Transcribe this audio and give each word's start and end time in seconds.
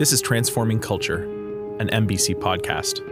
This 0.00 0.14
is 0.14 0.22
Transforming 0.22 0.78
Culture, 0.78 1.24
an 1.78 1.90
MBC 1.90 2.36
podcast. 2.36 3.09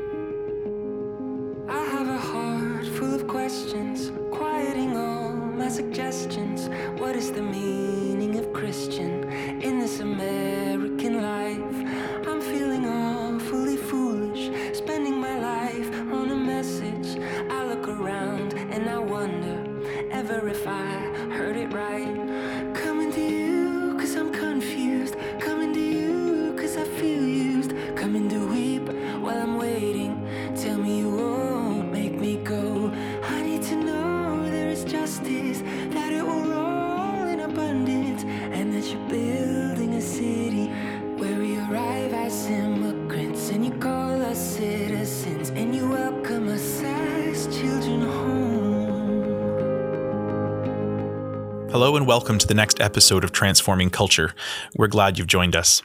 Next 52.58 52.80
episode 52.80 53.22
of 53.22 53.30
Transforming 53.30 53.88
Culture. 53.88 54.34
We're 54.74 54.88
glad 54.88 55.16
you've 55.16 55.28
joined 55.28 55.54
us. 55.54 55.80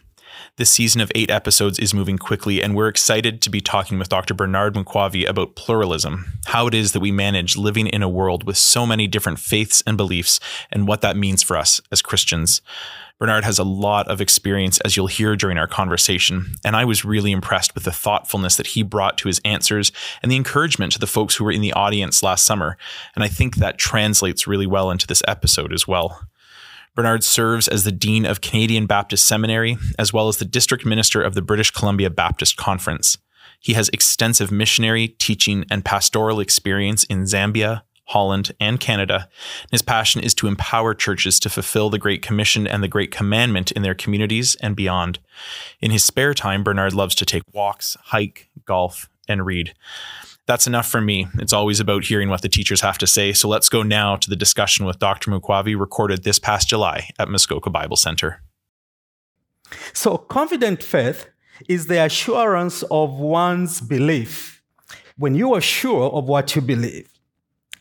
This 0.58 0.72
season 0.72 1.02
of 1.02 1.12
eight 1.14 1.30
episodes 1.30 1.78
is 1.78 1.94
moving 1.94 2.18
quickly, 2.18 2.64
and 2.64 2.76
we're 2.76 2.88
excited 2.88 3.44
to 3.44 3.52
be 3.52 3.62
talking 3.62 4.00
with 4.00 4.10
Dr. 4.10 4.34
Bernard 4.34 4.74
Mukwavi 4.74 5.30
about 5.30 5.56
pluralism, 5.56 6.34
how 6.48 6.66
it 6.66 6.74
is 6.74 6.94
that 6.94 7.00
we 7.00 7.12
manage 7.12 7.56
living 7.56 7.86
in 7.86 8.02
a 8.02 8.10
world 8.10 8.44
with 8.46 8.58
so 8.58 8.88
many 8.88 9.06
different 9.08 9.38
faiths 9.38 9.84
and 9.86 9.98
beliefs, 9.98 10.40
and 10.72 10.88
what 10.88 11.02
that 11.02 11.16
means 11.16 11.44
for 11.44 11.56
us 11.58 11.80
as 11.92 12.02
Christians. 12.02 12.64
Bernard 13.20 13.44
has 13.44 13.60
a 13.60 13.64
lot 13.64 14.08
of 14.08 14.20
experience, 14.20 14.80
as 14.80 14.98
you'll 14.98 15.06
hear 15.06 15.36
during 15.36 15.60
our 15.60 15.68
conversation, 15.68 16.56
and 16.66 16.76
I 16.76 16.86
was 16.86 17.06
really 17.06 17.32
impressed 17.32 17.76
with 17.76 17.84
the 17.84 17.92
thoughtfulness 17.92 18.56
that 18.56 18.68
he 18.68 18.82
brought 18.82 19.20
to 19.20 19.28
his 19.28 19.40
answers 19.46 19.92
and 20.24 20.32
the 20.32 20.38
encouragement 20.38 20.92
to 20.94 21.00
the 21.00 21.06
folks 21.06 21.36
who 21.36 21.44
were 21.44 21.52
in 21.52 21.62
the 21.62 21.74
audience 21.74 22.24
last 22.24 22.48
summer. 22.48 22.78
And 23.14 23.24
I 23.24 23.28
think 23.28 23.58
that 23.58 23.78
translates 23.78 24.48
really 24.48 24.66
well 24.66 24.90
into 24.90 25.06
this 25.06 25.22
episode 25.28 25.72
as 25.72 25.88
well. 25.88 26.28
Bernard 26.96 27.24
serves 27.24 27.68
as 27.68 27.84
the 27.84 27.92
Dean 27.92 28.26
of 28.26 28.42
Canadian 28.42 28.86
Baptist 28.86 29.26
Seminary, 29.26 29.78
as 29.98 30.14
well 30.14 30.28
as 30.28 30.38
the 30.38 30.46
District 30.46 30.86
Minister 30.86 31.22
of 31.22 31.34
the 31.34 31.42
British 31.42 31.72
Columbia 31.72 32.10
Baptist 32.10 32.56
Conference. 32.56 33.18
He 33.60 33.74
has 33.74 33.90
extensive 33.90 34.52
missionary, 34.52 35.08
teaching, 35.08 35.66
and 35.72 35.84
pastoral 35.84 36.40
experience 36.40 37.04
in 37.06 37.24
Zambia, 37.24 37.82
Holland, 38.06 38.52
and 38.60 38.80
Canada. 38.80 39.30
And 39.64 39.72
His 39.72 39.82
passion 39.82 40.22
is 40.22 40.34
to 40.36 40.48
empower 40.48 40.94
churches 40.94 41.40
to 41.40 41.50
fulfill 41.50 41.90
the 41.90 41.98
Great 41.98 42.22
Commission 42.22 42.68
and 42.68 42.84
the 42.84 42.88
Great 42.88 43.12
Commandment 43.12 43.72
in 43.72 43.82
their 43.82 43.96
communities 43.96 44.56
and 44.60 44.76
beyond. 44.76 45.20
In 45.82 45.92
his 45.92 46.04
spare 46.04 46.34
time, 46.34 46.64
Bernard 46.64 46.94
loves 46.94 47.16
to 47.16 47.26
take 47.26 47.44
walks, 47.54 47.98
hike, 48.04 48.50
golf, 48.66 49.10
and 49.28 49.46
read. 49.46 49.74
That's 50.46 50.68
enough 50.68 50.90
for 50.90 51.00
me. 51.00 51.28
It's 51.36 51.54
always 51.54 51.80
about 51.80 52.04
hearing 52.04 52.30
what 52.30 52.42
the 52.42 52.50
teachers 52.50 52.82
have 52.82 52.98
to 52.98 53.08
say. 53.08 53.32
So 53.32 53.48
let's 53.48 53.70
go 53.70 53.82
now 53.82 54.18
to 54.18 54.30
the 54.30 54.36
discussion 54.36 54.86
with 54.86 55.00
Dr. 55.00 55.32
Mukwavi 55.32 55.80
recorded 55.80 56.24
this 56.24 56.38
past 56.38 56.68
July 56.68 57.10
at 57.18 57.30
Muskoka 57.30 57.70
Bible 57.70 57.96
Center. 57.96 58.42
So, 59.94 60.18
confident 60.18 60.84
faith 60.84 61.28
is 61.68 61.88
the 61.88 62.04
assurance 62.04 62.84
of 62.92 63.20
one's 63.20 63.82
belief. 63.82 64.62
When 65.18 65.36
you 65.36 65.54
are 65.54 65.62
sure 65.62 66.12
of 66.12 66.26
what 66.26 66.56
you 66.56 66.62
believe. 66.62 67.10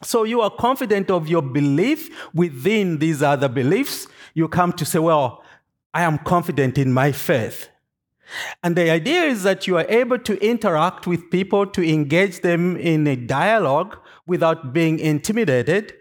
So, 0.03 0.25
you 0.25 0.41
are 0.41 0.51
confident 0.51 1.11
of 1.11 1.29
your 1.29 1.43
belief 1.43 2.11
within 2.33 2.99
these 2.99 3.23
other 3.23 3.49
beliefs. 3.49 4.07
You 4.35 4.49
come 4.49 4.73
to 4.75 4.85
say, 4.85 5.01
Well, 5.01 5.43
I 5.93 6.03
am 6.03 6.19
confident 6.19 6.79
in 6.79 6.93
my 6.93 7.13
faith. 7.13 7.69
And 8.63 8.77
the 8.77 8.91
idea 8.91 9.23
is 9.23 9.43
that 9.43 9.67
you 9.67 9.77
are 9.77 9.87
able 9.89 10.19
to 10.19 10.39
interact 10.45 11.07
with 11.07 11.31
people, 11.31 11.67
to 11.67 11.83
engage 11.83 12.41
them 12.41 12.77
in 12.77 13.07
a 13.07 13.17
dialogue 13.17 13.99
without 14.27 14.73
being 14.73 14.99
intimidated. 14.99 15.95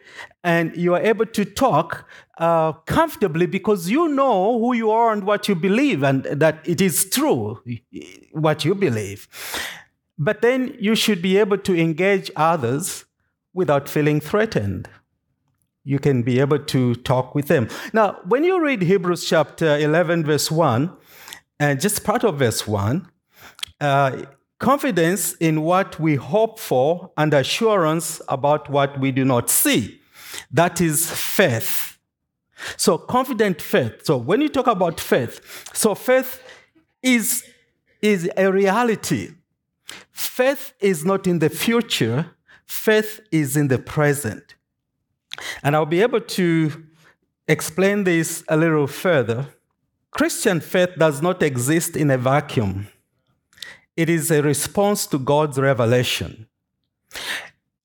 And 0.44 0.76
you 0.76 0.94
are 0.94 1.02
able 1.02 1.26
to 1.26 1.46
talk 1.46 2.08
uh, 2.38 2.74
comfortably 2.86 3.46
because 3.46 3.90
you 3.90 4.08
know 4.08 4.60
who 4.60 4.74
you 4.74 4.92
are 4.92 5.12
and 5.12 5.24
what 5.24 5.48
you 5.48 5.56
believe, 5.56 6.04
and 6.04 6.24
that 6.26 6.68
it 6.68 6.82
is 6.82 7.10
true 7.10 7.62
what 8.32 8.66
you 8.66 8.74
believe. 8.74 9.28
But 10.18 10.42
then 10.42 10.76
you 10.80 10.96
should 10.96 11.22
be 11.22 11.38
able 11.38 11.58
to 11.60 11.80
engage 11.80 12.30
others 12.36 13.06
without 13.54 13.90
feeling 13.90 14.20
threatened. 14.20 14.88
You 15.84 15.98
can 15.98 16.22
be 16.22 16.40
able 16.40 16.60
to 16.60 16.96
talk 16.96 17.34
with 17.34 17.48
them. 17.48 17.68
Now, 17.92 18.20
when 18.28 18.44
you 18.44 18.64
read 18.64 18.84
Hebrews 18.84 19.26
chapter 19.28 19.78
11, 19.78 20.24
verse 20.26 20.52
1, 20.52 20.96
and 21.62 21.80
just 21.80 22.04
part 22.04 22.24
of 22.24 22.40
verse 22.40 22.68
1 22.68 23.08
uh, 23.80 24.24
confidence 24.58 25.34
in 25.34 25.62
what 25.62 26.00
we 26.00 26.16
hope 26.16 26.60
for 26.60 27.12
and 27.18 27.34
assurance 27.36 28.20
about 28.28 28.68
what 28.70 29.00
we 29.00 29.12
do 29.12 29.24
not 29.24 29.50
see. 29.50 30.02
That 30.52 30.82
is 30.82 31.10
faith. 31.12 32.00
So, 32.78 32.98
confident 32.98 33.62
faith. 33.62 34.06
So, 34.06 34.18
when 34.18 34.42
you 34.42 34.50
talk 34.50 34.68
about 34.68 35.00
faith, 35.00 35.70
so 35.74 35.94
faith 35.96 36.42
is, 37.04 37.44
is 38.02 38.30
a 38.36 38.52
reality. 38.52 39.34
Faith 40.12 40.74
is 40.80 41.06
not 41.06 41.28
in 41.28 41.40
the 41.40 41.50
future, 41.50 42.32
faith 42.66 43.20
is 43.32 43.56
in 43.56 43.68
the 43.68 43.80
present. 43.80 44.56
And 45.64 45.76
I'll 45.76 45.86
be 45.86 46.02
able 46.02 46.22
to 46.22 46.86
explain 47.48 48.04
this 48.04 48.44
a 48.48 48.58
little 48.58 48.88
further. 48.88 49.48
Christian 50.12 50.60
faith 50.60 50.92
does 50.98 51.22
not 51.22 51.42
exist 51.42 51.96
in 51.96 52.12
a 52.12 52.18
vacuum. 52.18 52.88
It 53.96 54.10
is 54.10 54.32
a 54.32 54.42
response 54.42 55.08
to 55.08 55.20
God's 55.20 55.58
revelation. 55.60 56.48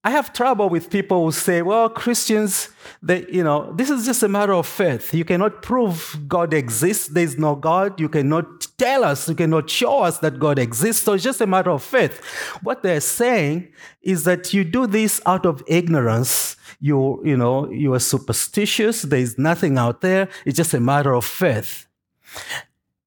I 0.03 0.11
have 0.11 0.31
trouble 0.31 0.69
with 0.69 0.89
people 0.89 1.25
who 1.25 1.31
say, 1.33 1.61
well, 1.61 1.89
Christians, 1.89 2.69
they, 3.03 3.25
you 3.29 3.43
know, 3.43 3.73
this 3.73 3.89
is 3.89 4.05
just 4.05 4.23
a 4.23 4.29
matter 4.29 4.53
of 4.53 4.65
faith. 4.65 5.13
You 5.13 5.25
cannot 5.25 5.61
prove 5.61 6.17
God 6.27 6.53
exists. 6.53 7.09
There's 7.09 7.37
no 7.37 7.55
God. 7.55 7.99
You 7.99 8.07
cannot 8.07 8.67
tell 8.77 9.03
us, 9.03 9.27
you 9.27 9.35
cannot 9.35 9.69
show 9.69 10.03
us 10.03 10.19
that 10.19 10.39
God 10.39 10.59
exists. 10.59 11.03
So 11.03 11.13
it's 11.13 11.25
just 11.25 11.41
a 11.41 11.47
matter 11.47 11.71
of 11.71 11.83
faith. 11.83 12.23
What 12.61 12.83
they're 12.83 13.01
saying 13.01 13.67
is 14.01 14.23
that 14.23 14.53
you 14.53 14.63
do 14.63 14.87
this 14.87 15.19
out 15.25 15.45
of 15.45 15.61
ignorance. 15.67 16.55
You, 16.79 17.21
you 17.25 17.35
know, 17.35 17.69
you 17.69 17.93
are 17.93 17.99
superstitious. 17.99 19.01
There's 19.01 19.37
nothing 19.37 19.77
out 19.77 19.99
there. 19.99 20.29
It's 20.45 20.55
just 20.55 20.73
a 20.73 20.79
matter 20.79 21.13
of 21.13 21.25
faith. 21.25 21.86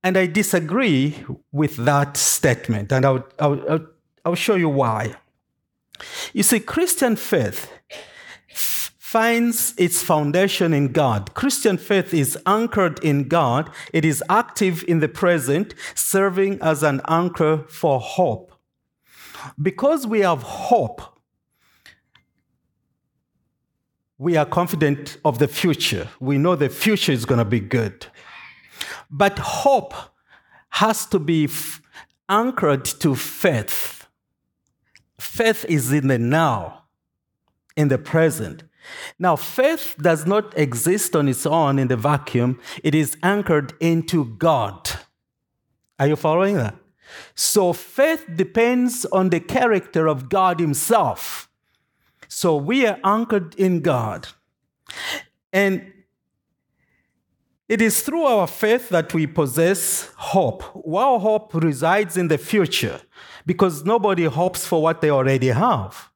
And 0.03 0.17
I 0.17 0.27
disagree 0.27 1.25
with 1.53 1.77
that 1.77 2.17
statement, 2.17 2.91
and 2.91 3.05
I'll, 3.05 3.27
I'll, 3.39 3.87
I'll 4.25 4.35
show 4.35 4.55
you 4.55 4.69
why. 4.69 5.15
You 6.33 6.43
see, 6.43 6.61
Christian 6.61 7.17
faith 7.17 7.71
finds 9.11 9.75
its 9.77 10.03
foundation 10.03 10.73
in 10.73 10.93
God. 10.93 11.35
Christian 11.35 11.77
faith 11.77 12.15
is 12.15 12.39
anchored 12.47 13.03
in 13.05 13.27
God, 13.27 13.69
it 13.93 14.05
is 14.05 14.23
active 14.29 14.85
in 14.87 15.01
the 15.01 15.09
present, 15.09 15.75
serving 15.95 16.61
as 16.63 16.83
an 16.83 17.01
anchor 17.09 17.65
for 17.69 17.99
hope. 17.99 18.53
Because 19.61 20.07
we 20.07 20.21
have 20.21 20.43
hope, 20.43 21.03
we 24.17 24.37
are 24.37 24.47
confident 24.47 25.17
of 25.25 25.39
the 25.39 25.49
future. 25.49 26.07
We 26.21 26.39
know 26.39 26.55
the 26.55 26.69
future 26.69 27.11
is 27.11 27.25
going 27.25 27.39
to 27.39 27.45
be 27.45 27.59
good. 27.59 28.07
But 29.11 29.39
hope 29.39 29.95
has 30.71 31.07
to 31.07 31.19
be 31.19 31.45
f- 31.45 31.83
anchored 32.29 32.85
to 32.85 33.15
faith. 33.15 34.07
Faith 35.19 35.65
is 35.69 35.93
in 35.93 36.09
the 36.09 36.19
now, 36.19 36.85
in 37.77 37.89
the 37.89 37.99
present. 37.99 38.65
Now, 39.19 39.37
faith 39.37 39.97
does 40.01 40.27
not 40.27 40.57
exist 40.57 41.15
on 41.15 41.29
its 41.29 41.45
own 41.45 41.79
in 41.79 41.89
the 41.89 41.97
vacuum, 41.97 42.59
it 42.83 42.95
is 42.95 43.17
anchored 43.23 43.75
into 43.81 44.25
God. 44.25 44.91
Are 45.99 46.07
you 46.07 46.17
following 46.17 46.57
that? 46.57 46.77
So, 47.35 47.73
faith 47.73 48.25
depends 48.35 49.05
on 49.07 49.31
the 49.31 49.41
character 49.41 50.07
of 50.07 50.29
God 50.29 50.61
Himself. 50.61 51.49
So, 52.29 52.57
we 52.57 52.87
are 52.87 52.99
anchored 53.05 53.55
in 53.57 53.81
God. 53.81 54.29
And 55.53 55.93
it 57.71 57.81
is 57.81 58.03
through 58.03 58.25
our 58.25 58.47
faith 58.47 58.89
that 58.89 59.15
we 59.15 59.27
possess 59.27 60.11
hope. 60.17 60.63
Our 60.87 61.21
hope 61.21 61.55
resides 61.55 62.17
in 62.17 62.27
the 62.29 62.37
future 62.37 63.01
because 63.47 63.85
nobody 63.85 64.25
hopes 64.25 64.67
for 64.67 64.83
what 64.83 65.01
they 65.01 65.11
already 65.11 65.49
have. 65.49 66.11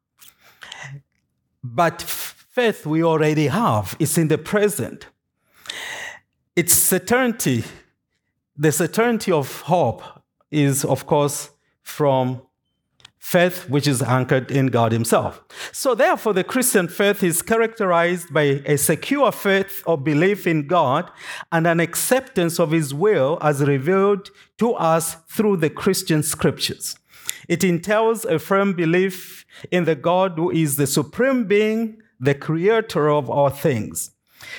But 1.62 2.02
faith 2.02 2.84
we 2.84 3.04
already 3.04 3.46
have, 3.46 3.96
it's 4.00 4.18
in 4.18 4.28
the 4.28 4.36
present. 4.36 5.06
Its 6.56 6.74
certainty 6.74 7.64
the 8.56 8.70
certainty 8.70 9.32
of 9.32 9.62
hope 9.62 10.02
is, 10.50 10.84
of 10.84 11.06
course, 11.06 11.50
from 11.82 12.42
faith 13.24 13.70
which 13.70 13.88
is 13.88 14.02
anchored 14.02 14.50
in 14.50 14.66
God 14.66 14.92
Himself. 14.92 15.42
So, 15.72 15.94
therefore, 15.94 16.34
the 16.34 16.44
Christian 16.44 16.88
faith 16.88 17.22
is 17.22 17.40
characterized 17.40 18.34
by 18.34 18.62
a 18.66 18.76
secure 18.76 19.32
faith 19.32 19.82
or 19.86 19.96
belief 19.96 20.46
in 20.46 20.66
God 20.66 21.10
and 21.50 21.66
an 21.66 21.80
acceptance 21.80 22.60
of 22.60 22.70
His 22.70 22.92
will 22.92 23.38
as 23.40 23.62
revealed 23.62 24.28
to 24.58 24.74
us 24.74 25.14
through 25.26 25.56
the 25.56 25.70
Christian 25.70 26.22
scriptures. 26.22 26.96
It 27.48 27.64
entails 27.64 28.26
a 28.26 28.38
firm 28.38 28.74
belief 28.74 29.46
in 29.70 29.84
the 29.84 29.96
God 29.96 30.32
who 30.36 30.50
is 30.50 30.76
the 30.76 30.86
supreme 30.86 31.44
being, 31.44 32.02
the 32.20 32.34
creator 32.34 33.08
of 33.08 33.30
all 33.30 33.48
things. 33.48 34.10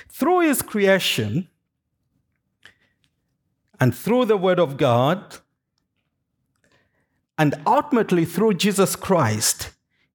Through 0.10 0.40
His 0.40 0.64
creation 0.64 1.50
and 3.80 3.96
through 3.96 4.26
the 4.26 4.38
Word 4.38 4.60
of 4.60 4.78
God, 4.78 5.38
and 7.38 7.56
ultimately, 7.66 8.26
through 8.26 8.56
Jesus 8.56 8.96
Christ, 8.96 9.72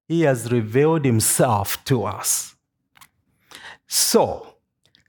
He 0.07 0.21
has 0.21 0.51
revealed 0.51 1.05
Himself 1.05 1.83
to 1.85 2.03
us. 2.03 2.55
So, 3.87 4.55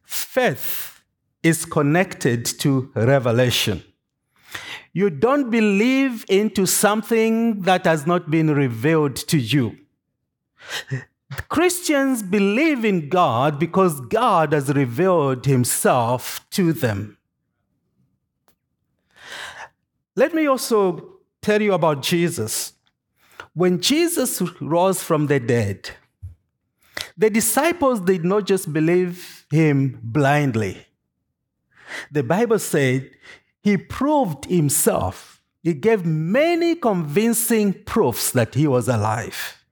faith 0.04 1.02
is 1.42 1.64
connected 1.64 2.44
to 2.44 2.90
revelation. 2.94 3.82
You 4.92 5.08
don't 5.08 5.50
believe 5.50 6.26
into 6.28 6.66
something 6.66 7.62
that 7.62 7.86
has 7.86 8.06
not 8.06 8.30
been 8.30 8.50
revealed 8.50 9.16
to 9.16 9.38
you. 9.38 9.78
Christians 11.48 12.22
believe 12.22 12.84
in 12.84 13.08
God 13.08 13.58
because 13.58 14.00
God 14.00 14.52
has 14.52 14.68
revealed 14.68 15.46
Himself 15.46 16.46
to 16.50 16.74
them. 16.74 17.16
Let 20.14 20.34
me 20.34 20.46
also 20.46 21.11
tell 21.42 21.60
you 21.60 21.74
about 21.74 22.02
Jesus. 22.02 22.72
When 23.54 23.80
Jesus 23.80 24.40
rose 24.60 25.02
from 25.02 25.26
the 25.26 25.38
dead, 25.38 25.90
the 27.16 27.28
disciples 27.28 28.00
did 28.00 28.24
not 28.24 28.46
just 28.46 28.72
believe 28.72 29.46
him 29.50 29.98
blindly. 30.02 30.86
The 32.10 32.22
Bible 32.22 32.58
said 32.58 33.10
he 33.62 33.76
proved 33.76 34.46
himself. 34.46 35.42
He 35.62 35.74
gave 35.74 36.06
many 36.06 36.74
convincing 36.74 37.74
proofs 37.84 38.30
that 38.32 38.54
he 38.54 38.66
was 38.66 38.88
alive. 38.88 39.64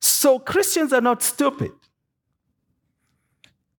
So 0.00 0.38
Christians 0.38 0.92
are 0.92 1.00
not 1.00 1.22
stupid. 1.22 1.72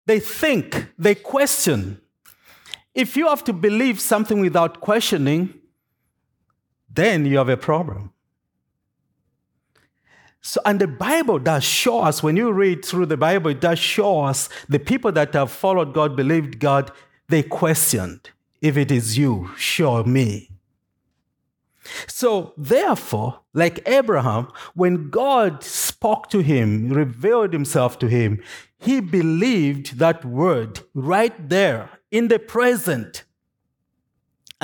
They 0.07 0.21
think, 0.21 0.89
they 0.99 1.15
question. 1.15 2.01
If 2.95 3.17
you 3.17 3.29
have 3.29 3.45
to 3.45 3.53
believe 3.53 4.01
something 4.01 4.41
without 4.41 4.81
questioning, 4.81 5.55
then 6.95 7.27
you 7.27 7.39
have 7.39 7.49
a 7.49 7.57
problem. 7.57 8.13
So, 10.41 10.61
and 10.67 10.79
the 10.79 10.87
Bible 10.87 11.39
does 11.39 11.65
show 11.65 12.01
us, 12.01 12.23
when 12.23 12.37
you 12.37 12.53
read 12.53 12.85
through 12.85 13.07
the 13.07 13.17
Bible, 13.17 13.51
it 13.51 13.63
does 13.63 13.79
show 13.79 14.25
us 14.25 14.51
the 14.69 14.79
people 14.79 15.11
that 15.13 15.33
have 15.33 15.51
followed 15.51 15.95
God, 15.95 16.17
believed 16.17 16.59
God, 16.59 16.93
they 17.29 17.43
questioned, 17.43 18.31
if 18.61 18.77
it 18.77 18.93
is 18.93 19.17
you, 19.17 19.51
show 19.57 20.05
me. 20.05 20.51
So, 22.07 22.53
therefore, 22.59 23.41
like 23.55 23.89
Abraham, 23.89 24.49
when 24.75 25.09
God 25.11 25.63
spoke 25.63 26.29
to 26.31 26.41
him, 26.41 26.91
revealed 26.91 27.53
himself 27.53 27.99
to 28.01 28.09
him, 28.09 28.43
he 28.79 29.01
believed 29.01 29.99
that 29.99 30.25
word 30.27 30.81
right 30.93 31.49
there 31.49 31.89
in 32.11 32.29
the 32.29 32.39
present. 32.39 33.25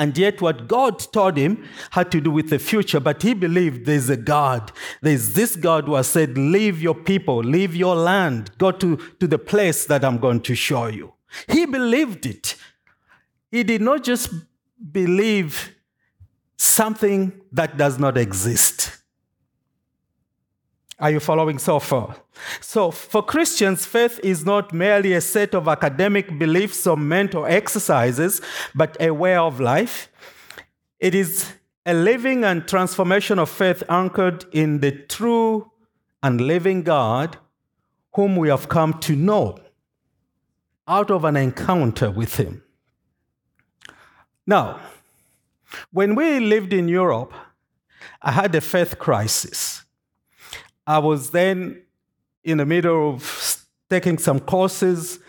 And 0.01 0.17
yet, 0.17 0.41
what 0.41 0.67
God 0.67 0.97
told 1.13 1.37
him 1.37 1.63
had 1.91 2.11
to 2.11 2.19
do 2.19 2.31
with 2.31 2.49
the 2.49 2.57
future, 2.57 2.99
but 2.99 3.21
he 3.21 3.35
believed 3.35 3.85
there's 3.85 4.09
a 4.09 4.17
God. 4.17 4.71
There's 5.03 5.35
this 5.35 5.55
God 5.55 5.83
who 5.83 5.93
has 5.93 6.07
said, 6.07 6.39
Leave 6.39 6.81
your 6.81 6.95
people, 6.95 7.37
leave 7.37 7.75
your 7.75 7.95
land, 7.95 8.49
go 8.57 8.71
to, 8.71 8.97
to 9.19 9.27
the 9.27 9.37
place 9.37 9.85
that 9.85 10.03
I'm 10.03 10.17
going 10.17 10.41
to 10.41 10.55
show 10.55 10.87
you. 10.87 11.13
He 11.47 11.67
believed 11.67 12.25
it. 12.25 12.55
He 13.51 13.61
did 13.61 13.83
not 13.83 14.03
just 14.03 14.33
believe 14.91 15.75
something 16.57 17.39
that 17.51 17.77
does 17.77 17.99
not 17.99 18.17
exist. 18.17 19.00
Are 21.01 21.09
you 21.09 21.19
following 21.19 21.57
so 21.57 21.79
far? 21.79 22.15
So, 22.59 22.91
for 22.91 23.23
Christians, 23.23 23.87
faith 23.87 24.19
is 24.23 24.45
not 24.45 24.71
merely 24.71 25.13
a 25.13 25.21
set 25.21 25.55
of 25.55 25.67
academic 25.67 26.37
beliefs 26.37 26.85
or 26.85 26.95
mental 26.95 27.45
exercises, 27.47 28.39
but 28.75 28.95
a 28.99 29.09
way 29.09 29.35
of 29.35 29.59
life. 29.59 30.09
It 30.99 31.15
is 31.15 31.53
a 31.87 31.95
living 31.95 32.43
and 32.43 32.67
transformation 32.67 33.39
of 33.39 33.49
faith 33.49 33.81
anchored 33.89 34.45
in 34.51 34.81
the 34.81 34.91
true 34.91 35.71
and 36.21 36.39
living 36.39 36.83
God 36.83 37.37
whom 38.13 38.35
we 38.35 38.49
have 38.49 38.69
come 38.69 38.99
to 38.99 39.15
know 39.15 39.57
out 40.87 41.09
of 41.09 41.25
an 41.25 41.35
encounter 41.35 42.11
with 42.11 42.35
Him. 42.35 42.61
Now, 44.45 44.79
when 45.91 46.13
we 46.13 46.39
lived 46.39 46.73
in 46.73 46.87
Europe, 46.87 47.33
I 48.21 48.33
had 48.33 48.53
a 48.53 48.61
faith 48.61 48.99
crisis. 48.99 49.80
I 50.85 50.99
was 50.99 51.31
then 51.31 51.83
in 52.43 52.57
the 52.57 52.65
middle 52.65 53.13
of 53.13 53.65
taking 53.89 54.17
some 54.17 54.39
courses 54.39 55.19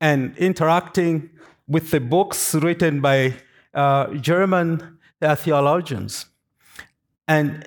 and 0.00 0.36
interacting 0.36 1.30
with 1.66 1.90
the 1.90 2.00
books 2.00 2.54
written 2.54 3.00
by 3.00 3.34
uh, 3.74 4.12
German 4.14 4.98
uh, 5.20 5.34
theologians. 5.34 6.26
And 7.26 7.66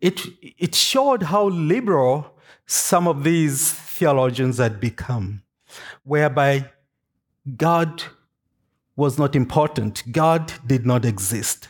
it, 0.00 0.20
it 0.58 0.74
showed 0.74 1.24
how 1.24 1.48
liberal 1.48 2.34
some 2.66 3.06
of 3.06 3.24
these 3.24 3.72
theologians 3.72 4.58
had 4.58 4.80
become, 4.80 5.42
whereby 6.04 6.70
God 7.56 8.02
was 8.96 9.18
not 9.18 9.36
important, 9.36 10.02
God 10.12 10.52
did 10.66 10.86
not 10.86 11.04
exist. 11.04 11.68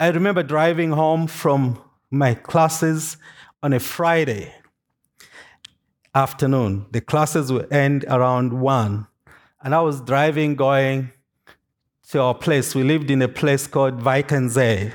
I 0.00 0.08
remember 0.08 0.42
driving 0.42 0.90
home 0.90 1.26
from 1.26 1.82
my 2.10 2.34
classes 2.34 3.16
on 3.62 3.72
a 3.72 3.80
Friday 3.80 4.54
afternoon. 6.14 6.86
The 6.90 7.00
classes 7.00 7.52
would 7.52 7.72
end 7.72 8.04
around 8.08 8.52
1. 8.52 9.06
And 9.62 9.74
I 9.74 9.80
was 9.80 10.00
driving 10.00 10.54
going 10.54 11.12
to 12.10 12.20
our 12.20 12.34
place. 12.34 12.74
We 12.74 12.82
lived 12.82 13.10
in 13.10 13.22
a 13.22 13.28
place 13.28 13.66
called 13.66 14.00
Wijk 14.02 14.32
aan 14.32 14.48
Zee. 14.48 14.92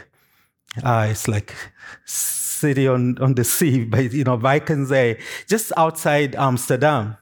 Uh, 0.84 1.08
it's 1.12 1.28
like 1.28 1.54
city 2.06 2.88
on, 2.88 3.18
on 3.20 3.36
the 3.36 3.44
sea, 3.44 3.86
but 3.92 4.12
you 4.12 4.24
know, 4.24 4.38
Wijk 4.38 4.70
aan 4.72 4.86
Zee, 4.86 5.18
just 5.48 5.72
outside 5.78 6.36
Amsterdam. 6.36 7.18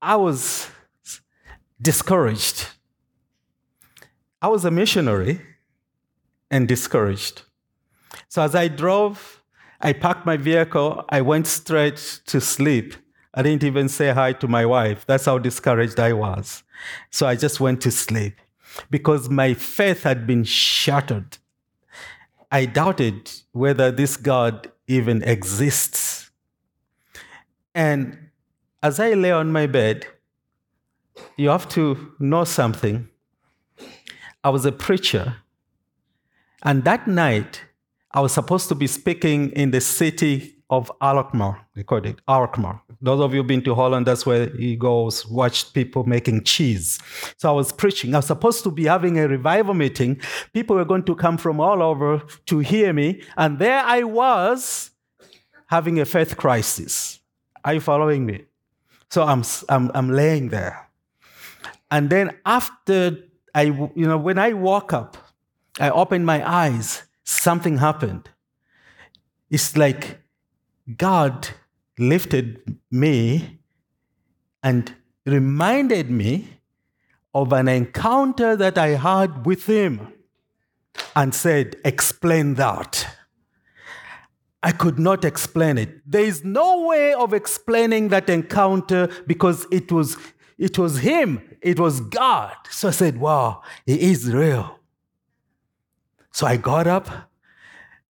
I 0.00 0.16
was 0.16 0.68
discouraged. 1.80 2.68
I 4.40 4.48
was 4.48 4.64
a 4.64 4.70
missionary 4.70 5.40
and 6.50 6.68
discouraged. 6.68 7.42
So 8.34 8.42
as 8.42 8.56
I 8.56 8.66
drove, 8.66 9.44
I 9.80 9.92
parked 9.92 10.26
my 10.26 10.36
vehicle, 10.36 11.04
I 11.08 11.20
went 11.20 11.46
straight 11.46 12.20
to 12.26 12.40
sleep. 12.40 12.96
I 13.32 13.42
didn't 13.42 13.62
even 13.62 13.88
say 13.88 14.10
hi 14.10 14.32
to 14.32 14.48
my 14.48 14.66
wife. 14.66 15.06
That's 15.06 15.26
how 15.26 15.38
discouraged 15.38 16.00
I 16.00 16.14
was. 16.14 16.64
So 17.10 17.28
I 17.28 17.36
just 17.36 17.60
went 17.60 17.80
to 17.82 17.92
sleep 17.92 18.34
because 18.90 19.30
my 19.30 19.54
faith 19.54 20.02
had 20.02 20.26
been 20.26 20.42
shattered. 20.42 21.38
I 22.50 22.66
doubted 22.66 23.30
whether 23.52 23.92
this 23.92 24.16
God 24.16 24.68
even 24.88 25.22
exists. 25.22 26.32
And 27.72 28.18
as 28.82 28.98
I 28.98 29.12
lay 29.12 29.30
on 29.30 29.52
my 29.52 29.68
bed, 29.68 30.08
you 31.36 31.50
have 31.50 31.68
to 31.68 32.12
know 32.18 32.42
something. 32.42 33.08
I 34.42 34.48
was 34.48 34.64
a 34.64 34.72
preacher. 34.72 35.36
And 36.64 36.82
that 36.82 37.06
night, 37.06 37.60
I 38.14 38.20
was 38.20 38.32
supposed 38.32 38.68
to 38.68 38.76
be 38.76 38.86
speaking 38.86 39.50
in 39.50 39.72
the 39.72 39.80
city 39.80 40.54
of 40.70 40.90
Alkmaar. 41.00 41.66
They 41.74 41.82
call 41.82 42.06
it 42.06 42.20
Alkmaar. 42.28 42.80
Those 43.02 43.20
of 43.20 43.34
you 43.34 43.42
been 43.42 43.62
to 43.64 43.74
Holland, 43.74 44.06
that's 44.06 44.24
where 44.24 44.46
he 44.56 44.76
goes, 44.76 45.26
watch 45.26 45.72
people 45.72 46.04
making 46.04 46.44
cheese. 46.44 47.00
So 47.38 47.48
I 47.48 47.52
was 47.52 47.72
preaching. 47.72 48.14
I 48.14 48.18
was 48.18 48.26
supposed 48.26 48.62
to 48.62 48.70
be 48.70 48.84
having 48.84 49.18
a 49.18 49.26
revival 49.26 49.74
meeting. 49.74 50.20
People 50.52 50.76
were 50.76 50.84
going 50.84 51.02
to 51.04 51.16
come 51.16 51.36
from 51.36 51.60
all 51.60 51.82
over 51.82 52.22
to 52.46 52.58
hear 52.60 52.92
me. 52.92 53.20
And 53.36 53.58
there 53.58 53.82
I 53.84 54.04
was 54.04 54.92
having 55.66 55.98
a 55.98 56.04
faith 56.04 56.36
crisis. 56.36 57.18
Are 57.64 57.74
you 57.74 57.80
following 57.80 58.24
me? 58.24 58.44
So 59.10 59.24
I'm, 59.24 59.42
I'm, 59.68 59.90
I'm 59.92 60.10
laying 60.10 60.50
there. 60.50 60.88
And 61.90 62.10
then 62.10 62.30
after 62.46 63.18
I, 63.56 63.62
you 63.62 64.06
know, 64.06 64.18
when 64.18 64.38
I 64.38 64.52
woke 64.52 64.92
up, 64.92 65.16
I 65.80 65.90
opened 65.90 66.26
my 66.26 66.48
eyes 66.48 67.02
something 67.24 67.78
happened. 67.78 68.28
It's 69.50 69.76
like 69.76 70.20
God 70.96 71.48
lifted 71.98 72.78
me 72.90 73.58
and 74.62 74.94
reminded 75.26 76.10
me 76.10 76.48
of 77.34 77.52
an 77.52 77.68
encounter 77.68 78.56
that 78.56 78.78
I 78.78 78.88
had 78.88 79.44
with 79.44 79.66
him 79.66 80.12
and 81.16 81.34
said, 81.34 81.76
Explain 81.84 82.54
that. 82.54 83.06
I 84.62 84.72
could 84.72 84.98
not 84.98 85.24
explain 85.24 85.76
it. 85.76 86.00
There 86.10 86.24
is 86.24 86.42
no 86.42 86.86
way 86.86 87.12
of 87.12 87.34
explaining 87.34 88.08
that 88.08 88.30
encounter 88.30 89.08
because 89.26 89.66
it 89.70 89.92
was, 89.92 90.16
it 90.56 90.78
was 90.78 90.98
him, 90.98 91.42
it 91.60 91.78
was 91.78 92.00
God. 92.00 92.56
So 92.70 92.88
I 92.88 92.92
said, 92.92 93.18
Wow, 93.18 93.62
he 93.84 94.10
is 94.10 94.32
real. 94.32 94.78
So 96.34 96.48
I 96.48 96.56
got 96.56 96.88
up. 96.88 97.08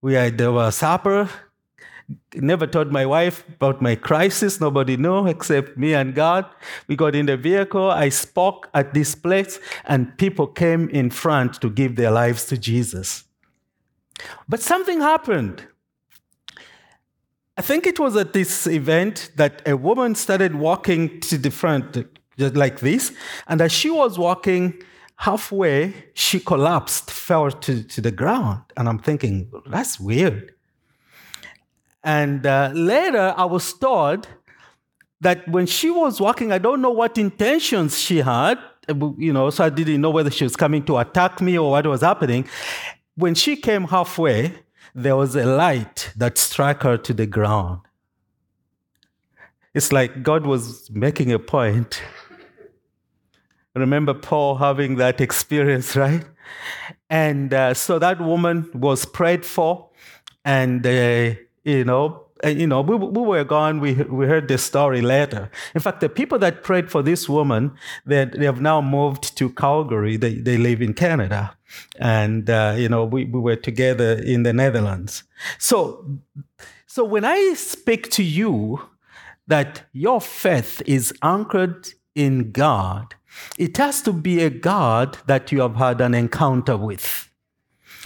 We 0.00 0.14
had 0.14 0.40
our 0.40 0.72
supper. 0.72 1.28
Never 2.34 2.66
told 2.66 2.90
my 2.90 3.04
wife 3.04 3.44
about 3.48 3.82
my 3.82 3.96
crisis. 3.96 4.62
Nobody 4.62 4.96
knew 4.96 5.26
except 5.26 5.76
me 5.76 5.92
and 5.92 6.14
God. 6.14 6.46
We 6.88 6.96
got 6.96 7.14
in 7.14 7.26
the 7.26 7.36
vehicle. 7.36 7.90
I 7.90 8.08
spoke 8.08 8.70
at 8.72 8.94
this 8.94 9.14
place, 9.14 9.60
and 9.84 10.16
people 10.16 10.46
came 10.46 10.88
in 10.88 11.10
front 11.10 11.60
to 11.60 11.68
give 11.68 11.96
their 11.96 12.10
lives 12.10 12.46
to 12.46 12.56
Jesus. 12.56 13.24
But 14.48 14.60
something 14.60 15.00
happened. 15.02 15.66
I 17.58 17.62
think 17.62 17.86
it 17.86 18.00
was 18.00 18.16
at 18.16 18.32
this 18.32 18.66
event 18.66 19.32
that 19.36 19.60
a 19.66 19.76
woman 19.76 20.14
started 20.14 20.54
walking 20.54 21.20
to 21.20 21.36
the 21.36 21.50
front, 21.50 22.06
just 22.38 22.56
like 22.56 22.80
this. 22.80 23.12
And 23.46 23.60
as 23.60 23.70
she 23.70 23.90
was 23.90 24.18
walking, 24.18 24.82
halfway, 25.16 25.94
she 26.14 26.40
collapsed, 26.40 27.10
fell 27.10 27.50
to, 27.50 27.82
to 27.82 28.00
the 28.00 28.10
ground. 28.10 28.62
And 28.76 28.88
I'm 28.88 28.98
thinking, 28.98 29.50
that's 29.66 29.98
weird. 30.00 30.54
And 32.02 32.46
uh, 32.46 32.70
later, 32.74 33.34
I 33.36 33.44
was 33.44 33.72
told 33.72 34.28
that 35.20 35.48
when 35.48 35.66
she 35.66 35.90
was 35.90 36.20
walking, 36.20 36.52
I 36.52 36.58
don't 36.58 36.82
know 36.82 36.90
what 36.90 37.16
intentions 37.16 37.98
she 37.98 38.18
had, 38.18 38.58
you 39.16 39.32
know, 39.32 39.48
so 39.48 39.64
I 39.64 39.70
didn't 39.70 40.02
know 40.02 40.10
whether 40.10 40.30
she 40.30 40.44
was 40.44 40.56
coming 40.56 40.84
to 40.84 40.98
attack 40.98 41.40
me 41.40 41.56
or 41.56 41.70
what 41.70 41.86
was 41.86 42.02
happening. 42.02 42.46
When 43.16 43.34
she 43.34 43.56
came 43.56 43.84
halfway, 43.84 44.52
there 44.94 45.16
was 45.16 45.34
a 45.34 45.46
light 45.46 46.12
that 46.16 46.36
struck 46.36 46.82
her 46.82 46.98
to 46.98 47.14
the 47.14 47.26
ground. 47.26 47.80
It's 49.72 49.92
like 49.92 50.22
God 50.22 50.46
was 50.46 50.90
making 50.90 51.32
a 51.32 51.38
point. 51.38 52.00
Remember 53.74 54.14
Paul 54.14 54.56
having 54.56 54.96
that 54.96 55.20
experience, 55.20 55.96
right? 56.04 56.24
And 57.10 57.52
uh, 57.52 57.74
so 57.74 57.98
that 57.98 58.20
woman 58.20 58.70
was 58.74 59.04
prayed 59.04 59.44
for, 59.44 59.90
and 60.44 60.86
uh, 60.86 61.34
you 61.64 61.84
know, 61.84 62.24
you 62.44 62.66
know, 62.66 62.80
we, 62.80 62.96
we 62.96 63.22
were 63.22 63.44
gone. 63.44 63.80
We 63.80 63.94
we 63.94 64.26
heard 64.26 64.48
the 64.48 64.58
story 64.58 65.00
later. 65.00 65.50
In 65.74 65.80
fact, 65.80 66.00
the 66.00 66.08
people 66.08 66.38
that 66.40 66.62
prayed 66.62 66.90
for 66.90 67.02
this 67.02 67.28
woman, 67.28 67.72
they, 68.04 68.24
they 68.26 68.44
have 68.44 68.60
now 68.60 68.80
moved 68.80 69.36
to 69.38 69.50
Calgary. 69.50 70.16
They 70.16 70.34
they 70.34 70.56
live 70.56 70.82
in 70.82 70.94
Canada, 70.94 71.56
and 71.98 72.50
uh, 72.50 72.74
you 72.76 72.88
know, 72.88 73.04
we, 73.04 73.24
we 73.24 73.40
were 73.40 73.56
together 73.56 74.14
in 74.14 74.42
the 74.42 74.52
Netherlands. 74.52 75.24
So, 75.58 76.04
so 76.86 77.04
when 77.04 77.24
I 77.24 77.54
speak 77.54 78.10
to 78.12 78.22
you 78.22 78.80
that 79.46 79.82
your 79.92 80.20
faith 80.20 80.82
is 80.86 81.12
anchored 81.22 81.88
in 82.14 82.50
God, 82.52 83.14
it 83.58 83.76
has 83.76 84.02
to 84.02 84.12
be 84.12 84.42
a 84.42 84.50
God 84.50 85.18
that 85.26 85.52
you 85.52 85.60
have 85.60 85.76
had 85.76 86.00
an 86.00 86.14
encounter 86.14 86.76
with. 86.76 87.30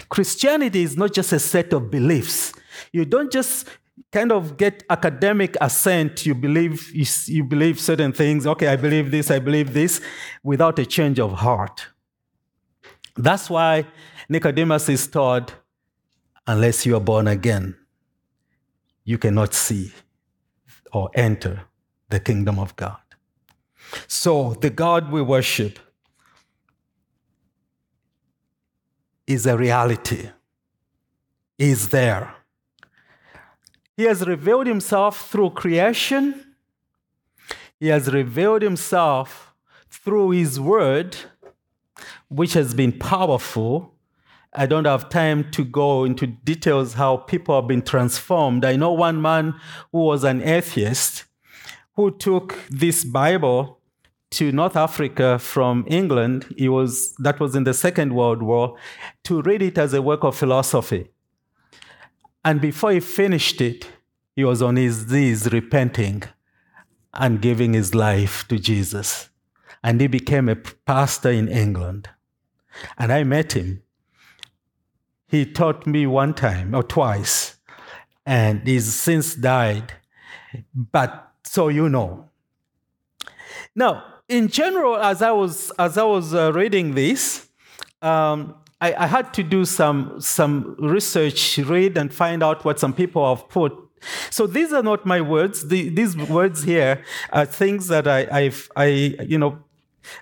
Christianity 0.08 0.82
is 0.82 0.96
not 0.96 1.12
just 1.12 1.32
a 1.32 1.38
set 1.38 1.72
of 1.72 1.90
beliefs. 1.90 2.52
You 2.92 3.04
don't 3.04 3.32
just 3.32 3.66
kind 4.12 4.30
of 4.32 4.56
get 4.56 4.84
academic 4.88 5.56
assent. 5.60 6.24
You 6.24 6.34
believe 6.34 6.90
you, 6.94 7.44
believe 7.44 7.80
certain 7.80 8.12
things. 8.12 8.46
Okay, 8.46 8.68
I 8.68 8.76
believe 8.76 9.10
this. 9.10 9.30
I 9.30 9.38
believe 9.38 9.72
this, 9.72 10.00
without 10.42 10.78
a 10.78 10.86
change 10.86 11.18
of 11.18 11.32
heart. 11.32 11.88
That's 13.16 13.50
why 13.50 13.86
Nicodemus 14.28 14.88
is 14.88 15.06
taught, 15.08 15.52
unless 16.46 16.86
you 16.86 16.96
are 16.96 17.00
born 17.00 17.26
again, 17.26 17.76
you 19.04 19.18
cannot 19.18 19.54
see 19.54 19.92
or 20.92 21.10
enter 21.14 21.62
the 22.08 22.20
kingdom 22.20 22.58
of 22.58 22.76
God. 22.76 22.98
So, 24.06 24.54
the 24.54 24.70
God 24.70 25.10
we 25.10 25.22
worship 25.22 25.78
is 29.26 29.46
a 29.46 29.56
reality, 29.56 30.30
He 31.56 31.70
is 31.70 31.88
there. 31.90 32.34
He 33.96 34.04
has 34.04 34.26
revealed 34.26 34.68
himself 34.68 35.28
through 35.28 35.50
creation, 35.50 36.54
he 37.80 37.88
has 37.88 38.12
revealed 38.12 38.62
himself 38.62 39.52
through 39.90 40.30
his 40.30 40.60
word, 40.60 41.16
which 42.28 42.52
has 42.52 42.74
been 42.74 42.92
powerful. 42.92 43.94
I 44.52 44.66
don't 44.66 44.84
have 44.84 45.08
time 45.08 45.50
to 45.50 45.64
go 45.64 46.04
into 46.04 46.26
details 46.26 46.94
how 46.94 47.18
people 47.18 47.54
have 47.54 47.68
been 47.68 47.82
transformed. 47.82 48.64
I 48.64 48.76
know 48.76 48.92
one 48.92 49.20
man 49.20 49.54
who 49.92 49.98
was 49.98 50.24
an 50.24 50.42
atheist 50.42 51.24
who 51.94 52.16
took 52.16 52.56
this 52.70 53.04
Bible 53.04 53.77
to 54.30 54.52
North 54.52 54.76
Africa 54.76 55.38
from 55.38 55.84
England. 55.88 56.54
He 56.56 56.68
was 56.68 57.14
that 57.16 57.40
was 57.40 57.54
in 57.54 57.64
the 57.64 57.74
Second 57.74 58.14
World 58.14 58.42
War 58.42 58.76
to 59.24 59.42
read 59.42 59.62
it 59.62 59.78
as 59.78 59.94
a 59.94 60.02
work 60.02 60.24
of 60.24 60.36
philosophy. 60.36 61.10
And 62.44 62.60
before 62.60 62.92
he 62.92 63.00
finished 63.00 63.60
it, 63.60 63.88
he 64.36 64.44
was 64.44 64.62
on 64.62 64.76
his 64.76 65.10
knees 65.10 65.52
repenting 65.52 66.22
and 67.14 67.42
giving 67.42 67.72
his 67.72 67.94
life 67.94 68.46
to 68.48 68.58
Jesus. 68.58 69.30
And 69.82 70.00
he 70.00 70.06
became 70.06 70.48
a 70.48 70.56
pastor 70.56 71.30
in 71.30 71.48
England. 71.48 72.08
And 72.96 73.12
I 73.12 73.24
met 73.24 73.52
him. 73.52 73.82
He 75.26 75.44
taught 75.44 75.86
me 75.86 76.06
one 76.06 76.32
time 76.34 76.74
or 76.74 76.82
twice, 76.82 77.56
and 78.24 78.66
he's 78.66 78.94
since 78.94 79.34
died. 79.34 79.92
But 80.74 81.32
so 81.44 81.68
you 81.68 81.88
know. 81.88 82.30
Now, 83.74 84.04
in 84.28 84.48
general, 84.48 84.96
as 84.96 85.22
I 85.22 85.30
was 85.30 85.70
as 85.78 85.96
I 85.96 86.04
was 86.04 86.34
uh, 86.34 86.52
reading 86.52 86.94
this, 86.94 87.48
um, 88.02 88.54
I, 88.80 88.94
I, 88.94 89.06
had 89.06 89.32
to 89.34 89.42
do 89.42 89.64
some 89.64 90.20
some 90.20 90.76
research, 90.78 91.58
read 91.58 91.96
and 91.96 92.12
find 92.12 92.42
out 92.42 92.64
what 92.64 92.78
some 92.78 92.92
people 92.92 93.34
have 93.34 93.48
put. 93.48 93.72
So 94.30 94.46
these 94.46 94.72
are 94.72 94.82
not 94.82 95.04
my 95.06 95.20
words. 95.20 95.68
The, 95.68 95.88
these 95.88 96.16
words 96.16 96.62
here 96.62 97.02
are 97.32 97.46
things 97.46 97.88
that 97.88 98.06
I, 98.06 98.28
I've 98.30 98.70
I 98.76 98.86
you 98.86 99.38
know 99.38 99.58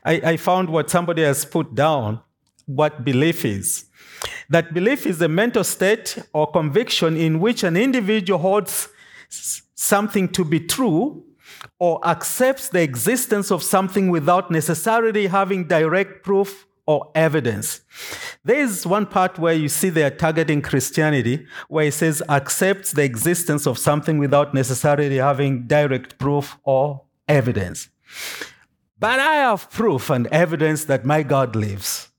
I, 0.05 0.13
I 0.33 0.37
found 0.37 0.71
what 0.71 0.89
somebody 0.89 1.23
has 1.23 1.45
put 1.45 1.75
down. 1.75 2.21
What 2.67 3.05
belief 3.05 3.45
is. 3.45 3.85
That 4.49 4.75
belief 4.75 5.07
is 5.07 5.21
a 5.21 5.29
mental 5.29 5.63
state 5.63 6.19
or 6.33 6.51
conviction 6.51 7.17
in 7.17 7.39
which 7.39 7.63
an 7.63 7.77
individual 7.77 8.41
holds 8.41 8.89
something 9.29 10.29
to 10.31 10.45
be 10.45 10.61
true 10.61 11.26
or 11.79 12.07
accepts 12.07 12.69
the 12.69 12.83
existence 12.83 13.51
of 13.51 13.63
something 13.63 14.11
without 14.11 14.51
necessarily 14.51 15.27
having 15.27 15.67
direct 15.67 16.23
proof 16.23 16.67
or 16.87 17.11
evidence. 17.15 17.81
There 18.45 18.61
is 18.61 18.87
one 18.87 19.07
part 19.07 19.39
where 19.39 19.55
you 19.55 19.69
see 19.69 19.89
they 19.89 20.05
are 20.05 20.11
targeting 20.11 20.63
Christianity, 20.63 21.47
where 21.69 21.87
it 21.87 21.95
says 21.95 22.23
accepts 22.29 22.93
the 22.93 23.03
existence 23.03 23.67
of 23.67 23.77
something 23.77 24.19
without 24.19 24.55
necessarily 24.55 25.17
having 25.17 25.67
direct 25.67 26.19
proof 26.19 26.57
or 26.63 27.03
evidence. 27.29 27.89
But 28.99 29.19
I 29.19 29.35
have 29.37 29.71
proof 29.71 30.11
and 30.11 30.27
evidence 30.29 30.85
that 30.85 31.05
my 31.05 31.23
God 31.23 31.57
lives 31.57 32.11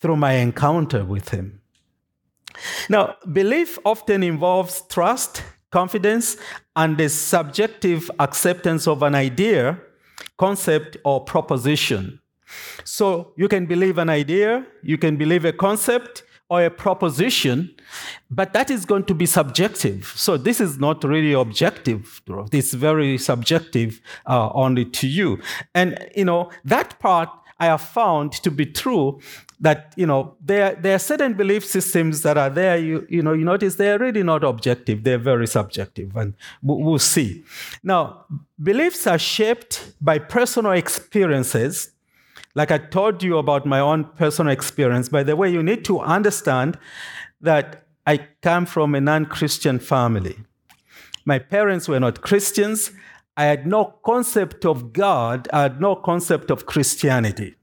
through 0.00 0.16
my 0.16 0.34
encounter 0.34 1.04
with 1.04 1.30
Him. 1.30 1.60
Now, 2.88 3.16
belief 3.30 3.78
often 3.84 4.22
involves 4.22 4.82
trust, 4.88 5.42
confidence, 5.80 6.36
and 6.74 6.96
the 6.96 7.08
subjective 7.08 8.10
acceptance 8.18 8.82
of 8.92 9.02
an 9.02 9.14
idea, 9.14 9.78
concept, 10.36 10.96
or 11.04 11.24
proposition. 11.24 12.20
So 12.84 13.32
you 13.36 13.48
can 13.48 13.66
believe 13.66 13.98
an 13.98 14.10
idea, 14.22 14.48
you 14.82 14.98
can 14.98 15.16
believe 15.16 15.44
a 15.44 15.52
concept 15.52 16.22
or 16.50 16.64
a 16.64 16.70
proposition, 16.70 17.56
but 18.30 18.52
that 18.52 18.70
is 18.70 18.84
going 18.84 19.04
to 19.04 19.14
be 19.14 19.26
subjective. 19.26 20.12
So 20.14 20.36
this 20.36 20.60
is 20.60 20.78
not 20.78 21.02
really 21.02 21.32
objective. 21.32 22.22
It's 22.52 22.74
very 22.74 23.18
subjective 23.18 24.00
uh, 24.26 24.50
only 24.52 24.84
to 24.98 25.06
you. 25.06 25.38
And, 25.74 25.88
you 26.14 26.24
know, 26.24 26.50
that 26.64 26.98
part 27.00 27.30
I 27.58 27.66
have 27.66 27.80
found 27.80 28.32
to 28.42 28.50
be 28.50 28.66
true 28.66 29.20
that 29.60 29.92
you 29.96 30.06
know 30.06 30.34
there 30.40 30.74
there 30.74 30.94
are 30.94 30.98
certain 30.98 31.34
belief 31.34 31.64
systems 31.64 32.22
that 32.22 32.36
are 32.36 32.50
there 32.50 32.76
you 32.76 33.06
you 33.08 33.22
know 33.22 33.32
you 33.32 33.44
notice 33.44 33.76
they're 33.76 33.98
really 33.98 34.22
not 34.22 34.42
objective 34.42 35.04
they're 35.04 35.16
very 35.16 35.46
subjective 35.46 36.16
and 36.16 36.34
we'll 36.62 36.98
see 36.98 37.44
now 37.82 38.24
beliefs 38.62 39.06
are 39.06 39.18
shaped 39.18 39.94
by 40.00 40.18
personal 40.18 40.72
experiences 40.72 41.94
like 42.54 42.70
I 42.70 42.78
told 42.78 43.22
you 43.22 43.38
about 43.38 43.66
my 43.66 43.80
own 43.80 44.04
personal 44.04 44.52
experience, 44.52 45.08
by 45.08 45.24
the 45.24 45.34
way, 45.34 45.50
you 45.50 45.62
need 45.62 45.84
to 45.86 46.00
understand 46.00 46.78
that 47.40 47.84
I 48.06 48.28
come 48.42 48.66
from 48.66 48.94
a 48.94 49.00
non 49.00 49.26
Christian 49.26 49.78
family. 49.78 50.36
My 51.24 51.38
parents 51.38 51.88
were 51.88 51.98
not 51.98 52.22
Christians. 52.22 52.92
I 53.36 53.44
had 53.44 53.66
no 53.66 53.96
concept 54.04 54.64
of 54.64 54.92
God, 54.92 55.48
I 55.52 55.62
had 55.62 55.80
no 55.80 55.96
concept 55.96 56.50
of 56.50 56.66
Christianity. 56.66 57.56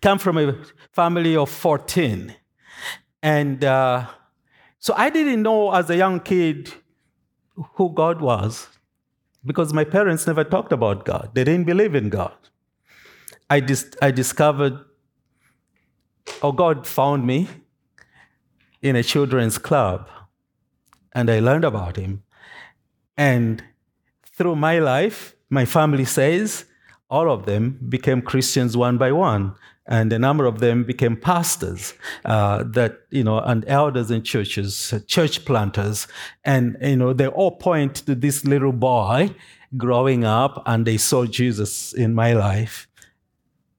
Come 0.00 0.18
from 0.18 0.38
a 0.38 0.56
family 0.92 1.36
of 1.36 1.50
14. 1.50 2.34
And 3.22 3.64
uh, 3.64 4.06
so 4.78 4.94
I 4.96 5.10
didn't 5.10 5.42
know 5.42 5.72
as 5.72 5.88
a 5.90 5.96
young 5.96 6.20
kid 6.20 6.72
who 7.74 7.92
God 7.92 8.20
was 8.20 8.68
because 9.44 9.72
my 9.72 9.84
parents 9.84 10.26
never 10.26 10.44
talked 10.44 10.72
about 10.72 11.04
God. 11.04 11.30
They 11.34 11.44
didn't 11.44 11.64
believe 11.64 11.94
in 11.94 12.08
God. 12.08 12.34
I, 13.50 13.60
dis- 13.60 13.94
I 14.00 14.10
discovered, 14.10 14.78
or 16.42 16.54
God 16.54 16.86
found 16.86 17.26
me 17.26 17.48
in 18.80 18.96
a 18.96 19.02
children's 19.02 19.58
club, 19.58 20.08
and 21.12 21.30
I 21.30 21.40
learned 21.40 21.64
about 21.64 21.96
Him. 21.96 22.22
And 23.16 23.62
through 24.36 24.56
my 24.56 24.78
life, 24.78 25.36
my 25.50 25.64
family 25.64 26.04
says, 26.04 26.64
all 27.12 27.30
of 27.30 27.44
them 27.44 27.78
became 27.88 28.22
Christians 28.22 28.76
one 28.76 28.96
by 28.96 29.12
one 29.12 29.54
and 29.86 30.12
a 30.12 30.18
number 30.18 30.46
of 30.46 30.60
them 30.60 30.84
became 30.84 31.16
pastors 31.16 31.94
uh, 32.24 32.62
that 32.64 33.00
you 33.10 33.24
know 33.24 33.38
and 33.40 33.64
elders 33.66 34.10
in 34.10 34.22
churches 34.22 34.94
church 35.06 35.44
planters. 35.44 36.06
And 36.44 36.76
you 36.80 36.96
know 36.96 37.12
they 37.12 37.26
all 37.26 37.52
point 37.52 37.96
to 38.06 38.14
this 38.14 38.44
little 38.44 38.72
boy 38.72 39.34
growing 39.76 40.24
up 40.24 40.62
and 40.66 40.86
they 40.86 40.98
saw 40.98 41.24
jesus 41.24 41.92
in 41.92 42.14
my 42.14 42.32
life. 42.32 42.88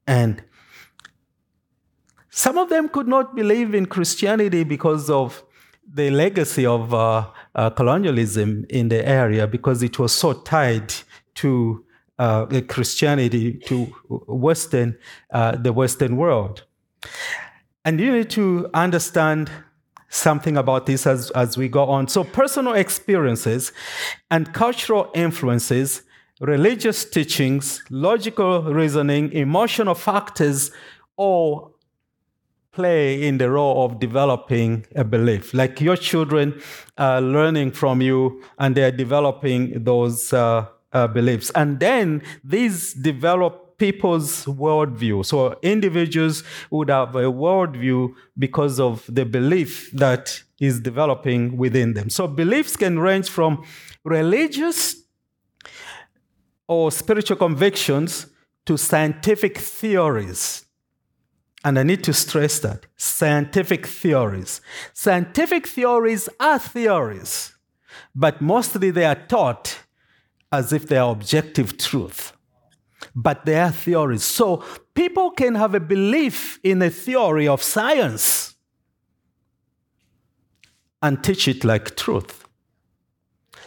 And 0.06 0.42
some 2.30 2.58
of 2.58 2.68
them 2.68 2.88
could 2.88 3.08
not 3.08 3.34
believe 3.34 3.74
in 3.74 3.86
christianity 3.86 4.64
because 4.64 5.08
of 5.08 5.44
the 5.92 6.10
legacy 6.10 6.66
of 6.66 6.92
uh, 6.92 7.30
uh, 7.54 7.70
colonialism 7.70 8.66
in 8.68 8.88
the 8.88 9.06
area 9.08 9.46
because 9.46 9.82
it 9.82 9.98
was 9.98 10.12
so 10.12 10.32
tied 10.32 10.92
to 11.36 11.84
uh, 12.18 12.46
Christianity 12.68 13.54
to 13.66 13.84
Western, 14.08 14.96
uh, 15.32 15.56
the 15.56 15.72
Western 15.72 16.16
world. 16.16 16.64
And 17.84 18.00
you 18.00 18.12
need 18.12 18.30
to 18.30 18.70
understand 18.72 19.50
something 20.08 20.56
about 20.56 20.86
this 20.86 21.06
as, 21.06 21.30
as 21.32 21.58
we 21.58 21.68
go 21.68 21.84
on. 21.84 22.08
So, 22.08 22.24
personal 22.24 22.74
experiences 22.74 23.72
and 24.30 24.52
cultural 24.54 25.10
influences, 25.14 26.02
religious 26.40 27.04
teachings, 27.04 27.82
logical 27.90 28.62
reasoning, 28.62 29.32
emotional 29.32 29.94
factors 29.94 30.70
all 31.16 31.74
play 32.72 33.26
in 33.26 33.38
the 33.38 33.50
role 33.50 33.84
of 33.84 34.00
developing 34.00 34.84
a 34.96 35.04
belief. 35.04 35.54
Like 35.54 35.80
your 35.80 35.96
children 35.96 36.60
are 36.98 37.20
learning 37.20 37.70
from 37.72 38.02
you 38.02 38.42
and 38.58 38.74
they're 38.74 38.90
developing 38.90 39.84
those 39.84 40.32
uh, 40.32 40.66
uh, 40.94 41.06
beliefs. 41.08 41.50
And 41.54 41.80
then 41.80 42.22
these 42.42 42.94
develop 42.94 43.76
people's 43.76 44.44
worldview. 44.46 45.26
So 45.26 45.58
individuals 45.62 46.44
would 46.70 46.88
have 46.88 47.14
a 47.16 47.24
worldview 47.24 48.14
because 48.38 48.80
of 48.80 49.04
the 49.08 49.24
belief 49.24 49.90
that 49.92 50.42
is 50.60 50.80
developing 50.80 51.56
within 51.56 51.94
them. 51.94 52.08
So 52.08 52.28
beliefs 52.28 52.76
can 52.76 52.98
range 52.98 53.28
from 53.28 53.64
religious 54.04 54.96
or 56.68 56.92
spiritual 56.92 57.36
convictions 57.36 58.26
to 58.66 58.78
scientific 58.78 59.58
theories. 59.58 60.64
And 61.64 61.78
I 61.78 61.82
need 61.82 62.04
to 62.04 62.12
stress 62.12 62.58
that 62.60 62.86
scientific 62.96 63.86
theories. 63.86 64.60
Scientific 64.92 65.66
theories 65.66 66.28
are 66.38 66.58
theories, 66.58 67.54
but 68.14 68.40
mostly 68.40 68.90
they 68.90 69.04
are 69.04 69.26
taught 69.26 69.83
as 70.54 70.72
if 70.72 70.86
they 70.88 70.96
are 70.96 71.12
objective 71.12 71.76
truth, 71.78 72.32
but 73.14 73.44
they 73.44 73.58
are 73.60 73.70
theories. 73.70 74.24
So 74.24 74.64
people 74.94 75.30
can 75.30 75.54
have 75.54 75.74
a 75.74 75.80
belief 75.80 76.58
in 76.62 76.82
a 76.82 76.90
theory 76.90 77.48
of 77.48 77.62
science 77.62 78.54
and 81.02 81.22
teach 81.22 81.48
it 81.48 81.64
like 81.64 81.96
truth. 81.96 82.44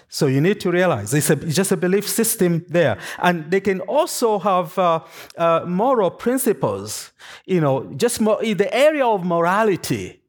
So 0.09 0.27
you 0.27 0.39
need 0.41 0.59
to 0.61 0.71
realize 0.71 1.13
it's, 1.13 1.29
a, 1.29 1.33
it's, 1.33 1.55
just 1.55 1.71
a 1.71 1.77
belief 1.77 2.07
system 2.07 2.65
there. 2.69 2.97
And 3.19 3.51
they 3.51 3.59
can 3.59 3.81
also 3.81 4.39
have 4.39 4.77
uh, 4.79 5.01
uh, 5.37 5.65
moral 5.67 6.11
principles, 6.11 7.11
you 7.45 7.59
know, 7.59 7.91
just 7.95 8.19
the 8.19 8.69
area 8.71 9.05
of 9.05 9.25
morality. 9.25 10.23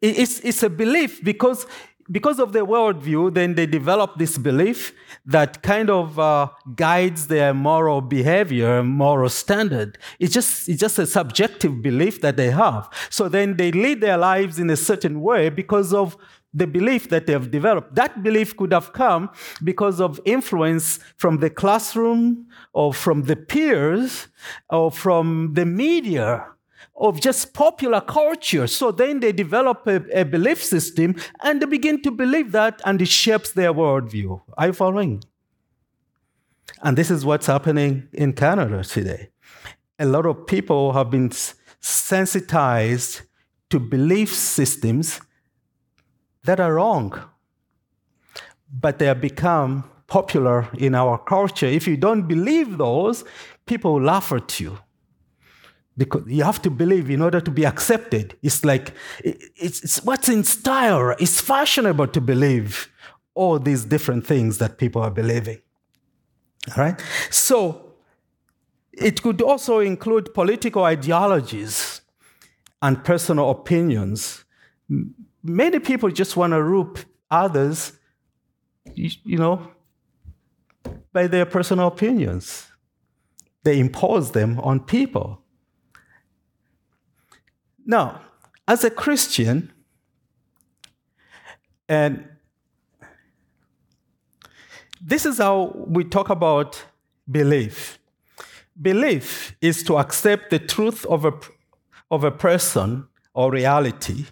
It's, 0.00 0.40
it's 0.40 0.62
a 0.62 0.70
belief 0.70 1.24
because 1.24 1.66
because 2.10 2.38
of 2.38 2.52
their 2.52 2.64
worldview, 2.64 3.34
then 3.34 3.54
they 3.54 3.66
develop 3.66 4.16
this 4.16 4.38
belief 4.38 4.92
that 5.24 5.62
kind 5.62 5.90
of 5.90 6.18
uh, 6.18 6.48
guides 6.74 7.26
their 7.26 7.52
moral 7.52 8.00
behavior, 8.00 8.82
moral 8.82 9.28
standard. 9.28 9.98
It's 10.18 10.32
just, 10.32 10.68
it's 10.68 10.80
just 10.80 10.98
a 10.98 11.06
subjective 11.06 11.82
belief 11.82 12.20
that 12.20 12.36
they 12.36 12.50
have. 12.50 12.88
So 13.10 13.28
then 13.28 13.56
they 13.56 13.72
lead 13.72 14.00
their 14.00 14.18
lives 14.18 14.58
in 14.58 14.70
a 14.70 14.76
certain 14.76 15.20
way 15.20 15.48
because 15.48 15.92
of 15.92 16.16
the 16.54 16.66
belief 16.66 17.10
that 17.10 17.26
they 17.26 17.32
have 17.34 17.50
developed. 17.50 17.94
That 17.94 18.22
belief 18.22 18.56
could 18.56 18.72
have 18.72 18.92
come 18.92 19.30
because 19.62 20.00
of 20.00 20.20
influence 20.24 20.98
from 21.18 21.38
the 21.38 21.50
classroom 21.50 22.46
or 22.72 22.94
from 22.94 23.24
the 23.24 23.36
peers 23.36 24.28
or 24.70 24.90
from 24.90 25.52
the 25.52 25.66
media 25.66 26.46
of 26.96 27.20
just 27.20 27.52
popular 27.52 28.00
culture. 28.00 28.66
So 28.66 28.90
then 28.90 29.20
they 29.20 29.32
develop 29.32 29.86
a, 29.86 30.02
a, 30.20 30.24
belief 30.24 30.62
system 30.62 31.14
and 31.42 31.60
they 31.60 31.66
begin 31.66 32.02
to 32.02 32.10
believe 32.10 32.52
that 32.52 32.80
and 32.84 33.00
it 33.02 33.08
shapes 33.08 33.52
their 33.52 33.72
worldview. 33.72 34.40
Are 34.56 34.68
you 34.68 34.72
following? 34.72 35.22
And 36.82 36.96
this 36.96 37.10
is 37.10 37.24
what's 37.24 37.46
happening 37.46 38.08
in 38.12 38.32
Canada 38.32 38.82
today. 38.82 39.28
A 39.98 40.06
lot 40.06 40.26
of 40.26 40.46
people 40.46 40.92
have 40.92 41.10
been 41.10 41.30
sensitized 41.80 43.22
to 43.70 43.78
belief 43.78 44.32
systems 44.32 45.20
that 46.44 46.60
are 46.60 46.74
wrong, 46.74 47.18
but 48.72 48.98
they 48.98 49.06
have 49.06 49.20
become 49.20 49.84
popular 50.06 50.68
in 50.78 50.94
our 50.94 51.18
culture. 51.18 51.66
If 51.66 51.86
you 51.88 51.96
don't 51.96 52.28
believe 52.28 52.78
those, 52.78 53.24
people 53.66 54.00
laugh 54.00 54.32
at 54.32 54.60
you 54.60 54.78
because 55.96 56.22
you 56.26 56.44
have 56.44 56.60
to 56.62 56.70
believe 56.70 57.10
in 57.10 57.22
order 57.22 57.40
to 57.40 57.50
be 57.50 57.64
accepted. 57.64 58.36
It's 58.42 58.64
like 58.64 58.92
it's, 59.24 59.82
it's 59.82 60.04
what's 60.04 60.28
in 60.28 60.44
style. 60.44 61.14
It's 61.18 61.40
fashionable 61.40 62.08
to 62.08 62.20
believe 62.20 62.90
all 63.34 63.58
these 63.58 63.84
different 63.84 64.26
things 64.26 64.58
that 64.58 64.78
people 64.78 65.02
are 65.02 65.10
believing. 65.10 65.58
All 66.76 66.84
right. 66.84 67.00
So 67.30 67.92
it 68.92 69.22
could 69.22 69.42
also 69.42 69.78
include 69.78 70.34
political 70.34 70.84
ideologies 70.84 72.00
and 72.82 73.02
personal 73.04 73.50
opinions. 73.50 74.44
Many 75.42 75.78
people 75.78 76.10
just 76.10 76.36
want 76.36 76.52
to 76.52 76.62
rope 76.62 76.98
others, 77.30 77.92
you 78.94 79.38
know, 79.38 79.70
by 81.12 81.26
their 81.26 81.46
personal 81.46 81.88
opinions. 81.88 82.66
They 83.62 83.78
impose 83.80 84.32
them 84.32 84.60
on 84.60 84.80
people. 84.80 85.42
Now, 87.86 88.20
as 88.66 88.82
a 88.82 88.90
Christian, 88.90 89.72
and 91.88 92.28
this 95.00 95.24
is 95.24 95.38
how 95.38 95.72
we 95.86 96.02
talk 96.02 96.28
about 96.28 96.84
belief. 97.30 98.00
Belief 98.80 99.56
is 99.60 99.84
to 99.84 99.98
accept 99.98 100.50
the 100.50 100.58
truth 100.58 101.06
of 101.06 101.24
a, 101.24 101.32
of 102.10 102.24
a 102.24 102.32
person 102.32 103.06
or 103.34 103.52
reality, 103.52 104.26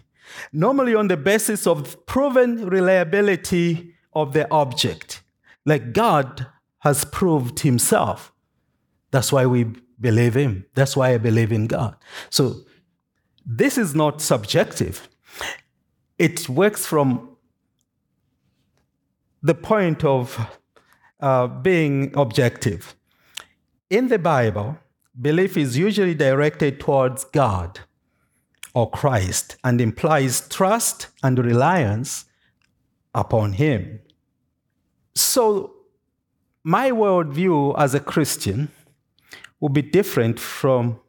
normally 0.51 0.93
on 0.93 1.07
the 1.07 1.17
basis 1.17 1.65
of 1.65 2.05
proven 2.05 2.65
reliability 2.67 3.93
of 4.13 4.33
the 4.33 4.51
object. 4.51 5.23
Like 5.65 5.93
God 5.93 6.47
has 6.79 7.05
proved 7.05 7.61
himself. 7.61 8.33
That's 9.11 9.31
why 9.31 9.45
we 9.45 9.65
believe 9.99 10.35
him. 10.35 10.65
That's 10.75 10.97
why 10.97 11.13
I 11.13 11.17
believe 11.17 11.53
in 11.53 11.67
God. 11.67 11.95
So 12.29 12.65
this 13.45 13.77
is 13.77 13.93
not 13.93 14.21
subjective. 14.21 15.07
It 16.17 16.49
works 16.49 16.85
from 16.85 17.35
the 19.43 19.53
point 19.53 20.03
of 20.03 20.39
uh, 21.19 21.47
being 21.47 22.11
objective. 22.15 22.95
In 23.89 24.07
the 24.07 24.17
Bible, 24.17 24.77
belief 25.19 25.55
is 25.55 25.77
usually 25.77 26.15
directed 26.15 26.79
towards 26.79 27.25
God 27.25 27.81
or 28.73 28.89
Christ 28.89 29.57
and 29.63 29.79
implies 29.79 30.47
trust 30.49 31.07
and 31.23 31.37
reliance 31.37 32.25
upon 33.13 33.53
Him. 33.53 33.99
So, 35.13 35.73
my 36.63 36.91
worldview 36.91 37.75
as 37.77 37.93
a 37.93 37.99
Christian 37.99 38.71
will 39.59 39.69
be 39.69 39.83
different 39.83 40.39
from 40.39 40.99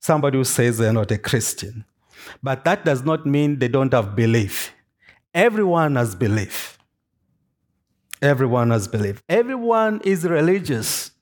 somebody 0.00 0.38
who 0.38 0.44
says 0.44 0.78
they're 0.78 0.92
not 0.92 1.10
a 1.10 1.18
Christian. 1.18 1.84
But 2.42 2.64
that 2.64 2.84
does 2.84 3.04
not 3.04 3.26
mean 3.26 3.58
they 3.58 3.68
don't 3.68 3.92
have 3.92 4.16
belief. 4.16 4.72
Everyone 5.34 5.96
has 5.96 6.14
belief. 6.14 6.78
Everyone 8.22 8.70
has 8.70 8.88
belief. 8.88 9.22
Everyone 9.28 10.00
is 10.04 10.24
religious. 10.24 11.12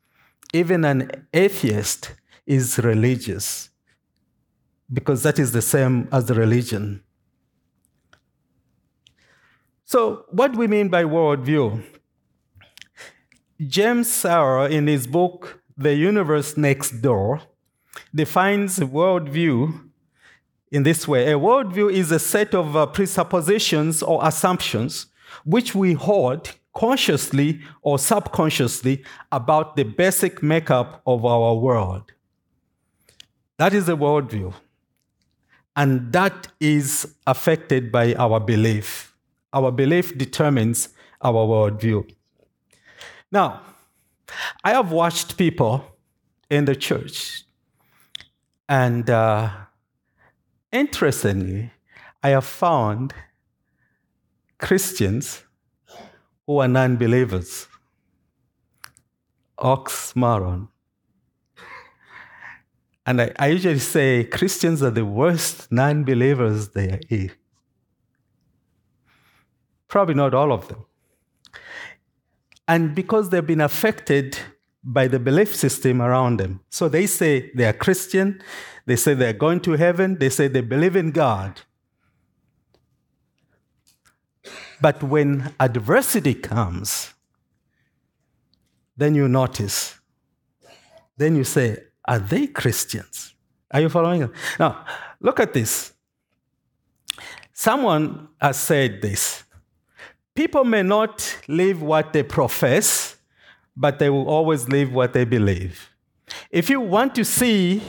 Even 0.52 0.84
an 0.84 1.26
atheist 1.32 2.12
is 2.46 2.78
religious. 2.78 3.70
because 4.92 5.22
that 5.22 5.38
is 5.38 5.52
the 5.52 5.62
same 5.62 6.08
as 6.12 6.26
the 6.26 6.34
religion. 6.34 7.02
So, 9.84 10.24
what 10.30 10.52
do 10.52 10.58
we 10.58 10.66
mean 10.66 10.88
by 10.88 11.04
worldview? 11.04 11.82
James 13.66 14.10
Sire, 14.10 14.66
in 14.68 14.86
his 14.86 15.06
book, 15.06 15.62
The 15.76 15.94
Universe 15.94 16.56
Next 16.56 17.02
Door, 17.02 17.42
defines 18.14 18.78
worldview 18.78 19.90
in 20.70 20.82
this 20.82 21.06
way 21.06 21.30
A 21.30 21.38
worldview 21.38 21.92
is 21.92 22.10
a 22.10 22.18
set 22.18 22.54
of 22.54 22.76
uh, 22.76 22.86
presuppositions 22.86 24.02
or 24.02 24.20
assumptions 24.26 25.06
which 25.44 25.74
we 25.74 25.92
hold 25.92 26.52
consciously 26.74 27.60
or 27.82 27.98
subconsciously 27.98 29.04
about 29.30 29.76
the 29.76 29.84
basic 29.84 30.42
makeup 30.42 31.02
of 31.06 31.24
our 31.24 31.54
world. 31.54 32.12
That 33.58 33.72
is 33.72 33.88
a 33.88 33.94
worldview. 33.94 34.52
And 35.76 36.12
that 36.12 36.48
is 36.60 37.14
affected 37.26 37.90
by 37.90 38.14
our 38.14 38.40
belief. 38.40 39.14
Our 39.52 39.70
belief 39.70 40.16
determines 40.16 40.88
our 41.20 41.46
worldview. 41.46 42.12
Now, 43.30 43.62
I 44.62 44.72
have 44.72 44.90
watched 44.92 45.36
people 45.36 45.84
in 46.50 46.64
the 46.64 46.76
church, 46.76 47.44
and 48.74 49.08
uh, 49.08 49.50
interestingly, 50.72 51.70
I 52.24 52.30
have 52.30 52.44
found 52.44 53.14
Christians 54.58 55.44
who 56.44 56.58
are 56.58 56.66
non 56.66 56.96
believers. 56.96 57.68
Oxymoron. 59.58 60.66
And 63.06 63.22
I, 63.22 63.32
I, 63.38 63.46
usually 63.48 63.78
say 63.78 64.24
Christians 64.24 64.82
are 64.82 64.90
the 64.90 65.04
worst 65.04 65.70
non 65.70 66.02
believers 66.02 66.70
there 66.70 66.98
is. 67.08 67.30
Probably 69.86 70.16
not 70.16 70.34
all 70.34 70.52
of 70.52 70.66
them. 70.66 70.84
And 72.66 72.92
because 72.92 73.30
they've 73.30 73.46
been 73.46 73.60
affected 73.60 74.36
by 74.84 75.08
the 75.08 75.18
belief 75.18 75.56
system 75.56 76.02
around 76.02 76.38
them. 76.38 76.60
So 76.70 76.88
they 76.88 77.06
say 77.06 77.50
they 77.54 77.64
are 77.64 77.72
Christian, 77.72 78.42
they 78.86 78.96
say 78.96 79.14
they're 79.14 79.32
going 79.32 79.60
to 79.60 79.72
heaven, 79.72 80.18
they 80.18 80.28
say 80.28 80.46
they 80.48 80.60
believe 80.60 80.94
in 80.94 81.10
God. 81.10 81.62
But 84.80 85.02
when 85.02 85.54
adversity 85.58 86.34
comes, 86.34 87.14
then 88.96 89.14
you 89.14 89.28
notice. 89.28 89.98
Then 91.16 91.36
you 91.36 91.44
say, 91.44 91.78
Are 92.04 92.18
they 92.18 92.46
Christians? 92.48 93.34
Are 93.70 93.80
you 93.80 93.88
following? 93.88 94.30
Now, 94.58 94.84
look 95.20 95.40
at 95.40 95.52
this. 95.52 95.92
Someone 97.52 98.28
has 98.40 98.58
said 98.58 99.00
this 99.00 99.44
People 100.34 100.64
may 100.64 100.82
not 100.82 101.38
live 101.48 101.80
what 101.80 102.12
they 102.12 102.22
profess, 102.22 103.13
but 103.76 103.98
they 103.98 104.10
will 104.10 104.28
always 104.28 104.68
live 104.68 104.92
what 104.92 105.12
they 105.12 105.24
believe. 105.24 105.90
If 106.50 106.70
you 106.70 106.80
want 106.80 107.14
to 107.16 107.24
see 107.24 107.82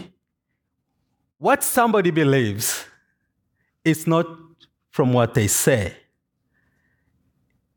what 1.37 1.63
somebody 1.63 2.11
believes, 2.11 2.85
it's 3.83 4.07
not 4.07 4.27
from 4.91 5.13
what 5.13 5.33
they 5.33 5.47
say 5.47 5.95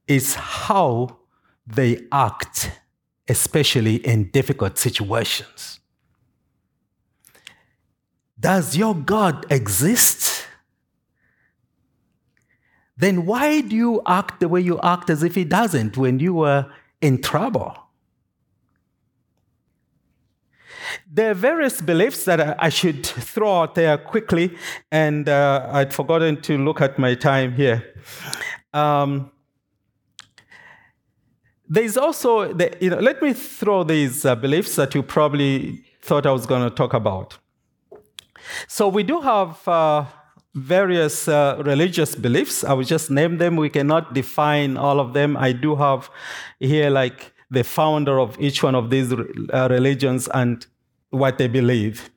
it's 0.08 0.34
how 0.34 1.18
they 1.66 2.06
act, 2.10 2.72
especially 3.28 3.96
in 3.96 4.30
difficult 4.30 4.78
situations. 4.78 5.80
Does 8.40 8.76
your 8.76 8.94
God 8.94 9.44
exist? 9.52 10.46
Then 12.96 13.26
why 13.26 13.60
do 13.60 13.76
you 13.76 14.02
act 14.06 14.40
the 14.40 14.48
way 14.48 14.60
you 14.60 14.80
act 14.82 15.10
as 15.10 15.22
if 15.22 15.34
He 15.34 15.44
doesn't 15.44 15.96
when 15.96 16.18
you 16.18 16.34
were 16.34 16.66
in 17.00 17.20
trouble? 17.20 17.76
There 21.10 21.30
are 21.30 21.34
various 21.34 21.80
beliefs 21.80 22.24
that 22.26 22.62
I 22.62 22.68
should 22.68 23.06
throw 23.06 23.62
out 23.62 23.74
there 23.74 23.96
quickly, 23.96 24.54
and 24.92 25.26
uh, 25.26 25.66
I'd 25.72 25.94
forgotten 25.94 26.40
to 26.42 26.58
look 26.58 26.82
at 26.82 26.98
my 26.98 27.14
time 27.14 27.52
here. 27.52 27.82
Um, 28.74 29.30
there's 31.66 31.96
also, 31.96 32.52
the, 32.52 32.76
you 32.80 32.90
know, 32.90 32.98
let 32.98 33.22
me 33.22 33.32
throw 33.32 33.84
these 33.84 34.26
uh, 34.26 34.34
beliefs 34.34 34.76
that 34.76 34.94
you 34.94 35.02
probably 35.02 35.82
thought 36.02 36.26
I 36.26 36.30
was 36.30 36.44
going 36.44 36.68
to 36.68 36.74
talk 36.74 36.92
about. 36.92 37.38
So 38.66 38.88
we 38.88 39.02
do 39.02 39.22
have 39.22 39.66
uh, 39.66 40.04
various 40.54 41.26
uh, 41.26 41.62
religious 41.64 42.14
beliefs. 42.14 42.64
I 42.64 42.74
will 42.74 42.84
just 42.84 43.10
name 43.10 43.38
them. 43.38 43.56
We 43.56 43.70
cannot 43.70 44.12
define 44.12 44.76
all 44.76 45.00
of 45.00 45.14
them. 45.14 45.36
I 45.38 45.52
do 45.52 45.74
have 45.76 46.10
here 46.60 46.90
like 46.90 47.32
the 47.50 47.64
founder 47.64 48.20
of 48.20 48.38
each 48.38 48.62
one 48.62 48.74
of 48.74 48.90
these 48.90 49.10
uh, 49.12 49.68
religions 49.70 50.28
and 50.34 50.66
what 51.10 51.38
they 51.38 51.48
believe. 51.48 52.10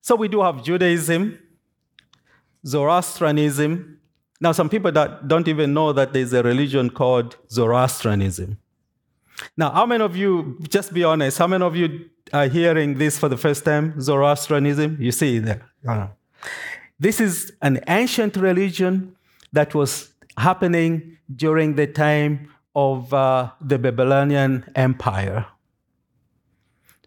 So 0.00 0.16
we 0.16 0.28
do 0.28 0.42
have 0.42 0.62
Judaism, 0.62 1.38
Zoroastrianism, 2.66 3.98
now, 4.40 4.52
some 4.52 4.68
people 4.68 4.92
that 4.92 5.26
don't 5.26 5.48
even 5.48 5.74
know 5.74 5.92
that 5.92 6.12
there's 6.12 6.32
a 6.32 6.42
religion 6.42 6.90
called 6.90 7.36
Zoroastrianism. 7.50 8.58
Now, 9.56 9.70
how 9.70 9.84
many 9.84 10.04
of 10.04 10.16
you, 10.16 10.58
just 10.68 10.92
be 10.92 11.02
honest, 11.02 11.38
how 11.38 11.48
many 11.48 11.64
of 11.64 11.74
you 11.74 12.08
are 12.32 12.46
hearing 12.46 12.98
this 12.98 13.18
for 13.18 13.28
the 13.28 13.36
first 13.36 13.64
time? 13.64 14.00
Zoroastrianism? 14.00 14.96
You 15.00 15.10
see 15.10 15.40
there. 15.40 15.62
Uh, 15.86 16.08
this 17.00 17.20
is 17.20 17.52
an 17.62 17.80
ancient 17.88 18.36
religion 18.36 19.16
that 19.52 19.74
was 19.74 20.12
happening 20.36 21.18
during 21.34 21.74
the 21.74 21.86
time 21.86 22.48
of 22.76 23.12
uh, 23.12 23.50
the 23.60 23.78
Babylonian 23.78 24.70
Empire. 24.76 25.46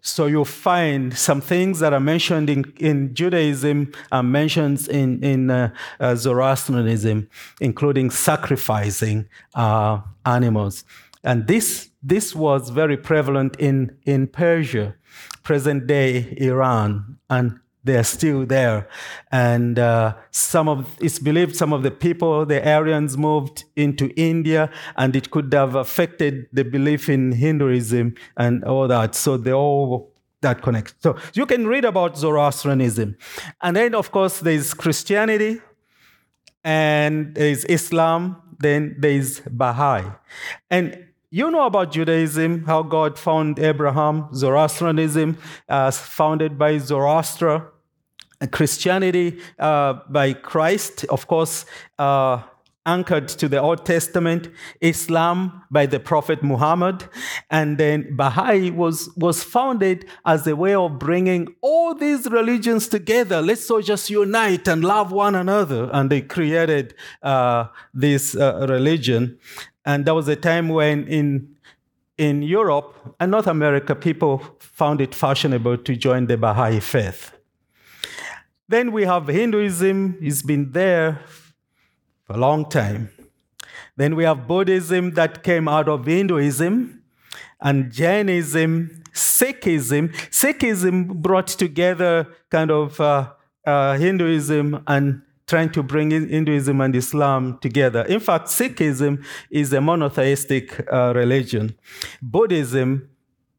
So 0.02 0.26
you'll 0.26 0.46
find 0.46 1.16
some 1.16 1.42
things 1.42 1.80
that 1.80 1.94
are 1.94 2.00
mentioned 2.00 2.50
in, 2.50 2.74
in 2.80 3.14
Judaism 3.14 3.92
are 4.12 4.24
mentioned 4.24 4.88
in, 4.88 5.24
in 5.24 5.52
uh, 5.52 5.74
uh, 6.00 6.16
Zoroastrianism, 6.16 7.30
including 7.60 8.10
sacrificing 8.10 9.30
uh, 9.54 10.02
animals. 10.26 10.86
And 11.24 11.46
this, 11.46 11.92
this 12.02 12.36
was 12.36 12.72
very 12.72 12.98
prevalent 12.98 13.56
in, 13.58 13.96
in 14.04 14.26
Persia, 14.26 14.96
present 15.44 15.86
day 15.86 16.36
Iran, 16.38 17.18
and 17.30 17.60
they're 17.84 18.04
still 18.04 18.46
there. 18.46 18.88
And 19.32 19.80
uh, 19.80 20.15
some 20.32 20.70
of 20.70 20.96
it's 21.00 21.20
believed 21.20 21.56
some 21.56 21.74
of 21.74 21.84
the 21.84 21.91
people, 21.91 22.46
the 22.46 22.67
Aryans, 22.67 23.17
moved 23.17 23.65
into 23.76 24.12
India, 24.15 24.70
and 24.96 25.15
it 25.15 25.32
could 25.32 25.54
have 25.54 25.76
affected 25.76 26.48
the 26.54 26.63
belief 26.63 27.10
in 27.10 27.32
Hinduism 27.32 28.15
and 28.38 28.63
all 28.63 28.88
that. 28.88 29.15
So 29.15 29.38
they 29.38 29.54
all 29.54 30.12
that 30.41 30.62
connect. 30.62 30.96
So 31.02 31.17
you 31.34 31.46
can 31.46 31.67
read 31.67 31.86
about 31.86 32.17
Zoroastrianism, 32.17 33.15
and 33.62 33.76
then 33.76 33.96
of 33.96 34.12
course 34.12 34.39
there's 34.39 34.74
Christianity, 34.74 35.62
and 36.63 37.36
there's 37.36 37.65
Islam, 37.65 38.41
then 38.60 38.96
there's 39.00 39.39
Baha'i, 39.41 40.06
and 40.70 41.06
you 41.34 41.50
know 41.50 41.65
about 41.65 41.94
Judaism, 41.94 42.65
how 42.65 42.84
God 42.84 43.17
found 43.17 43.58
Abraham, 43.58 44.28
Zoroastrianism, 44.34 45.38
uh, 45.70 45.89
founded 45.89 46.58
by 46.58 46.78
Zoroaster, 46.78 47.72
Christianity 48.52 49.39
uh, 49.58 49.94
by 50.10 50.34
Christ, 50.34 51.06
of 51.06 51.28
course, 51.28 51.65
uh, 51.98 52.41
anchored 52.86 53.28
to 53.28 53.48
the 53.48 53.60
Old 53.60 53.86
Testament, 53.86 54.50
Islam 54.80 55.63
by 55.70 55.86
the 55.86 56.00
Prophet 56.00 56.41
Muhammad, 56.41 57.06
and 57.50 57.78
then 57.78 58.15
Baha'i 58.15 58.72
was, 58.72 59.10
was 59.15 59.44
founded 59.44 60.06
as 60.26 60.48
a 60.48 60.56
way 60.56 60.74
of 60.74 60.98
bringing 60.98 61.54
all 61.62 61.94
these 61.94 62.26
religions 62.30 62.88
together. 62.88 63.41
Let's 63.41 63.70
all 63.70 63.82
just 63.82 64.10
unite 64.10 64.67
and 64.67 64.84
love 64.84 65.12
one 65.12 65.36
another. 65.36 65.89
And 65.94 66.10
they 66.10 66.22
created 66.22 66.96
uh, 67.22 67.65
this 67.94 68.36
uh, 68.36 68.65
religion. 68.67 69.38
And 69.86 70.06
there 70.06 70.15
was 70.15 70.28
a 70.28 70.36
time 70.36 70.70
when 70.70 71.08
in, 71.08 71.56
in 72.17 72.41
Europe 72.41 73.15
and 73.20 73.32
North 73.32 73.48
America, 73.48 73.96
people 73.96 74.41
found 74.60 75.02
it 75.02 75.13
fashionable 75.13 75.78
to 75.78 75.96
join 75.96 76.26
the 76.28 76.38
Baha'i 76.38 76.80
faith. 76.80 77.32
Then 78.67 78.91
we 78.91 79.04
have 79.04 79.28
Hinduism, 79.28 80.17
it's 80.22 80.41
been 80.41 80.72
there 80.72 81.22
for 82.32 82.38
a 82.38 82.39
long 82.39 82.70
time. 82.70 83.10
Then 83.98 84.15
we 84.15 84.24
have 84.24 84.48
Buddhism 84.48 85.12
that 85.12 85.44
came 85.44 85.67
out 85.67 85.89
of 85.89 86.06
Hinduism, 86.06 87.04
and 87.60 87.91
Jainism, 87.91 89.04
Sikhism. 89.13 90.13
Sikhism 90.30 91.13
brought 91.22 91.48
together 91.48 92.28
kind 92.50 92.72
of 92.72 93.00
uh, 93.00 93.32
uh, 93.65 93.98
Hinduism 93.98 94.84
and 94.88 95.22
trying 95.48 95.72
to 95.72 95.84
bring 95.84 96.12
Hinduism 96.12 96.82
and 96.82 96.96
Islam 96.96 97.60
together. 97.62 98.04
In 98.04 98.20
fact, 98.20 98.48
Sikhism 98.48 99.24
is 99.50 99.74
a 99.74 99.82
monotheistic 99.82 100.88
uh, 100.91 101.13
religion. 101.15 101.76
Buddhism 102.22 103.10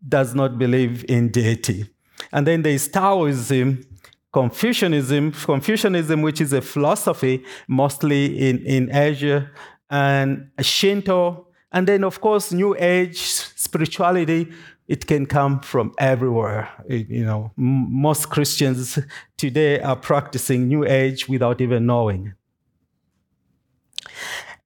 does 0.08 0.34
not 0.34 0.58
believe 0.58 1.04
in 1.08 1.30
deity. 1.30 1.86
And 2.32 2.46
then 2.46 2.62
there's 2.62 2.88
Taoism, 2.88 3.84
Confucianism, 4.32 5.32
Confucianism, 5.32 6.22
which 6.22 6.40
is 6.40 6.52
a 6.52 6.60
philosophy 6.62 7.44
mostly 7.68 8.48
in, 8.48 8.58
in 8.64 8.94
Asia, 8.94 9.50
and 9.90 10.48
Shinto, 10.60 11.48
and 11.70 11.86
then, 11.86 12.02
of 12.04 12.20
course, 12.20 12.52
New 12.52 12.74
Age 12.78 13.18
spirituality. 13.18 14.50
It 14.88 15.06
can 15.06 15.26
come 15.26 15.60
from 15.60 15.92
everywhere. 15.98 16.68
It- 16.88 17.08
you 17.08 17.24
know, 17.24 17.52
m- 17.58 17.86
most 18.02 18.30
Christians 18.30 18.98
today 19.36 19.80
are 19.80 19.96
practicing 19.96 20.66
New 20.68 20.84
Age 20.84 21.28
without 21.28 21.60
even 21.60 21.86
knowing. 21.86 22.32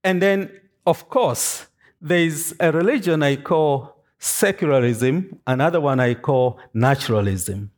And 0.03 0.23
then, 0.23 0.51
of 0.87 1.09
course, 1.09 1.67
there's 2.01 2.55
a 2.61 2.71
religion 2.73 3.23
I 3.23 3.37
call 3.37 4.05
secularism, 4.19 5.39
another 5.47 5.81
one 5.81 6.01
I 6.01 6.15
call 6.15 6.59
naturalism. 6.73 7.71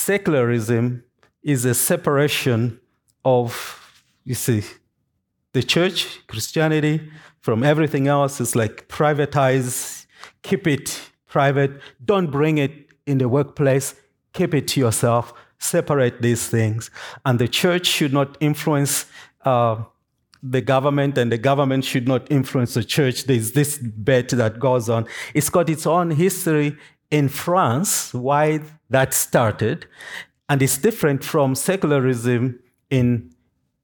Secularism 0.00 1.04
is 1.42 1.66
a 1.66 1.74
separation 1.74 2.80
of, 3.22 3.52
you 4.24 4.34
see, 4.34 4.62
the 5.52 5.62
church, 5.62 6.26
Christianity, 6.26 7.10
from 7.40 7.62
everything 7.62 8.08
else. 8.08 8.40
It's 8.40 8.56
like 8.56 8.88
privatize, 8.88 10.06
keep 10.42 10.66
it 10.66 10.98
private, 11.28 11.72
don't 12.02 12.30
bring 12.30 12.56
it 12.56 12.72
in 13.04 13.18
the 13.18 13.28
workplace, 13.28 13.94
keep 14.32 14.54
it 14.54 14.68
to 14.68 14.80
yourself, 14.80 15.34
separate 15.58 16.22
these 16.22 16.48
things. 16.48 16.90
And 17.26 17.38
the 17.38 17.48
church 17.48 17.86
should 17.86 18.14
not 18.14 18.38
influence 18.40 19.04
uh, 19.44 19.84
the 20.42 20.62
government, 20.62 21.18
and 21.18 21.30
the 21.30 21.36
government 21.36 21.84
should 21.84 22.08
not 22.08 22.26
influence 22.32 22.72
the 22.72 22.84
church. 22.84 23.24
There's 23.24 23.52
this 23.52 23.76
bet 23.76 24.30
that 24.30 24.58
goes 24.58 24.88
on. 24.88 25.06
It's 25.34 25.50
got 25.50 25.68
its 25.68 25.86
own 25.86 26.12
history 26.12 26.78
in 27.10 27.28
France, 27.28 28.14
why 28.14 28.60
that 28.88 29.14
started, 29.14 29.86
and 30.48 30.62
it's 30.62 30.78
different 30.78 31.24
from 31.24 31.54
secularism 31.54 32.60
in 32.90 33.30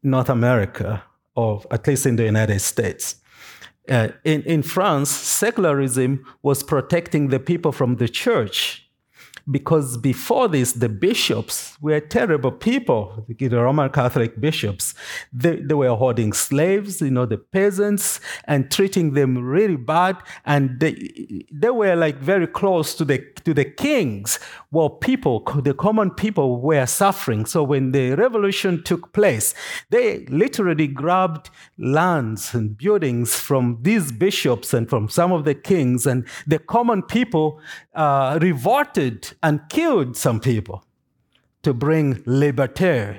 North 0.02 0.28
America, 0.28 1.02
or 1.34 1.62
at 1.70 1.86
least 1.86 2.06
in 2.06 2.16
the 2.16 2.24
United 2.24 2.60
States. 2.60 3.16
Uh, 3.88 4.08
in, 4.24 4.42
in 4.42 4.62
France, 4.62 5.10
secularism 5.10 6.24
was 6.42 6.62
protecting 6.62 7.28
the 7.28 7.38
people 7.38 7.72
from 7.72 7.96
the 7.96 8.08
church 8.08 8.85
because 9.48 9.96
before 9.96 10.48
this, 10.48 10.72
the 10.72 10.88
bishops 10.88 11.76
were 11.80 12.00
terrible 12.00 12.50
people, 12.50 13.24
the 13.28 13.48
Roman 13.48 13.90
Catholic 13.90 14.40
bishops. 14.40 14.94
They, 15.32 15.56
they 15.56 15.74
were 15.74 15.94
holding 15.94 16.32
slaves, 16.32 17.00
you 17.00 17.12
know, 17.12 17.26
the 17.26 17.38
peasants, 17.38 18.20
and 18.44 18.70
treating 18.70 19.14
them 19.14 19.38
really 19.38 19.76
bad. 19.76 20.16
And 20.44 20.80
they, 20.80 21.46
they 21.52 21.70
were 21.70 21.94
like 21.94 22.16
very 22.16 22.48
close 22.48 22.94
to 22.96 23.04
the, 23.04 23.24
to 23.44 23.54
the 23.54 23.64
kings, 23.64 24.40
while 24.70 24.90
people, 24.90 25.40
the 25.62 25.74
common 25.74 26.10
people, 26.10 26.60
were 26.60 26.86
suffering. 26.86 27.46
So 27.46 27.62
when 27.62 27.92
the 27.92 28.14
revolution 28.14 28.82
took 28.82 29.12
place, 29.12 29.54
they 29.90 30.26
literally 30.26 30.88
grabbed 30.88 31.50
lands 31.78 32.52
and 32.52 32.76
buildings 32.76 33.36
from 33.36 33.78
these 33.82 34.10
bishops 34.10 34.74
and 34.74 34.90
from 34.90 35.08
some 35.08 35.30
of 35.30 35.44
the 35.44 35.54
kings, 35.54 36.04
and 36.04 36.26
the 36.48 36.58
common 36.58 37.02
people 37.02 37.60
uh, 37.94 38.38
revolted 38.42 39.35
and 39.42 39.60
killed 39.68 40.16
some 40.16 40.40
people 40.40 40.84
to 41.62 41.74
bring 41.74 42.22
liberty. 42.26 43.18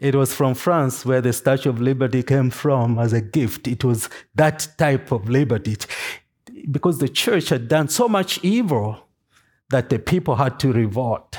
It 0.00 0.14
was 0.14 0.32
from 0.34 0.54
France 0.54 1.04
where 1.04 1.20
the 1.20 1.32
Statue 1.32 1.68
of 1.68 1.80
Liberty 1.80 2.22
came 2.22 2.50
from 2.50 2.98
as 2.98 3.12
a 3.12 3.20
gift. 3.20 3.68
It 3.68 3.84
was 3.84 4.08
that 4.34 4.68
type 4.78 5.12
of 5.12 5.28
liberty. 5.28 5.76
Because 6.70 6.98
the 6.98 7.08
church 7.08 7.50
had 7.50 7.68
done 7.68 7.88
so 7.88 8.08
much 8.08 8.42
evil 8.42 9.06
that 9.70 9.90
the 9.90 9.98
people 9.98 10.36
had 10.36 10.58
to 10.60 10.72
revolt, 10.72 11.38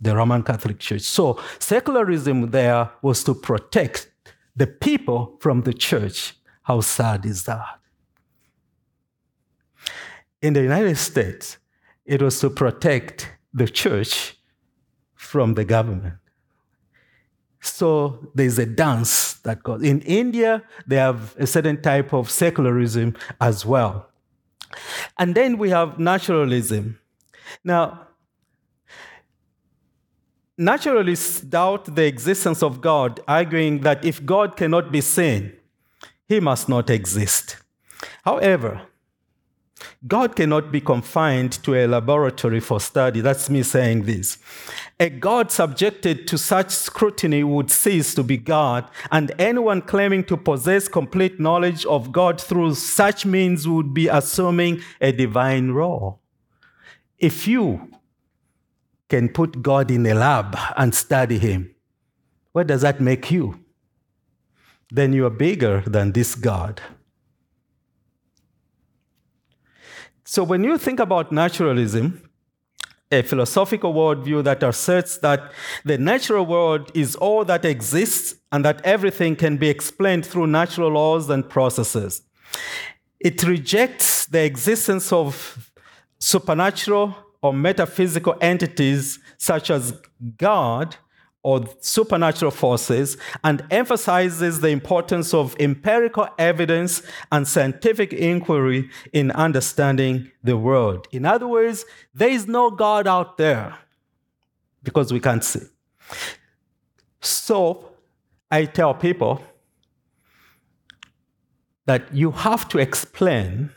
the 0.00 0.16
Roman 0.16 0.42
Catholic 0.42 0.78
Church. 0.78 1.02
So 1.02 1.40
secularism 1.58 2.50
there 2.50 2.90
was 3.02 3.22
to 3.24 3.34
protect 3.34 4.10
the 4.56 4.66
people 4.66 5.36
from 5.40 5.62
the 5.62 5.72
church. 5.72 6.34
How 6.62 6.80
sad 6.80 7.24
is 7.24 7.44
that? 7.44 7.78
In 10.42 10.52
the 10.52 10.62
United 10.62 10.96
States, 10.96 11.58
it 12.04 12.22
was 12.22 12.38
to 12.40 12.50
protect 12.50 13.30
the 13.52 13.66
church 13.66 14.36
from 15.14 15.54
the 15.54 15.64
government. 15.64 16.14
So 17.60 18.30
there's 18.34 18.58
a 18.58 18.66
dance 18.66 19.34
that 19.44 19.62
goes. 19.62 19.82
In 19.82 20.00
India, 20.02 20.62
they 20.86 20.96
have 20.96 21.34
a 21.38 21.46
certain 21.46 21.80
type 21.82 22.12
of 22.12 22.30
secularism 22.30 23.16
as 23.40 23.66
well. 23.66 24.08
And 25.18 25.34
then 25.34 25.58
we 25.58 25.70
have 25.70 25.98
naturalism. 25.98 26.98
Now, 27.64 28.06
naturalists 30.56 31.40
doubt 31.40 31.94
the 31.94 32.04
existence 32.06 32.62
of 32.62 32.80
God, 32.80 33.20
arguing 33.26 33.80
that 33.80 34.04
if 34.04 34.24
God 34.24 34.56
cannot 34.56 34.92
be 34.92 35.00
seen, 35.00 35.52
he 36.28 36.40
must 36.40 36.68
not 36.68 36.90
exist. 36.90 37.56
However, 38.24 38.82
God 40.06 40.36
cannot 40.36 40.72
be 40.72 40.80
confined 40.80 41.52
to 41.64 41.74
a 41.74 41.86
laboratory 41.86 42.60
for 42.60 42.80
study. 42.80 43.20
That's 43.20 43.50
me 43.50 43.62
saying 43.62 44.04
this. 44.04 44.38
A 44.98 45.10
God 45.10 45.50
subjected 45.50 46.26
to 46.28 46.38
such 46.38 46.70
scrutiny 46.70 47.44
would 47.44 47.70
cease 47.70 48.14
to 48.14 48.22
be 48.22 48.38
God, 48.38 48.88
and 49.10 49.32
anyone 49.38 49.82
claiming 49.82 50.24
to 50.24 50.36
possess 50.36 50.88
complete 50.88 51.38
knowledge 51.38 51.84
of 51.86 52.12
God 52.12 52.40
through 52.40 52.74
such 52.74 53.26
means 53.26 53.68
would 53.68 53.92
be 53.92 54.08
assuming 54.08 54.80
a 55.00 55.12
divine 55.12 55.72
role. 55.72 56.20
If 57.18 57.46
you 57.46 57.90
can 59.08 59.28
put 59.28 59.62
God 59.62 59.90
in 59.90 60.06
a 60.06 60.14
lab 60.14 60.56
and 60.76 60.94
study 60.94 61.38
Him, 61.38 61.74
what 62.52 62.66
does 62.66 62.80
that 62.82 63.00
make 63.00 63.30
you? 63.30 63.60
Then 64.90 65.12
you 65.12 65.26
are 65.26 65.30
bigger 65.30 65.82
than 65.86 66.12
this 66.12 66.34
God. 66.34 66.80
So 70.28 70.42
when 70.42 70.64
you 70.64 70.76
think 70.76 70.98
about 70.98 71.30
naturalism, 71.30 72.28
a 73.12 73.22
philosophical 73.22 73.94
worldview 73.94 74.42
that 74.42 74.60
asserts 74.64 75.18
that 75.18 75.52
the 75.84 75.98
natural 75.98 76.44
world 76.44 76.90
is 76.94 77.14
all 77.14 77.44
that 77.44 77.64
exists 77.64 78.34
and 78.50 78.64
that 78.64 78.84
everything 78.84 79.36
can 79.36 79.56
be 79.56 79.68
explained 79.68 80.26
through 80.26 80.48
natural 80.48 80.90
laws 80.90 81.30
and 81.30 81.48
processes. 81.48 82.22
It 83.20 83.44
rejects 83.44 84.26
the 84.26 84.42
existence 84.42 85.12
of 85.12 85.72
supernatural 86.18 87.14
or 87.40 87.52
metaphysical 87.52 88.34
entities 88.40 89.20
such 89.38 89.70
as 89.70 89.94
God 90.38 90.96
or 91.46 91.64
supernatural 91.78 92.50
forces 92.50 93.16
and 93.44 93.64
emphasizes 93.70 94.60
the 94.62 94.70
importance 94.70 95.32
of 95.32 95.54
empirical 95.60 96.28
evidence 96.38 97.02
and 97.30 97.46
scientific 97.46 98.12
inquiry 98.12 98.90
in 99.12 99.30
understanding 99.30 100.28
the 100.42 100.56
world. 100.56 101.06
In 101.12 101.24
other 101.24 101.46
words, 101.46 101.84
there 102.12 102.30
is 102.30 102.48
no 102.48 102.72
God 102.72 103.06
out 103.06 103.38
there 103.38 103.78
because 104.82 105.12
we 105.12 105.20
can't 105.20 105.44
see. 105.44 105.66
So 107.20 107.92
I 108.50 108.64
tell 108.64 108.92
people 108.92 109.40
that 111.84 112.12
you 112.12 112.32
have 112.32 112.68
to 112.70 112.78
explain 112.78 113.70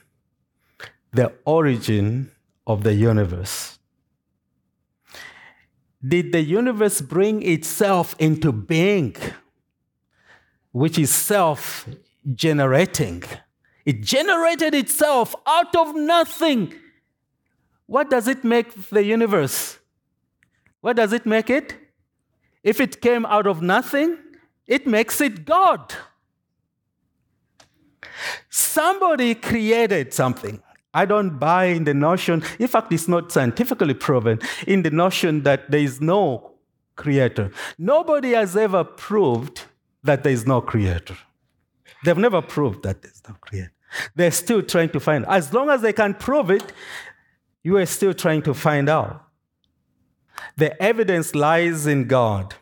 the 1.11 1.31
origin 1.45 2.31
of 2.65 2.81
the 2.83 2.95
universe. 2.95 3.78
Did 6.05 6.31
the 6.31 6.41
universe 6.41 7.01
bring 7.01 7.43
itself 7.43 8.15
into 8.19 8.51
being, 8.51 9.15
which 10.71 10.97
is 10.97 11.13
self 11.13 11.87
generating? 12.33 13.23
It 13.85 14.01
generated 14.01 14.73
itself 14.73 15.35
out 15.45 15.75
of 15.75 15.95
nothing. 15.95 16.73
What 17.85 18.09
does 18.09 18.27
it 18.27 18.43
make 18.43 18.89
the 18.89 19.03
universe? 19.03 19.79
What 20.81 20.95
does 20.95 21.11
it 21.11 21.25
make 21.25 21.49
it? 21.49 21.75
If 22.63 22.79
it 22.79 23.01
came 23.01 23.25
out 23.25 23.47
of 23.47 23.61
nothing, 23.61 24.17
it 24.67 24.85
makes 24.85 25.19
it 25.19 25.43
God. 25.45 25.93
Somebody 28.49 29.35
created 29.35 30.13
something. 30.13 30.61
I 30.93 31.05
don't 31.05 31.37
buy 31.37 31.65
in 31.65 31.83
the 31.83 31.93
notion, 31.93 32.43
in 32.57 32.67
fact, 32.67 32.91
it's 32.91 33.07
not 33.07 33.31
scientifically 33.31 33.93
proven, 33.93 34.39
in 34.65 34.81
the 34.81 34.89
notion 34.89 35.43
that 35.43 35.69
there 35.69 35.81
is 35.81 36.01
no 36.01 36.51
creator. 36.95 37.51
Nobody 37.77 38.31
has 38.31 38.57
ever 38.57 38.83
proved 38.83 39.63
that 40.03 40.23
there 40.23 40.33
is 40.33 40.47
no 40.47 40.61
creator. 40.61 41.17
They've 42.03 42.17
never 42.17 42.41
proved 42.41 42.83
that 42.83 43.01
there's 43.01 43.21
no 43.27 43.35
creator. 43.39 43.71
They're 44.15 44.31
still 44.31 44.61
trying 44.61 44.89
to 44.89 44.99
find. 44.99 45.25
As 45.25 45.53
long 45.53 45.69
as 45.69 45.81
they 45.81 45.93
can 45.93 46.13
prove 46.13 46.49
it, 46.49 46.73
you 47.63 47.77
are 47.77 47.85
still 47.85 48.13
trying 48.13 48.41
to 48.43 48.53
find 48.53 48.89
out. 48.89 49.25
The 50.55 50.81
evidence 50.81 51.35
lies 51.35 51.85
in 51.87 52.05
God 52.05 52.55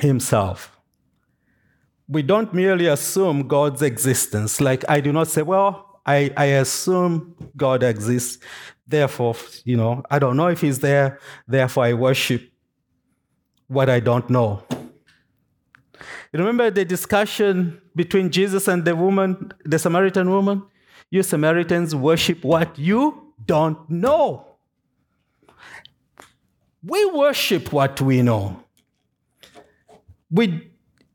Himself. 0.00 0.78
We 2.08 2.22
don't 2.22 2.52
merely 2.52 2.86
assume 2.86 3.48
God's 3.48 3.82
existence. 3.82 4.60
Like, 4.60 4.84
I 4.88 5.00
do 5.00 5.12
not 5.12 5.28
say, 5.28 5.42
well, 5.42 5.91
I, 6.04 6.32
I 6.36 6.44
assume 6.46 7.36
God 7.56 7.82
exists 7.82 8.38
Therefore, 8.92 9.34
you 9.64 9.78
know, 9.78 10.02
I 10.10 10.18
don't 10.18 10.36
know 10.36 10.48
if 10.48 10.60
he's 10.60 10.80
there, 10.80 11.18
therefore 11.48 11.84
I 11.84 11.94
worship 11.94 12.42
what 13.66 13.88
I 13.88 14.00
don't 14.00 14.28
know. 14.28 14.64
You 16.30 16.38
remember 16.38 16.70
the 16.70 16.84
discussion 16.84 17.80
between 17.96 18.30
Jesus 18.30 18.68
and 18.68 18.84
the 18.84 18.94
woman, 18.94 19.50
the 19.64 19.78
Samaritan 19.78 20.28
woman? 20.28 20.62
You 21.10 21.22
Samaritans 21.22 21.94
worship 21.94 22.44
what 22.44 22.78
you 22.78 23.32
don't 23.46 23.88
know. 23.88 24.46
We 26.82 27.06
worship 27.06 27.72
what 27.72 27.98
we 28.02 28.20
know. 28.20 28.62
We, 30.30 30.70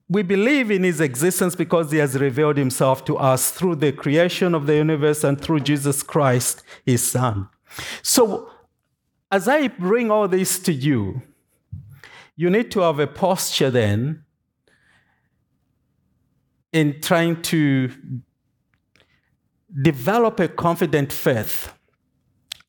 we 0.10 0.24
believe 0.24 0.72
in 0.72 0.84
his 0.84 1.02
existence 1.02 1.56
because 1.56 1.91
he 1.91 1.98
has 1.98 2.17
revealed 2.17 2.58
himself 2.58 3.04
to 3.06 3.17
us 3.17 3.52
through 3.52 3.76
the 3.76 3.91
creation 3.91 4.56
of 4.56 4.65
the 4.65 4.76
universe 4.76 5.24
and 5.24 5.39
through 5.39 5.60
Jesus 5.60 6.02
Christ, 6.02 6.63
his 6.86 7.06
son. 7.06 7.50
So, 8.02 8.50
as 9.30 9.48
I 9.48 9.67
bring 9.67 10.10
all 10.10 10.28
this 10.28 10.60
to 10.60 10.72
you, 10.72 11.22
you 12.38 12.50
need 12.50 12.72
to 12.72 12.80
have 12.82 13.00
a 13.00 13.08
posture 13.08 13.70
then 13.70 14.24
in 16.72 17.02
trying 17.02 17.41
to 17.41 17.91
develop 19.82 20.39
a 20.39 20.48
confident 20.48 21.12
faith. 21.12 21.74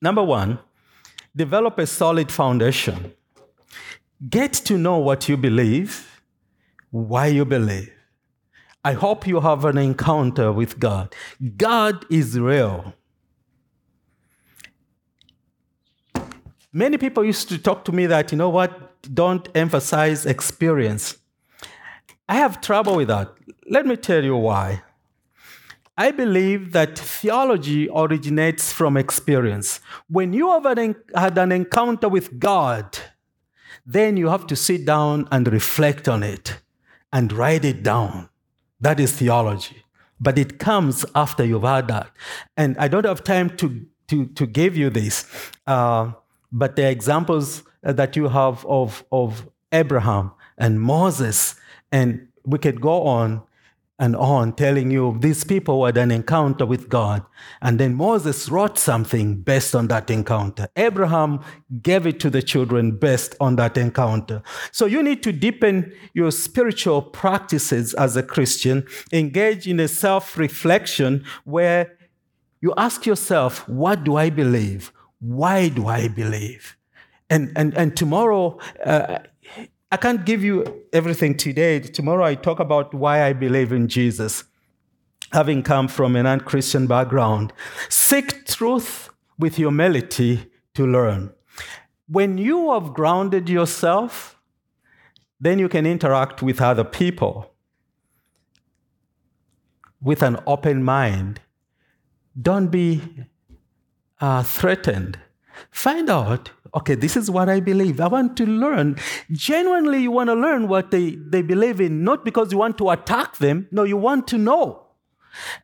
Number 0.03 0.25
one, 0.25 0.59
develop 1.37 1.79
a 1.79 1.87
solid 1.87 2.33
foundation. 2.33 3.13
Get 4.29 4.53
to 4.53 4.77
know 4.77 4.99
what 4.99 5.29
you 5.29 5.37
believe, 5.37 6.18
why 6.91 7.27
you 7.27 7.45
believe. 7.45 7.93
I 8.85 8.93
hope 8.93 9.27
you 9.27 9.41
have 9.41 9.65
an 9.65 9.77
encounter 9.77 10.53
with 10.53 10.79
God. 10.79 11.15
God 11.57 12.07
is 12.11 12.39
real. 12.39 12.95
Many 16.73 16.97
people 16.99 17.25
used 17.25 17.49
to 17.49 17.59
talk 17.59 17.85
to 17.87 17.93
me 17.93 18.07
that, 18.07 18.31
you 18.31 18.39
know 18.39 18.51
what, 18.51 19.03
don't 19.15 19.49
emphasize 19.55 20.27
experience. 20.27 21.19
I 22.29 22.37
have 22.37 22.61
trouble 22.61 22.97
with 22.97 23.09
that. 23.09 23.33
Let 23.69 23.87
me 23.87 23.97
tell 23.97 24.25
you 24.25 24.37
why. 24.37 24.83
I 25.97 26.13
believe 26.13 26.73
that 26.73 26.97
theology 26.97 27.89
originates 27.93 28.73
from 28.73 28.97
experience. 28.97 29.81
When 30.09 30.33
you 30.33 30.51
have 30.51 30.67
an, 30.67 30.95
had 31.15 31.37
an 31.37 31.51
encounter 31.51 32.09
with 32.09 32.39
God, 32.39 32.99
then 33.85 34.17
you 34.17 34.29
have 34.29 34.47
to 34.47 34.57
sit 34.57 34.85
down 34.85 35.27
and 35.33 35.51
reflect 35.53 36.09
on 36.09 36.23
it 36.23 36.61
and 37.13 37.33
write 37.33 37.65
it 37.65 37.83
down. 37.83 38.29
That 38.81 39.01
is 39.01 39.13
theology. 39.13 39.85
But 40.21 40.39
it 40.39 40.59
comes 40.59 41.05
after 41.15 41.45
you've 41.45 41.63
had 41.63 41.89
that. 41.89 42.11
And 42.57 42.77
I 42.79 42.89
don't 42.89 43.07
have 43.07 43.23
time 43.23 43.57
to, 43.59 43.87
to, 44.09 44.27
to 44.27 44.47
give 44.47 44.77
you 44.77 44.91
this, 44.91 45.27
uh, 45.67 46.13
but 46.51 46.77
the 46.77 46.89
examples 46.89 47.63
that 47.83 48.17
you 48.17 48.29
have 48.29 48.65
of, 48.67 49.05
of 49.13 49.49
Abraham 49.73 50.33
and 50.57 50.81
Moses, 50.81 51.55
and 51.93 52.29
we 52.45 52.59
could 52.59 52.81
go 52.81 53.03
on 53.03 53.43
and 53.99 54.15
on, 54.15 54.53
telling 54.53 54.91
you 54.91 55.17
these 55.21 55.43
people 55.43 55.85
had 55.85 55.97
an 55.97 56.11
encounter 56.11 56.65
with 56.65 56.89
God. 56.89 57.25
And 57.61 57.81
then 57.81 57.95
Moses 57.95 58.49
wrote 58.49 58.79
something 58.79 59.43
based 59.43 59.75
on 59.75 59.89
that 59.89 60.09
encounter. 60.09 60.69
Abraham 60.77 61.41
gave 61.83 62.07
it 62.07 62.21
to 62.21 62.31
the 62.31 62.41
children 62.41 62.93
based 62.93 63.35
on 63.41 63.57
that 63.57 63.77
encounter. 63.77 64.43
So 64.71 64.87
you 64.87 65.03
need 65.03 65.23
to 65.25 65.33
deepen 65.33 65.93
your 66.15 66.31
spiritual 66.31 67.03
practices 67.03 67.93
as 67.95 68.17
a 68.17 68.23
Christian, 68.23 68.87
engage 69.13 69.67
in 69.67 69.81
a 69.81 69.89
self 69.89 70.39
reflection 70.39 71.25
where 71.45 71.97
you 72.61 72.73
ask 72.77 73.05
yourself, 73.07 73.69
what 73.69 74.05
do 74.05 74.17
I 74.17 74.31
believe? 74.31 74.93
Why 75.21 75.69
do 75.69 75.89
I 75.89 76.09
believe? 76.09 76.77
And, 77.31 77.53
and, 77.57 77.77
and 77.77 77.97
tomorrow, 77.97 78.59
uh, 78.85 79.19
I 79.91 79.97
can't 79.97 80.25
give 80.27 80.45
you 80.45 80.85
everything 80.93 81.37
today. 81.37 81.81
Tomorrow 81.81 82.25
I 82.25 82.35
talk 82.35 82.61
about 82.61 82.93
why 82.93 83.25
I 83.25 83.33
believe 83.33 83.73
in 83.73 83.89
Jesus, 83.89 84.45
having 85.33 85.63
come 85.63 85.89
from 85.89 86.15
an 86.15 86.27
unchristian 86.27 86.87
background. 86.87 87.53
Seek 87.89 88.47
truth 88.47 89.09
with 89.39 89.57
humility 89.57 90.51
to 90.75 90.87
learn. 90.87 91.33
When 92.07 92.37
you 92.37 92.73
have 92.73 92.93
grounded 92.93 93.49
yourself, 93.49 94.39
then 95.41 95.59
you 95.59 95.69
can 95.69 95.87
interact 95.87 96.43
with 96.43 96.61
other 96.61 96.85
people 96.85 97.55
with 100.01 100.23
an 100.23 100.39
open 100.47 100.83
mind. 100.83 101.41
Don't 102.41 102.69
be 102.69 103.03
uh, 104.21 104.43
threatened. 104.43 105.19
Find 105.71 106.09
out 106.09 106.51
okay, 106.75 106.95
this 106.95 107.17
is 107.17 107.31
what 107.31 107.49
I 107.49 107.61
believe. 107.61 108.01
I 108.01 108.09
want 108.09 108.37
to 108.39 108.47
learn. 108.47 108.97
Genuinely, 109.31 110.03
you 110.03 110.11
want 110.11 110.29
to 110.29 110.35
learn 110.35 110.69
what 110.69 110.91
they, 110.91 111.17
they 111.17 111.43
believe 111.43 111.81
in, 111.81 112.05
not 112.05 112.25
because 112.25 112.53
you 112.53 112.59
want 112.59 112.79
to 112.79 112.91
attack 112.91 113.39
them. 113.39 113.69
No, 113.71 113.85
you 113.85 113.97
want 113.97 114.29
to 114.29 114.39
know. 114.39 114.87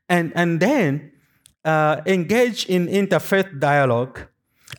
And, 0.08 0.32
and 0.34 0.60
then 0.60 1.12
uh, 1.64 2.00
engage 2.06 2.66
in 2.66 2.86
interfaith 2.86 3.58
dialogue. 3.58 4.20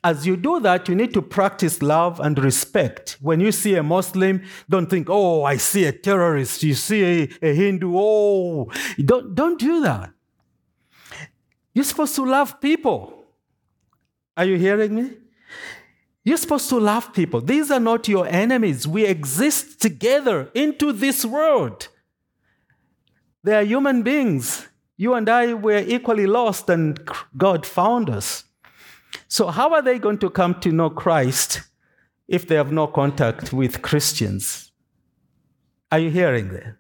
As 0.04 0.28
you 0.28 0.36
do 0.36 0.60
that, 0.60 0.90
you 0.90 0.96
need 0.96 1.14
to 1.14 1.22
practice 1.22 1.82
love 1.82 2.20
and 2.20 2.38
respect. 2.38 3.18
When 3.22 3.40
you 3.40 3.52
see 3.52 3.76
a 3.76 3.84
Muslim, 3.84 4.44
don't 4.70 4.90
think, 4.90 5.08
oh, 5.10 5.44
I 5.44 5.58
see 5.58 5.86
a 5.86 5.92
terrorist. 5.92 6.64
You 6.64 6.74
see 6.74 7.04
a, 7.42 7.50
a 7.50 7.56
Hindu, 7.56 7.94
oh, 7.96 8.72
don't, 9.04 9.34
don't 9.34 9.60
do 9.60 9.82
that. 9.82 10.12
You're 11.74 11.86
supposed 11.86 12.16
to 12.16 12.26
love 12.26 12.60
people. 12.62 13.26
Are 14.38 14.46
you 14.46 14.58
hearing 14.58 14.96
me? 14.96 15.12
You're 16.26 16.38
supposed 16.38 16.70
to 16.70 16.80
love 16.80 17.14
people. 17.14 17.40
These 17.40 17.70
are 17.70 17.80
not 17.80 18.08
your 18.08 18.28
enemies. 18.28 18.88
We 18.88 19.06
exist 19.06 19.80
together 19.80 20.50
into 20.56 20.92
this 20.92 21.24
world. 21.24 21.88
They 23.44 23.56
are 23.56 23.64
human 23.64 24.02
beings. 24.02 24.68
You 24.98 25.14
and 25.14 25.30
I 25.30 25.54
were 25.54 25.84
equally 25.86 26.26
lost, 26.26 26.68
and 26.68 27.00
God 27.38 27.64
found 27.64 28.10
us. 28.10 28.46
So, 29.28 29.48
how 29.48 29.72
are 29.74 29.84
they 29.84 30.00
going 30.00 30.18
to 30.20 30.32
come 30.32 30.60
to 30.62 30.72
know 30.72 30.90
Christ 30.90 31.62
if 32.28 32.48
they 32.48 32.56
have 32.56 32.72
no 32.72 32.88
contact 32.88 33.54
with 33.54 33.84
Christians? 33.84 34.72
Are 35.92 36.00
you 36.00 36.10
hearing 36.10 36.50
that? 36.50 36.78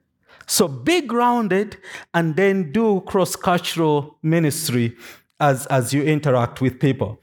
So, 0.47 0.67
be 0.67 1.01
grounded 1.01 1.77
and 2.15 2.35
then 2.35 2.71
do 2.71 3.01
cross 3.01 3.35
cultural 3.35 4.17
ministry 4.23 4.95
as, 5.39 5.67
as 5.67 5.93
you 5.93 6.01
interact 6.01 6.61
with 6.61 6.79
people. 6.79 7.21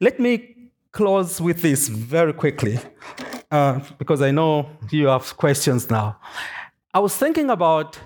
Let 0.00 0.18
me 0.18 0.49
close 0.92 1.40
with 1.40 1.62
this 1.62 1.88
very 1.88 2.32
quickly 2.32 2.78
uh, 3.50 3.80
because 3.98 4.22
I 4.22 4.30
know 4.30 4.70
you 4.90 5.06
have 5.06 5.36
questions 5.36 5.90
now. 5.90 6.18
I 6.92 6.98
was 6.98 7.16
thinking 7.16 7.50
about 7.50 7.98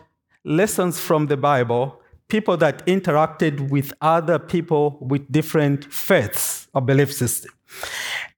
lessons 0.45 1.01
from 1.01 1.27
the 1.27 1.37
Bible, 1.37 2.01
people 2.29 2.57
that 2.59 2.85
interacted 2.87 3.71
with 3.71 3.93
other 4.01 4.39
people 4.39 4.99
with 5.01 5.31
different 5.33 5.93
faiths 5.93 6.69
or 6.75 6.83
belief 6.83 7.13
systems. 7.13 7.55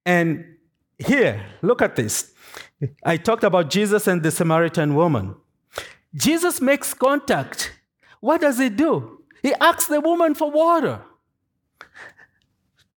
And 0.04 0.44
here, 0.98 1.44
look 1.62 1.82
at 1.82 1.96
this. 1.96 2.32
I 3.04 3.16
talked 3.16 3.44
about 3.44 3.70
Jesus 3.70 4.06
and 4.06 4.22
the 4.22 4.30
Samaritan 4.30 4.94
woman. 4.94 5.34
Jesus 6.14 6.60
makes 6.60 6.94
contact. 6.94 7.72
What 8.20 8.40
does 8.40 8.58
he 8.58 8.68
do? 8.68 9.22
He 9.42 9.52
asks 9.54 9.86
the 9.86 10.00
woman 10.00 10.34
for 10.34 10.50
water 10.50 11.00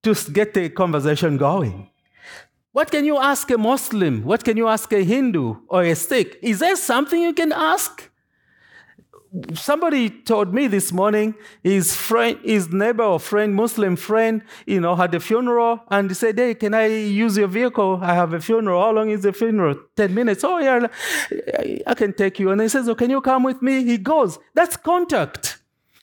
to 0.04 0.14
get 0.32 0.54
the 0.54 0.70
conversation 0.70 1.38
going. 1.38 1.90
What 2.72 2.92
can 2.92 3.04
you 3.04 3.18
ask 3.18 3.50
a 3.52 3.58
Muslim? 3.58 4.24
What 4.24 4.44
can 4.44 4.56
you 4.56 4.68
ask 4.68 4.92
a 4.94 5.04
Hindu 5.04 5.56
or 5.68 5.84
a 5.84 5.96
Sikh? 5.96 6.38
Is 6.42 6.60
there 6.60 6.76
something 6.76 7.22
you 7.22 7.34
can 7.34 7.52
ask? 7.52 8.10
Somebody 9.54 10.10
told 10.10 10.54
me 10.54 10.66
this 10.68 10.92
morning 10.92 11.36
his 11.62 11.96
friend, 11.96 12.40
his 12.44 12.70
neighbor 12.70 13.04
or 13.04 13.20
friend, 13.20 13.54
Muslim 13.54 13.96
friend, 13.96 14.44
you 14.66 14.80
know, 14.82 14.96
had 14.96 15.14
a 15.14 15.20
funeral 15.20 15.82
and 15.92 16.10
he 16.10 16.16
said, 16.16 16.38
Hey, 16.38 16.56
can 16.56 16.74
I 16.74 16.88
use 16.88 17.38
your 17.38 17.48
vehicle? 17.48 18.00
I 18.02 18.16
have 18.16 18.34
a 18.34 18.40
funeral. 18.40 18.82
How 18.82 18.92
long 18.92 19.10
is 19.10 19.22
the 19.22 19.34
funeral? 19.34 19.76
10 19.98 20.16
minutes. 20.16 20.44
Oh, 20.44 20.58
yeah, 20.58 20.88
I 21.86 21.94
can 21.94 22.14
take 22.14 22.40
you. 22.40 22.50
And 22.50 22.62
he 22.62 22.70
says, 22.70 22.90
Oh, 22.90 22.96
can 22.96 23.12
you 23.12 23.22
come 23.22 23.44
with 23.44 23.62
me? 23.62 23.84
He 23.84 23.98
goes. 23.98 24.40
That's 24.56 24.78
contact. 24.78 25.59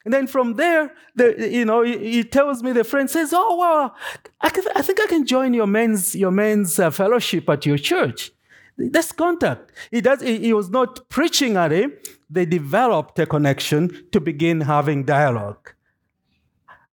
And 0.06 0.14
then 0.14 0.28
from 0.28 0.54
there, 0.54 0.94
the, 1.16 1.50
you 1.50 1.64
know, 1.64 1.82
he, 1.82 1.98
he, 1.98 2.22
tells 2.22 2.62
me 2.62 2.70
the 2.70 2.84
friend 2.84 3.10
says, 3.10 3.32
"Oh, 3.34 3.56
well, 3.56 3.96
I, 4.40 4.50
can, 4.50 4.62
I 4.76 4.80
think 4.80 5.00
I 5.00 5.06
can 5.08 5.26
join 5.26 5.52
your 5.52 5.66
men's 5.66 6.14
your 6.14 6.30
men's 6.30 6.78
uh, 6.78 6.90
fellowship 6.90 7.50
at 7.50 7.66
your 7.66 7.76
church." 7.76 8.30
That's 8.78 9.10
contact. 9.10 9.72
He 9.90 10.00
does. 10.00 10.20
He, 10.20 10.38
he 10.38 10.52
was 10.52 10.70
not 10.70 11.08
preaching 11.08 11.56
at 11.56 11.72
him. 11.72 11.92
They 12.30 12.46
developed 12.46 13.18
a 13.18 13.26
connection 13.26 14.06
to 14.12 14.20
begin 14.20 14.60
having 14.60 15.02
dialogue. 15.02 15.72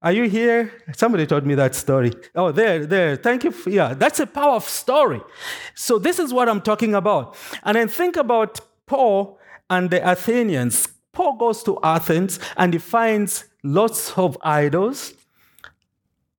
Are 0.01 0.11
you 0.11 0.23
here? 0.23 0.73
Somebody 0.95 1.27
told 1.27 1.45
me 1.45 1.53
that 1.53 1.75
story. 1.75 2.13
Oh, 2.33 2.51
there, 2.51 2.83
there. 2.83 3.15
Thank 3.15 3.43
you. 3.43 3.51
For, 3.51 3.69
yeah, 3.69 3.93
that's 3.93 4.19
a 4.19 4.25
powerful 4.25 4.71
story. 4.71 5.21
So 5.75 5.99
this 5.99 6.17
is 6.17 6.33
what 6.33 6.49
I'm 6.49 6.61
talking 6.61 6.95
about. 6.95 7.35
And 7.61 7.75
then 7.77 7.89
think 7.89 8.15
about 8.15 8.59
Paul 8.87 9.37
and 9.69 9.91
the 9.91 10.01
Athenians 10.11 10.87
Paul 11.13 11.37
goes 11.37 11.63
to 11.63 11.79
Athens 11.83 12.39
and 12.57 12.73
he 12.73 12.79
finds 12.79 13.45
lots 13.63 14.17
of 14.17 14.37
idols. 14.41 15.13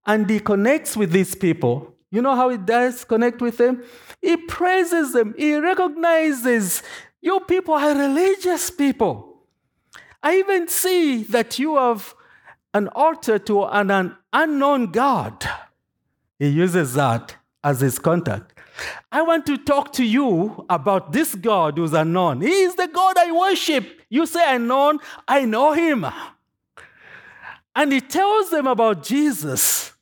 and 0.06 0.28
he 0.28 0.38
connects 0.38 0.96
with 0.98 1.12
these 1.12 1.34
people. 1.34 1.94
You 2.10 2.20
know 2.20 2.36
how 2.36 2.50
he 2.50 2.58
does 2.58 3.04
connect 3.04 3.40
with 3.40 3.56
them? 3.56 3.82
He 4.20 4.36
praises 4.36 5.12
them, 5.14 5.34
he 5.38 5.56
recognizes 5.56 6.82
you 7.22 7.40
people 7.40 7.72
are 7.74 7.94
religious 7.96 8.70
people. 8.70 9.46
I 10.22 10.36
even 10.36 10.68
see 10.68 11.22
that 11.24 11.58
you 11.58 11.76
have 11.76 12.14
an 12.74 12.88
altar 12.88 13.38
to 13.38 13.64
an, 13.64 13.90
an 13.90 14.16
unknown 14.32 14.92
God. 14.92 15.48
He 16.38 16.48
uses 16.48 16.94
that 16.94 17.36
as 17.62 17.80
his 17.80 17.98
contact. 17.98 18.52
I 19.10 19.22
want 19.22 19.46
to 19.46 19.56
talk 19.56 19.92
to 19.94 20.04
you 20.04 20.66
about 20.68 21.12
this 21.12 21.34
God 21.34 21.78
who's 21.78 21.94
unknown. 21.94 22.42
He 22.42 22.50
is 22.62 22.74
the 22.74 22.88
God 22.88 23.16
I 23.16 23.32
worship. 23.32 24.00
You 24.14 24.26
say 24.26 24.54
unknown, 24.54 25.00
I 25.26 25.44
know 25.44 25.72
him. 25.72 26.06
And 27.74 27.92
he 27.92 28.00
tells 28.00 28.48
them 28.48 28.68
about 28.68 29.02
Jesus. 29.02 29.92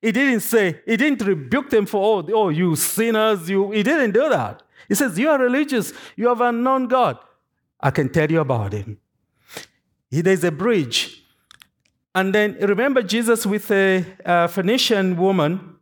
He 0.00 0.12
didn't 0.12 0.42
say, 0.42 0.80
he 0.86 0.96
didn't 0.96 1.20
rebuke 1.26 1.68
them 1.68 1.84
for, 1.84 2.00
oh, 2.00 2.32
oh 2.32 2.48
you 2.50 2.76
sinners, 2.76 3.50
you. 3.50 3.72
He 3.72 3.82
didn't 3.82 4.12
do 4.12 4.28
that. 4.28 4.62
He 4.88 4.94
says, 4.94 5.18
You 5.18 5.30
are 5.30 5.38
religious, 5.40 5.92
you 6.14 6.28
have 6.28 6.40
unknown 6.40 6.86
God. 6.86 7.18
I 7.80 7.90
can 7.90 8.08
tell 8.08 8.30
you 8.30 8.38
about 8.38 8.72
him. 8.72 8.98
There's 10.12 10.44
a 10.44 10.52
bridge. 10.52 11.24
And 12.14 12.32
then 12.32 12.56
remember 12.60 13.02
Jesus 13.02 13.44
with 13.44 13.68
a, 13.72 14.06
a 14.24 14.46
Phoenician 14.46 15.16
woman 15.16 15.74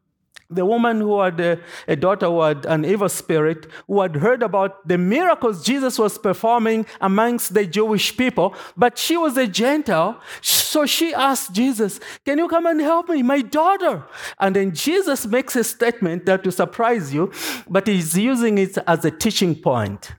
the 0.51 0.65
woman 0.65 1.01
who 1.01 1.21
had 1.21 1.39
a, 1.41 1.61
a, 1.87 1.95
daughter 1.95 2.27
who 2.27 2.41
had 2.41 2.65
an 2.65 2.85
evil 2.85 3.09
spirit, 3.09 3.67
who 3.87 4.01
had 4.01 4.17
heard 4.17 4.43
about 4.43 4.87
the 4.89 4.97
miracles 4.97 5.63
Jesus 5.63 5.99
was 5.99 6.17
performing 6.17 6.87
amongst 7.01 7.53
the 7.53 7.67
Jewish 7.67 8.17
people, 8.17 8.55
but 8.77 8.97
she 8.97 9.17
was 9.17 9.37
a 9.37 9.47
Gentile. 9.47 10.21
So 10.41 10.87
she 10.87 11.13
asked 11.13 11.53
Jesus, 11.53 12.01
Can 12.25 12.39
you 12.39 12.49
come 12.49 12.67
and 12.67 12.81
help 12.81 13.09
me? 13.09 13.23
My 13.23 13.43
daughter. 13.43 14.05
And 14.39 14.57
then 14.57 14.75
Jesus 14.75 15.27
makes 15.27 15.55
a 15.57 15.65
statement 15.65 16.25
that 16.27 16.45
will 16.45 16.53
surprise 16.53 17.13
you, 17.13 17.33
but 17.69 17.87
he's 17.87 18.17
using 18.17 18.59
it 18.59 18.79
as 18.87 19.05
a 19.05 19.11
teaching 19.11 19.55
point. 19.55 20.13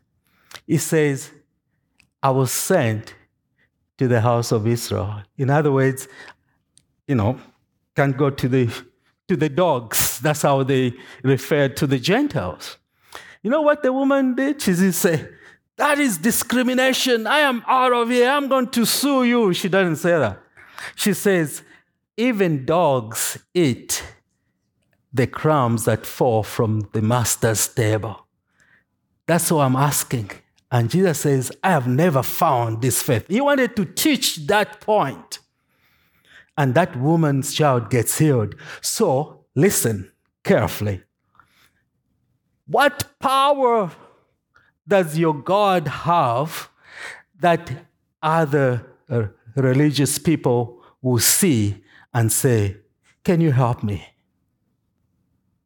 He 0.68 0.78
says, 0.78 1.32
I 2.22 2.30
was 2.32 2.52
sent 2.52 3.16
to 3.98 4.08
the 4.08 4.22
house 4.22 4.52
of 4.52 4.68
Israel. 4.68 5.24
In 5.38 5.50
other 5.50 5.72
words, 5.72 6.08
you 7.08 7.16
know, 7.16 7.40
can't 7.96 8.16
go 8.16 8.30
to 8.30 8.48
the 8.48 8.72
to 9.30 9.38
the 9.38 9.50
dogs. 9.50 10.20
That's 10.20 10.42
how 10.42 10.64
they 10.64 10.94
referred 11.24 11.78
to 11.78 11.88
the 11.88 12.00
Gentiles. 12.00 12.78
You 13.42 13.50
know 13.50 13.62
what 13.62 13.84
the 13.84 13.94
woman 13.94 14.36
did? 14.36 14.62
She 14.62 14.74
did 14.74 14.94
say, 14.94 15.30
That 15.78 16.00
is 16.00 16.18
discrimination. 16.18 17.26
I 17.26 17.40
am 17.40 17.64
out 17.68 17.94
of 17.94 18.10
here. 18.10 18.30
I'm 18.30 18.50
going 18.50 18.68
to 18.70 18.86
sue 18.86 19.24
you. 19.24 19.54
She 19.54 19.70
doesn't 19.70 19.96
say 19.98 20.18
that. 20.18 20.40
She 20.96 21.14
says, 21.14 21.62
Even 22.18 22.66
dogs 22.66 23.40
eat 23.54 24.04
the 25.14 25.28
crumbs 25.28 25.86
that 25.86 26.06
fall 26.06 26.44
from 26.44 26.90
the 26.92 27.02
master's 27.02 27.68
table. 27.68 28.28
That's 29.26 29.52
what 29.52 29.64
I'm 29.64 29.76
asking. 29.76 30.32
And 30.72 30.90
Jesus 30.90 31.20
says, 31.22 31.52
I 31.64 31.72
have 31.72 31.88
never 31.88 32.22
found 32.22 32.82
this 32.82 33.02
faith. 33.02 33.26
He 33.28 33.42
wanted 33.42 33.76
to 33.76 33.86
teach 33.86 34.48
that 34.48 34.82
point 34.82 35.40
and 36.60 36.76
that 36.76 36.94
woman's 36.98 37.54
child 37.54 37.90
gets 37.90 38.18
healed. 38.18 38.54
So 38.82 39.46
listen 39.56 40.12
carefully. 40.44 41.02
What 42.68 43.06
power 43.18 43.92
does 44.86 45.18
your 45.18 45.34
God 45.34 45.88
have 45.88 46.70
that 47.40 47.72
other 48.22 48.86
religious 49.56 50.20
people 50.20 50.84
will 51.02 51.20
see 51.20 51.82
and 52.14 52.30
say, 52.30 52.76
Can 53.24 53.40
you 53.40 53.54
help 53.54 53.82
me? 53.82 54.06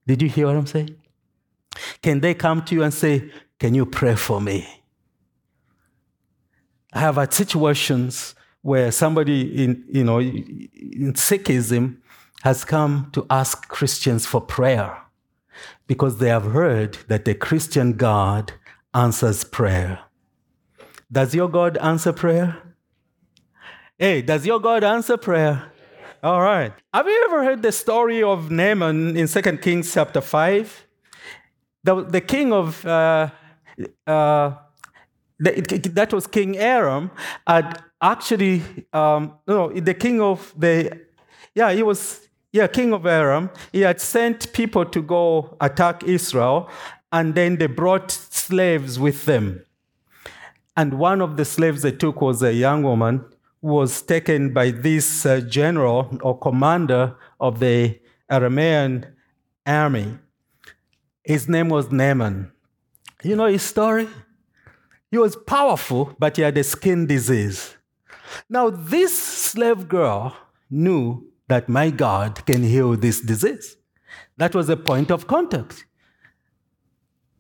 Did 0.05 0.21
you 0.21 0.29
hear 0.29 0.45
what 0.45 0.57
I'm 0.57 0.67
saying? 0.67 0.95
Can 2.03 2.19
they 2.19 2.35
come 2.35 2.63
to 2.65 2.75
you 2.75 2.83
and 2.83 2.93
say, 2.93 3.31
Can 3.57 3.73
you 3.73 3.87
pray 3.87 4.15
for 4.15 4.39
me? 4.39 4.67
I 6.93 6.99
have 6.99 7.15
had 7.15 7.33
situations 7.33 8.35
where 8.63 8.91
somebody 8.91 9.63
in, 9.63 9.83
you 9.89 10.03
know, 10.03 10.19
in 10.19 11.13
Sikhism 11.13 11.97
has 12.41 12.65
come 12.65 13.09
to 13.13 13.25
ask 13.29 13.67
Christians 13.67 14.25
for 14.25 14.41
prayer 14.41 14.97
because 15.85 16.17
they 16.17 16.29
have 16.29 16.45
heard 16.51 16.97
that 17.07 17.25
the 17.25 17.35
Christian 17.35 17.93
God 17.93 18.53
answers 18.93 19.43
prayer. 19.43 19.99
Does 21.11 21.35
your 21.35 21.49
God 21.49 21.77
answer 21.77 22.11
prayer? 22.13 22.57
Hey, 23.99 24.21
does 24.21 24.45
your 24.45 24.59
God 24.59 24.83
answer 24.83 25.17
prayer? 25.17 25.71
All 26.23 26.41
right. 26.41 26.73
Have 26.93 27.05
you 27.05 27.25
ever 27.25 27.43
heard 27.43 27.61
the 27.61 27.71
story 27.71 28.23
of 28.23 28.49
Naaman 28.49 29.17
in 29.17 29.27
2 29.27 29.41
Kings 29.57 29.93
chapter 29.93 30.21
5? 30.21 30.87
The, 31.83 32.03
the 32.03 32.21
king 32.21 32.53
of 32.53 32.85
uh, 32.85 33.29
uh, 34.07 34.51
that 35.43 36.13
was 36.13 36.27
King 36.27 36.57
Aram, 36.57 37.11
had 37.45 37.83
actually, 38.01 38.61
um, 38.93 39.33
no, 39.47 39.71
the 39.71 39.93
king 39.93 40.21
of 40.21 40.53
the, 40.57 40.99
yeah, 41.55 41.71
he 41.71 41.83
was, 41.83 42.27
yeah, 42.51 42.67
king 42.67 42.93
of 42.93 43.05
Aram. 43.05 43.49
He 43.71 43.81
had 43.81 43.99
sent 43.99 44.53
people 44.53 44.85
to 44.85 45.01
go 45.01 45.57
attack 45.59 46.03
Israel, 46.03 46.69
and 47.11 47.35
then 47.35 47.57
they 47.57 47.67
brought 47.67 48.11
slaves 48.11 48.99
with 48.99 49.25
them. 49.25 49.63
And 50.75 50.95
one 50.95 51.21
of 51.21 51.37
the 51.37 51.45
slaves 51.45 51.83
they 51.83 51.91
took 51.91 52.21
was 52.21 52.41
a 52.41 52.53
young 52.53 52.83
woman 52.83 53.25
who 53.61 53.67
was 53.67 54.01
taken 54.01 54.53
by 54.53 54.71
this 54.71 55.25
uh, 55.25 55.39
general 55.41 56.17
or 56.21 56.37
commander 56.37 57.15
of 57.39 57.59
the 57.59 57.99
Aramean 58.31 59.05
army. 59.65 60.17
His 61.23 61.47
name 61.47 61.69
was 61.69 61.91
Naaman. 61.91 62.51
You 63.23 63.35
know 63.35 63.45
his 63.45 63.61
story? 63.61 64.07
He 65.13 65.19
was 65.19 65.35
powerful, 65.35 66.15
but 66.17 66.37
he 66.37 66.41
had 66.41 66.57
a 66.57 66.63
skin 66.63 67.05
disease. 67.05 67.77
Now, 68.49 68.71
this 68.71 69.15
slave 69.15 69.87
girl 69.87 70.35
knew 70.71 71.27
that 71.47 71.69
my 71.69 71.91
God 71.91 72.43
can 72.47 72.63
heal 72.63 72.95
this 72.97 73.21
disease. 73.21 73.77
That 74.37 74.55
was 74.55 74.69
a 74.69 74.75
point 74.75 75.11
of 75.11 75.27
contact. 75.27 75.85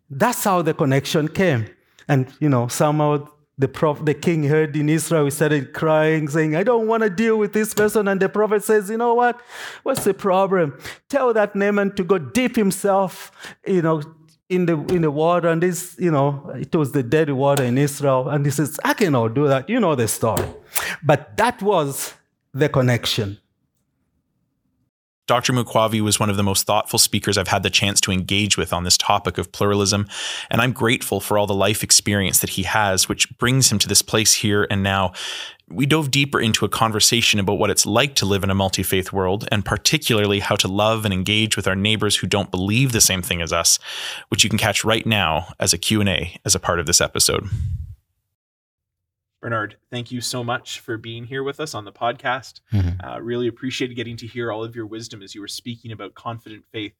That's 0.07 0.43
how 0.43 0.61
the 0.61 0.75
connection 0.75 1.29
came. 1.29 1.65
And, 2.07 2.31
you 2.39 2.47
know, 2.47 2.67
somehow 2.67 3.27
the, 3.57 3.67
prof, 3.67 4.05
the 4.05 4.13
king 4.13 4.43
heard 4.43 4.75
in 4.75 4.87
Israel, 4.87 5.25
he 5.25 5.31
started 5.31 5.73
crying, 5.73 6.27
saying, 6.27 6.55
I 6.55 6.61
don't 6.61 6.85
want 6.85 7.01
to 7.01 7.09
deal 7.09 7.39
with 7.39 7.53
this 7.53 7.73
person. 7.73 8.07
And 8.07 8.21
the 8.21 8.29
prophet 8.29 8.63
says, 8.63 8.87
You 8.87 8.97
know 8.97 9.15
what? 9.15 9.41
What's 9.81 10.03
the 10.03 10.13
problem? 10.13 10.77
Tell 11.09 11.33
that 11.33 11.55
Naaman 11.55 11.95
to 11.95 12.03
go 12.03 12.19
dip 12.19 12.55
himself, 12.55 13.31
you 13.65 13.81
know, 13.81 14.03
in 14.49 14.65
the 14.65 14.77
in 14.93 15.01
the 15.01 15.11
water, 15.11 15.47
and 15.47 15.61
this, 15.61 15.95
you 15.99 16.11
know, 16.11 16.51
it 16.55 16.75
was 16.75 16.91
the 16.91 17.03
dead 17.03 17.29
water 17.31 17.63
in 17.63 17.77
Israel. 17.77 18.29
And 18.29 18.45
he 18.45 18.51
says, 18.51 18.79
I 18.83 18.93
cannot 18.93 19.33
do 19.33 19.47
that. 19.47 19.69
You 19.69 19.79
know 19.79 19.95
the 19.95 20.07
story. 20.07 20.47
But 21.03 21.37
that 21.37 21.61
was 21.61 22.13
the 22.53 22.69
connection. 22.69 23.39
Dr. 25.25 25.53
Mukwavi 25.53 26.01
was 26.01 26.19
one 26.19 26.29
of 26.29 26.35
the 26.35 26.43
most 26.43 26.67
thoughtful 26.67 26.99
speakers 26.99 27.37
I've 27.37 27.47
had 27.47 27.63
the 27.63 27.69
chance 27.69 28.01
to 28.01 28.11
engage 28.11 28.57
with 28.57 28.73
on 28.73 28.83
this 28.83 28.97
topic 28.97 29.37
of 29.37 29.53
pluralism, 29.53 30.05
and 30.49 30.59
I'm 30.59 30.73
grateful 30.73 31.21
for 31.21 31.37
all 31.37 31.47
the 31.47 31.53
life 31.53 31.81
experience 31.81 32.39
that 32.39 32.51
he 32.51 32.63
has, 32.63 33.07
which 33.07 33.29
brings 33.37 33.71
him 33.71 33.79
to 33.79 33.87
this 33.87 34.01
place 34.01 34.33
here 34.33 34.67
and 34.69 34.83
now. 34.83 35.13
We 35.73 35.87
dove 35.87 36.11
deeper 36.11 36.39
into 36.39 36.65
a 36.65 36.69
conversation 36.69 37.39
about 37.39 37.57
what 37.57 37.71
it's 37.71 37.85
like 37.85 38.13
to 38.15 38.25
live 38.25 38.43
in 38.43 38.51
a 38.51 38.55
multi 38.55 38.83
faith 38.83 39.11
world, 39.11 39.47
and 39.51 39.65
particularly 39.65 40.39
how 40.39 40.55
to 40.57 40.67
love 40.67 41.03
and 41.03 41.13
engage 41.13 41.57
with 41.57 41.67
our 41.67 41.75
neighbors 41.75 42.17
who 42.17 42.27
don't 42.27 42.51
believe 42.51 42.91
the 42.91 43.01
same 43.01 43.23
thing 43.23 43.41
as 43.41 43.51
us, 43.51 43.79
which 44.29 44.43
you 44.43 44.49
can 44.49 44.59
catch 44.59 44.85
right 44.85 45.05
now 45.05 45.51
as 45.59 45.73
a 45.73 45.77
Q&A 45.79 46.39
as 46.45 46.53
a 46.53 46.59
part 46.59 46.79
of 46.79 46.85
this 46.85 47.01
episode. 47.01 47.47
Bernard, 49.41 49.75
thank 49.89 50.11
you 50.11 50.21
so 50.21 50.43
much 50.43 50.79
for 50.79 50.97
being 50.97 51.25
here 51.25 51.43
with 51.43 51.59
us 51.59 51.73
on 51.73 51.85
the 51.85 51.91
podcast. 51.91 52.61
Mm-hmm. 52.71 53.05
Uh, 53.05 53.19
really 53.19 53.47
appreciated 53.47 53.95
getting 53.95 54.15
to 54.17 54.27
hear 54.27 54.51
all 54.51 54.63
of 54.63 54.75
your 54.75 54.85
wisdom 54.85 55.23
as 55.23 55.33
you 55.33 55.41
were 55.41 55.47
speaking 55.47 55.91
about 55.91 56.13
confident 56.13 56.65
faith 56.71 56.93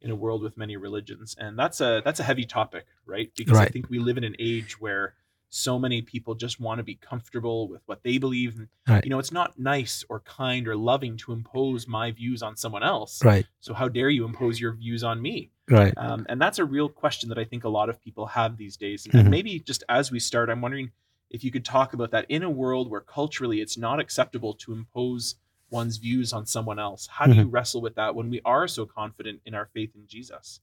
in 0.00 0.10
a 0.10 0.14
world 0.14 0.42
with 0.42 0.56
many 0.56 0.76
religions, 0.76 1.36
and 1.38 1.58
that's 1.58 1.80
a 1.80 2.02
that's 2.04 2.18
a 2.18 2.24
heavy 2.24 2.44
topic, 2.44 2.86
right? 3.04 3.30
Because 3.36 3.58
right. 3.58 3.68
I 3.68 3.70
think 3.70 3.90
we 3.90 3.98
live 3.98 4.16
in 4.16 4.24
an 4.24 4.36
age 4.38 4.80
where 4.80 5.14
so 5.54 5.78
many 5.78 6.00
people 6.00 6.34
just 6.34 6.58
want 6.60 6.78
to 6.78 6.82
be 6.82 6.94
comfortable 6.94 7.68
with 7.68 7.82
what 7.84 8.02
they 8.02 8.16
believe. 8.16 8.56
And, 8.56 8.68
right. 8.88 9.04
You 9.04 9.10
know, 9.10 9.18
it's 9.18 9.32
not 9.32 9.58
nice 9.58 10.02
or 10.08 10.20
kind 10.20 10.66
or 10.66 10.74
loving 10.74 11.18
to 11.18 11.32
impose 11.32 11.86
my 11.86 12.10
views 12.10 12.42
on 12.42 12.56
someone 12.56 12.82
else. 12.82 13.22
Right. 13.22 13.46
So 13.60 13.74
how 13.74 13.88
dare 13.88 14.08
you 14.08 14.24
impose 14.24 14.58
your 14.58 14.72
views 14.72 15.04
on 15.04 15.20
me? 15.20 15.50
Right. 15.68 15.92
Um, 15.98 16.24
and 16.30 16.40
that's 16.40 16.58
a 16.58 16.64
real 16.64 16.88
question 16.88 17.28
that 17.28 17.38
I 17.38 17.44
think 17.44 17.64
a 17.64 17.68
lot 17.68 17.90
of 17.90 18.00
people 18.00 18.26
have 18.26 18.56
these 18.56 18.78
days. 18.78 19.04
And, 19.04 19.12
mm-hmm. 19.12 19.20
and 19.20 19.30
maybe 19.30 19.58
just 19.58 19.84
as 19.90 20.10
we 20.10 20.20
start, 20.20 20.48
I'm 20.48 20.62
wondering 20.62 20.90
if 21.30 21.44
you 21.44 21.50
could 21.50 21.66
talk 21.66 21.92
about 21.92 22.12
that 22.12 22.24
in 22.30 22.42
a 22.42 22.50
world 22.50 22.90
where 22.90 23.02
culturally 23.02 23.60
it's 23.60 23.76
not 23.76 24.00
acceptable 24.00 24.54
to 24.54 24.72
impose 24.72 25.34
one's 25.68 25.98
views 25.98 26.32
on 26.32 26.46
someone 26.46 26.78
else. 26.78 27.08
How 27.10 27.26
do 27.26 27.34
you 27.34 27.42
mm-hmm. 27.42 27.50
wrestle 27.50 27.82
with 27.82 27.94
that 27.96 28.14
when 28.14 28.30
we 28.30 28.40
are 28.46 28.66
so 28.68 28.86
confident 28.86 29.40
in 29.44 29.54
our 29.54 29.68
faith 29.74 29.90
in 29.94 30.06
Jesus? 30.06 30.60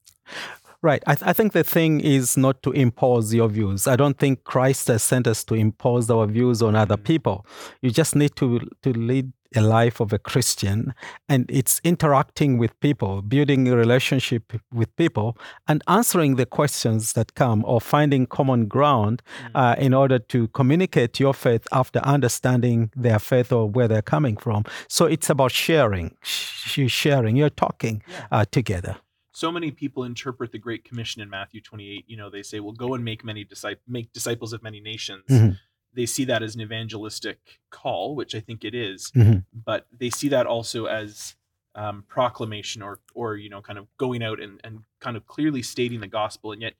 Right. 0.82 1.04
I, 1.06 1.16
th- 1.16 1.28
I, 1.28 1.34
think 1.34 1.52
the 1.52 1.66
thing 1.66 2.00
is 2.00 2.38
not 2.38 2.64
to 2.64 2.72
impose 2.72 3.34
your 3.34 3.50
views. 3.50 3.86
I 3.86 3.98
don't 3.98 4.18
think 4.18 4.46
Christ 4.46 4.88
has 4.88 5.04
sent 5.04 5.28
us 5.28 5.44
to 5.46 5.54
impose 5.56 6.10
our 6.10 6.26
views 6.26 6.62
on 6.62 6.74
other 6.78 6.96
mm-hmm. 6.96 7.04
people. 7.04 7.46
You 7.82 7.92
just 7.92 8.16
need 8.16 8.38
to 8.38 8.62
to 8.84 8.94
lead 8.94 9.34
a 9.56 9.62
life 9.62 10.00
of 10.00 10.14
a 10.14 10.20
Christian, 10.20 10.94
and 11.28 11.46
it's 11.50 11.82
interacting 11.84 12.58
with 12.58 12.80
people, 12.80 13.22
building 13.22 13.68
a 13.68 13.76
relationship 13.76 14.54
with 14.72 14.96
people, 14.96 15.38
and 15.68 15.82
answering 15.88 16.36
the 16.36 16.46
questions 16.46 17.14
that 17.14 17.34
come 17.34 17.66
or 17.66 17.82
finding 17.82 18.26
common 18.26 18.68
ground 18.68 19.22
uh, 19.56 19.76
in 19.78 19.94
order 19.94 20.20
to 20.20 20.48
communicate 20.50 21.20
your 21.20 21.34
faith 21.34 21.68
after 21.72 22.00
understanding 22.00 22.92
their 22.96 23.20
faith 23.20 23.52
or 23.52 23.68
where 23.68 23.88
they're 23.88 24.02
coming 24.02 24.38
from. 24.38 24.64
So 24.88 25.06
it's 25.06 25.30
about 25.30 25.52
sharing, 25.52 26.16
sh- 26.22 26.78
you're 26.78 26.90
sharing, 26.90 27.36
you're 27.36 27.50
talking 27.50 28.04
uh, 28.32 28.46
together. 28.52 28.98
So 29.40 29.52
many 29.52 29.72
people 29.72 30.04
interpret 30.04 30.52
the 30.52 30.58
Great 30.58 30.84
Commission 30.84 31.22
in 31.22 31.30
Matthew 31.30 31.62
28. 31.62 32.04
You 32.08 32.18
know, 32.18 32.30
they 32.30 32.44
say, 32.44 32.60
"Well, 32.60 32.74
go 32.74 32.94
and 32.96 33.04
make 33.06 33.24
many 33.24 33.44
disciples, 33.44 33.84
make 33.88 34.12
disciples 34.12 34.52
of 34.54 34.62
many 34.64 34.80
nations." 34.82 35.24
Mhm. 35.30 35.58
They 35.94 36.06
see 36.06 36.26
that 36.26 36.44
as 36.44 36.56
an 36.56 36.62
evangelistic 36.62 37.60
call, 37.72 38.16
which 38.16 38.36
I 38.36 38.40
think 38.42 38.64
it 38.64 38.76
is, 38.76 39.12
Mhm. 39.16 39.46
but 39.54 39.88
they 39.92 40.10
see 40.10 40.30
that 40.30 40.46
also 40.46 40.86
as 40.86 41.36
um, 41.76 42.04
proclamation 42.08 42.82
or, 42.82 43.00
or 43.14 43.38
you 43.38 43.48
know, 43.48 43.62
kind 43.62 43.78
of 43.80 43.88
going 43.98 44.22
out 44.24 44.40
and, 44.42 44.60
and 44.66 44.84
kind 45.00 45.16
of 45.16 45.26
clearly 45.28 45.62
stating 45.62 46.00
the 46.02 46.08
gospel. 46.08 46.52
And 46.52 46.62
yet, 46.62 46.74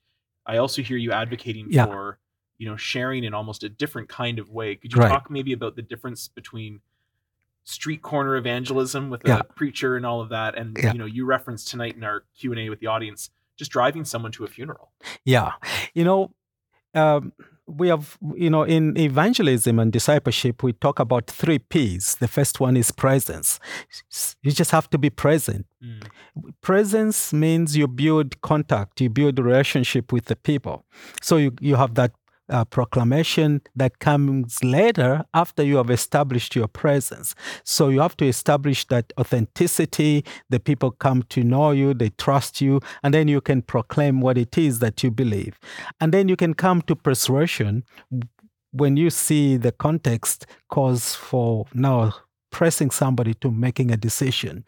I 0.44 0.56
also 0.58 0.82
hear 0.82 0.96
you 0.98 1.12
advocating 1.12 1.68
Yeah. 1.72 1.86
for, 1.86 2.18
you 2.58 2.68
know, 2.68 2.76
sharing 2.76 3.22
in 3.24 3.32
almost 3.32 3.62
a 3.62 3.68
different 3.68 4.08
kind 4.08 4.38
of 4.38 4.50
way. 4.50 4.74
Could 4.76 4.92
you 4.92 5.00
Right. 5.00 5.08
talk 5.08 5.30
maybe 5.30 5.52
about 5.52 5.76
the 5.76 5.82
difference 5.82 6.28
between 6.28 6.80
street 7.64 8.02
corner 8.02 8.36
evangelism 8.36 9.10
with 9.10 9.24
a 9.24 9.28
Yeah. 9.28 9.42
preacher 9.54 9.96
and 9.96 10.04
all 10.06 10.20
of 10.20 10.28
that 10.30 10.56
and 10.58 10.76
Yeah. 10.82 10.92
you 10.92 10.98
know 10.98 11.06
you 11.06 11.24
referenced 11.24 11.68
tonight 11.68 11.96
in 11.96 12.04
our 12.04 12.24
q&a 12.38 12.68
with 12.68 12.80
the 12.80 12.86
audience 12.86 13.30
just 13.56 13.70
driving 13.70 14.04
someone 14.04 14.32
to 14.32 14.44
a 14.44 14.48
funeral 14.48 14.90
Yeah. 15.24 15.52
You 15.94 16.04
know, 16.04 16.30
um, 16.94 17.32
we 17.66 17.86
have, 17.88 18.18
you 18.34 18.50
know, 18.50 18.64
in 18.64 18.96
evangelism 18.98 19.78
and 19.78 19.92
discipleship, 19.92 20.62
we 20.64 20.72
talk 20.72 20.98
about 20.98 21.28
three 21.28 21.60
P's. 21.60 22.16
The 22.16 22.26
first 22.26 22.58
one 22.58 22.76
is 22.76 22.90
presence. 22.90 23.60
You 24.42 24.50
just 24.50 24.72
have 24.72 24.90
to 24.90 24.98
be 24.98 25.08
present. 25.08 25.66
Mm. 25.80 26.02
Presence 26.62 27.32
means 27.32 27.76
you 27.76 27.86
build 27.86 28.40
contact, 28.40 29.00
you 29.00 29.08
build 29.08 29.38
relationship 29.38 30.12
with 30.12 30.24
the 30.24 30.34
people. 30.36 30.84
So 31.22 31.36
you, 31.36 31.52
you 31.60 31.76
have 31.76 31.94
that 31.94 32.12
uh, 32.50 32.64
proclamation 32.64 33.62
that 33.74 33.98
comes 33.98 34.62
later 34.62 35.24
after 35.32 35.62
you 35.62 35.76
have 35.76 35.90
established 35.90 36.54
your 36.56 36.68
presence. 36.68 37.34
So 37.64 37.88
you 37.88 38.00
have 38.00 38.16
to 38.18 38.26
establish 38.26 38.86
that 38.86 39.12
authenticity. 39.18 40.24
The 40.48 40.60
people 40.60 40.90
come 40.90 41.22
to 41.30 41.44
know 41.44 41.70
you, 41.70 41.94
they 41.94 42.10
trust 42.10 42.60
you, 42.60 42.80
and 43.02 43.14
then 43.14 43.28
you 43.28 43.40
can 43.40 43.62
proclaim 43.62 44.20
what 44.20 44.36
it 44.36 44.58
is 44.58 44.80
that 44.80 45.02
you 45.02 45.10
believe. 45.10 45.58
And 46.00 46.12
then 46.12 46.28
you 46.28 46.36
can 46.36 46.54
come 46.54 46.82
to 46.82 46.96
persuasion 46.96 47.84
when 48.72 48.96
you 48.96 49.10
see 49.10 49.56
the 49.56 49.72
context 49.72 50.46
calls 50.68 51.14
for 51.14 51.66
now 51.74 52.12
pressing 52.50 52.90
somebody 52.90 53.34
to 53.34 53.50
making 53.50 53.90
a 53.90 53.96
decision. 53.96 54.64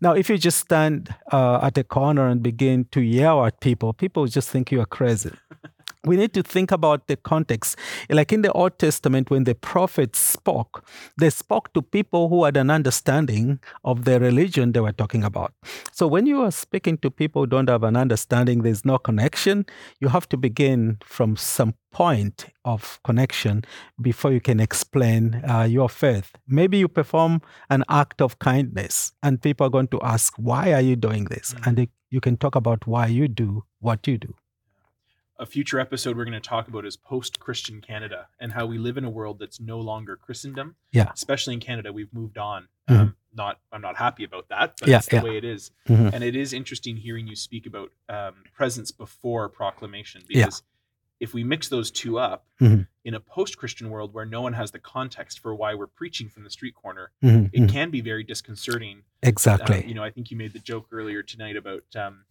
Now, 0.00 0.12
if 0.12 0.30
you 0.30 0.38
just 0.38 0.58
stand 0.58 1.14
uh, 1.32 1.58
at 1.62 1.76
a 1.76 1.84
corner 1.84 2.28
and 2.28 2.42
begin 2.42 2.86
to 2.92 3.00
yell 3.00 3.44
at 3.44 3.60
people, 3.60 3.92
people 3.92 4.26
just 4.26 4.48
think 4.48 4.70
you 4.70 4.80
are 4.80 4.86
crazy. 4.86 5.32
We 6.06 6.16
need 6.16 6.32
to 6.34 6.42
think 6.44 6.70
about 6.70 7.08
the 7.08 7.16
context. 7.16 7.76
Like 8.08 8.32
in 8.32 8.42
the 8.42 8.52
Old 8.52 8.78
Testament, 8.78 9.28
when 9.28 9.42
the 9.42 9.56
prophets 9.56 10.20
spoke, 10.20 10.84
they 11.18 11.30
spoke 11.30 11.72
to 11.72 11.82
people 11.82 12.28
who 12.28 12.44
had 12.44 12.56
an 12.56 12.70
understanding 12.70 13.58
of 13.84 14.04
the 14.04 14.20
religion 14.20 14.70
they 14.70 14.78
were 14.78 14.92
talking 14.92 15.24
about. 15.24 15.52
So 15.92 16.06
when 16.06 16.26
you 16.26 16.42
are 16.42 16.52
speaking 16.52 16.98
to 16.98 17.10
people 17.10 17.42
who 17.42 17.46
don't 17.48 17.68
have 17.68 17.82
an 17.82 17.96
understanding, 17.96 18.62
there's 18.62 18.84
no 18.84 18.98
connection, 18.98 19.66
you 19.98 20.08
have 20.08 20.28
to 20.28 20.36
begin 20.36 20.98
from 21.02 21.36
some 21.36 21.74
point 21.90 22.46
of 22.64 23.00
connection 23.02 23.64
before 24.00 24.30
you 24.30 24.40
can 24.40 24.60
explain 24.60 25.42
uh, 25.48 25.62
your 25.62 25.88
faith. 25.88 26.36
Maybe 26.46 26.78
you 26.78 26.86
perform 26.86 27.42
an 27.68 27.82
act 27.88 28.22
of 28.22 28.38
kindness, 28.38 29.12
and 29.24 29.42
people 29.42 29.66
are 29.66 29.70
going 29.70 29.88
to 29.88 30.00
ask, 30.02 30.34
Why 30.36 30.72
are 30.72 30.80
you 30.80 30.94
doing 30.94 31.24
this? 31.24 31.54
And 31.64 31.76
they, 31.76 31.88
you 32.10 32.20
can 32.20 32.36
talk 32.36 32.54
about 32.54 32.86
why 32.86 33.06
you 33.06 33.26
do 33.26 33.64
what 33.80 34.06
you 34.06 34.18
do. 34.18 34.34
A 35.38 35.46
future 35.46 35.78
episode 35.78 36.16
we're 36.16 36.24
going 36.24 36.32
to 36.40 36.40
talk 36.40 36.68
about 36.68 36.84
is 36.86 36.96
post-christian 36.96 37.80
canada 37.80 38.26
and 38.40 38.52
how 38.52 38.64
we 38.66 38.78
live 38.78 38.96
in 38.96 39.04
a 39.04 39.10
world 39.10 39.38
that's 39.38 39.60
no 39.60 39.78
longer 39.78 40.16
christendom 40.16 40.76
Yeah. 40.92 41.10
especially 41.12 41.54
in 41.54 41.60
canada 41.60 41.92
we've 41.92 42.12
moved 42.12 42.38
on 42.38 42.68
Mhm. 42.88 42.98
um, 43.00 43.16
not 43.34 43.58
i'm 43.72 43.82
not 43.82 43.96
happy 43.96 44.24
about 44.24 44.48
that 44.48 44.74
but 44.80 44.88
Yeah, 44.88 44.98
it's 44.98 45.08
the 45.08 45.16
yeah. 45.16 45.22
way 45.22 45.36
it 45.36 45.44
is. 45.44 45.70
Mhm. 45.88 46.12
and 46.14 46.24
it 46.24 46.34
is 46.36 46.52
interesting 46.52 46.96
hearing 46.96 47.26
you 47.26 47.36
speak 47.36 47.66
about 47.66 47.92
um, 48.08 48.44
presence 48.54 48.90
before 48.92 49.48
proclamation 49.48 50.22
Yeah. 50.28 50.46
because 50.46 50.62
if 51.18 51.32
we 51.32 51.44
mix 51.44 51.68
those 51.68 51.90
two 51.90 52.18
up 52.18 52.46
Mhm. 52.60 52.86
in 53.04 53.14
a 53.14 53.20
post-christian 53.20 53.88
world 53.90 54.12
where 54.14 54.26
no 54.26 54.40
one 54.42 54.52
has 54.54 54.70
the 54.70 54.78
context 54.78 55.38
for 55.40 55.54
why 55.54 55.74
we're 55.74 55.86
preaching 55.86 56.28
from 56.28 56.44
the 56.44 56.50
street 56.50 56.74
corner 56.74 57.10
Mhm, 57.22 57.50
it 57.52 57.60
mhm. 57.62 57.68
can 57.70 57.90
be 57.90 58.00
very 58.00 58.22
disconcerting 58.24 59.02
Exactly. 59.22 59.82
Um, 59.82 59.88
you 59.88 59.94
know, 59.94 60.04
I 60.04 60.10
think 60.10 60.30
you 60.30 60.36
made 60.36 60.52
the 60.52 60.58
joke 60.60 60.88
earlier 60.92 61.22
tonight 61.22 61.56
about 61.56 61.84
um, 61.96 62.24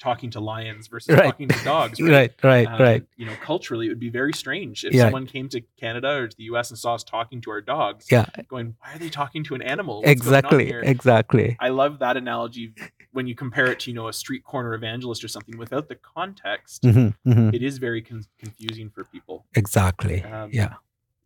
talking 0.00 0.30
to 0.30 0.40
lions 0.40 0.88
versus 0.88 1.14
Right. 1.14 1.26
talking 1.26 1.46
to 1.48 1.64
dogs. 1.64 2.00
right, 2.00 2.32
right, 2.42 2.66
Um, 2.66 2.80
right. 2.80 3.04
You 3.16 3.26
know, 3.26 3.34
culturally, 3.42 3.86
it 3.86 3.90
would 3.90 4.00
be 4.00 4.08
very 4.10 4.32
strange 4.32 4.82
if 4.84 4.92
Yeah. 4.94 5.04
someone 5.04 5.26
came 5.26 5.48
to 5.50 5.60
Canada 5.78 6.08
or 6.10 6.26
to 6.28 6.36
the 6.36 6.44
U.S. 6.44 6.70
and 6.70 6.78
saw 6.78 6.94
us 6.94 7.04
talking 7.04 7.40
to 7.42 7.50
our 7.50 7.60
dogs. 7.60 8.06
Yeah. 8.10 8.24
Going, 8.48 8.74
why 8.80 8.94
are 8.94 8.98
they 8.98 9.10
talking 9.10 9.44
to 9.44 9.54
an 9.54 9.62
animal? 9.62 9.98
What's 9.98 10.10
Exactly, 10.10 10.70
exactly. 10.72 11.56
I 11.60 11.68
love 11.68 11.98
that 12.00 12.16
analogy 12.16 12.74
when 13.12 13.26
you 13.26 13.34
compare 13.34 13.66
it 13.66 13.80
to 13.80 13.90
you 13.90 13.94
know 13.94 14.08
a 14.08 14.12
street 14.12 14.42
corner 14.42 14.72
evangelist 14.74 15.22
or 15.22 15.28
something 15.28 15.58
without 15.58 15.88
the 15.88 15.96
context. 15.96 16.82
Mhm, 16.82 17.14
mhm. 17.26 17.54
It 17.54 17.62
is 17.62 17.78
very 17.78 18.00
con- 18.02 18.24
confusing 18.38 18.88
for 18.90 19.04
people. 19.04 19.46
Exactly. 19.54 20.22
Um, 20.24 20.50
yeah. 20.52 20.74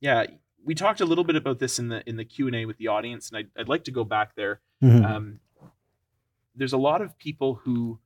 Yeah, 0.00 0.24
we 0.64 0.74
talked 0.74 1.00
a 1.00 1.04
little 1.06 1.24
bit 1.24 1.36
about 1.36 1.58
this 1.60 1.78
in 1.78 1.88
the 1.88 2.02
in 2.08 2.16
the 2.16 2.24
Q 2.24 2.46
and 2.48 2.56
A 2.56 2.64
with 2.66 2.78
the 2.78 2.88
audience, 2.88 3.28
and 3.30 3.38
I'd, 3.38 3.50
I'd 3.56 3.68
like 3.68 3.84
to 3.84 3.90
go 3.92 4.02
back 4.04 4.34
there. 4.34 4.60
Mhm. 4.82 5.04
um, 5.08 5.40
there's 6.56 6.72
a 6.72 6.78
lot 6.78 7.00
of 7.02 7.16
people 7.18 7.54
who 7.64 7.98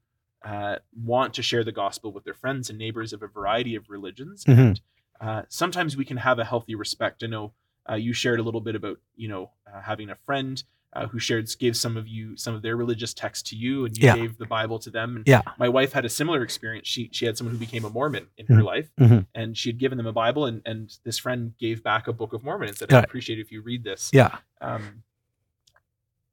uh, 0.45 0.77
want 1.05 1.35
to 1.35 1.43
share 1.43 1.65
the 1.65 1.73
gospel 1.73 2.13
with 2.13 2.25
their 2.25 2.35
friends 2.35 2.71
and 2.71 2.79
neighbors 2.79 3.13
of 3.13 3.23
a 3.23 3.27
variety 3.27 3.75
of 3.75 3.89
religions 3.91 4.45
Mhm. 4.45 4.59
and 4.59 4.81
uh, 5.21 5.43
sometimes 5.49 5.97
we 5.97 6.05
can 6.05 6.17
have 6.19 6.39
a 6.39 6.45
healthy 6.45 6.75
respect 6.77 7.25
i 7.25 7.27
know 7.27 7.53
uh, 7.91 7.95
you 7.95 8.13
shared 8.13 8.39
a 8.39 8.43
little 8.43 8.61
bit 8.61 8.77
about 8.77 8.99
you 9.17 9.27
know 9.29 9.51
uh, 9.67 9.81
having 9.83 10.11
a 10.11 10.15
friend 10.15 10.63
uh, 10.93 11.07
who 11.09 11.19
shared 11.19 11.47
gave 11.59 11.77
some 11.77 11.97
of 11.97 12.07
you 12.07 12.37
some 12.37 12.55
of 12.55 12.63
their 12.63 12.77
religious 12.77 13.13
texts 13.13 13.51
to 13.51 13.57
you 13.57 13.85
and 13.85 13.99
you 13.99 14.05
Yeah. 14.05 14.15
gave 14.15 14.39
the 14.39 14.47
bible 14.47 14.79
to 14.79 14.91
them 14.91 15.17
and 15.17 15.27
Yeah. 15.27 15.43
my 15.59 15.69
wife 15.69 15.93
had 15.93 16.05
a 16.05 16.09
similar 16.09 16.43
experience 16.43 16.87
she 16.87 17.11
she 17.13 17.27
had 17.27 17.37
someone 17.37 17.53
who 17.55 17.59
became 17.59 17.85
a 17.85 17.91
mormon 17.91 18.29
in 18.37 18.47
her 18.47 18.63
Mhm. 18.63 18.65
life 18.65 18.91
Mhm. 19.01 19.27
and 19.35 19.57
she 19.59 19.71
had 19.71 19.79
given 19.79 19.99
them 19.99 20.07
a 20.07 20.13
bible 20.13 20.47
and 20.47 20.63
and 20.65 20.97
this 21.05 21.19
friend 21.19 21.55
gave 21.59 21.83
back 21.83 22.07
a 22.07 22.13
book 22.13 22.33
of 22.33 22.45
mormon 22.45 22.69
and 22.69 22.79
said 22.79 22.93
i 22.93 23.01
appreciate 23.01 23.39
it 23.39 23.43
if 23.43 23.51
you 23.51 23.61
read 23.61 23.83
this 23.85 24.11
Yeah. 24.15 24.39
um, 24.61 25.03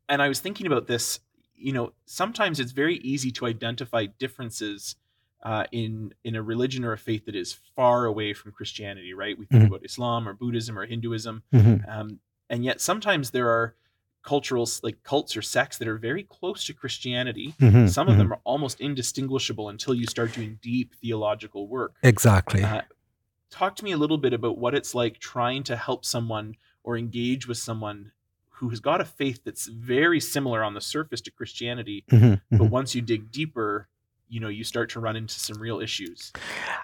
and 0.07 0.21
I 0.21 0.27
was 0.27 0.39
thinking 0.39 0.67
about 0.67 0.85
this. 0.85 1.19
You 1.55 1.73
know, 1.73 1.93
sometimes 2.05 2.59
it's 2.59 2.71
very 2.73 2.97
easy 2.97 3.31
to 3.31 3.45
identify 3.45 4.05
differences 4.05 4.95
uh, 5.43 5.65
in 5.71 6.13
in 6.23 6.35
a 6.35 6.41
religion 6.41 6.83
or 6.83 6.93
a 6.93 6.97
faith 6.97 7.25
that 7.25 7.35
is 7.35 7.53
far 7.75 8.05
away 8.05 8.33
from 8.33 8.51
Christianity. 8.51 9.13
Right? 9.13 9.37
We 9.37 9.45
think 9.45 9.63
Mhm. 9.63 9.67
about 9.67 9.85
Islam 9.85 10.27
or 10.27 10.33
Buddhism 10.33 10.77
or 10.77 10.85
Hinduism, 10.85 11.43
Mhm. 11.53 11.87
um, 11.87 12.19
and 12.49 12.63
yet 12.65 12.81
sometimes 12.81 13.31
there 13.31 13.49
are 13.49 13.75
cultural 14.23 14.67
like 14.81 15.03
cults 15.03 15.37
or 15.37 15.43
sects 15.43 15.77
that 15.77 15.87
are 15.87 15.99
very 15.99 16.23
close 16.23 16.65
to 16.65 16.73
Christianity. 16.73 17.53
Mhm. 17.59 17.87
Some 17.87 18.07
of 18.09 18.17
them 18.17 18.33
are 18.33 18.39
almost 18.43 18.81
indistinguishable 18.81 19.69
until 19.69 19.93
you 19.93 20.07
start 20.07 20.33
doing 20.33 20.57
deep 20.63 20.95
theological 20.95 21.67
work. 21.67 21.93
Exactly. 22.01 22.63
Uh, 22.63 22.81
talk 23.51 23.75
to 23.75 23.83
me 23.85 23.91
a 23.91 23.97
little 23.97 24.17
bit 24.17 24.33
about 24.33 24.57
what 24.57 24.73
it's 24.73 24.95
like 24.95 25.19
trying 25.19 25.61
to 25.65 25.75
help 25.75 26.05
someone 26.05 26.55
or 26.81 26.97
engage 26.97 27.47
with 27.47 27.59
someone 27.59 28.13
who 28.57 28.69
has 28.69 28.79
got 28.79 29.01
a 29.01 29.05
faith 29.05 29.41
that's 29.45 29.67
very 29.67 30.19
similar 30.19 30.63
on 30.63 30.73
the 30.73 30.81
surface 30.81 31.21
to 31.21 31.31
Christianity, 31.31 32.03
Mhm. 32.09 32.41
but 32.51 32.61
Mhm. 32.61 32.69
once 32.69 32.95
you 32.95 33.01
dig 33.01 33.31
deeper, 33.31 33.87
you 34.29 34.39
know, 34.39 34.47
you 34.47 34.63
start 34.63 34.89
to 34.91 34.99
run 34.99 35.15
into 35.15 35.39
some 35.39 35.61
real 35.61 35.79
issues. 35.79 36.31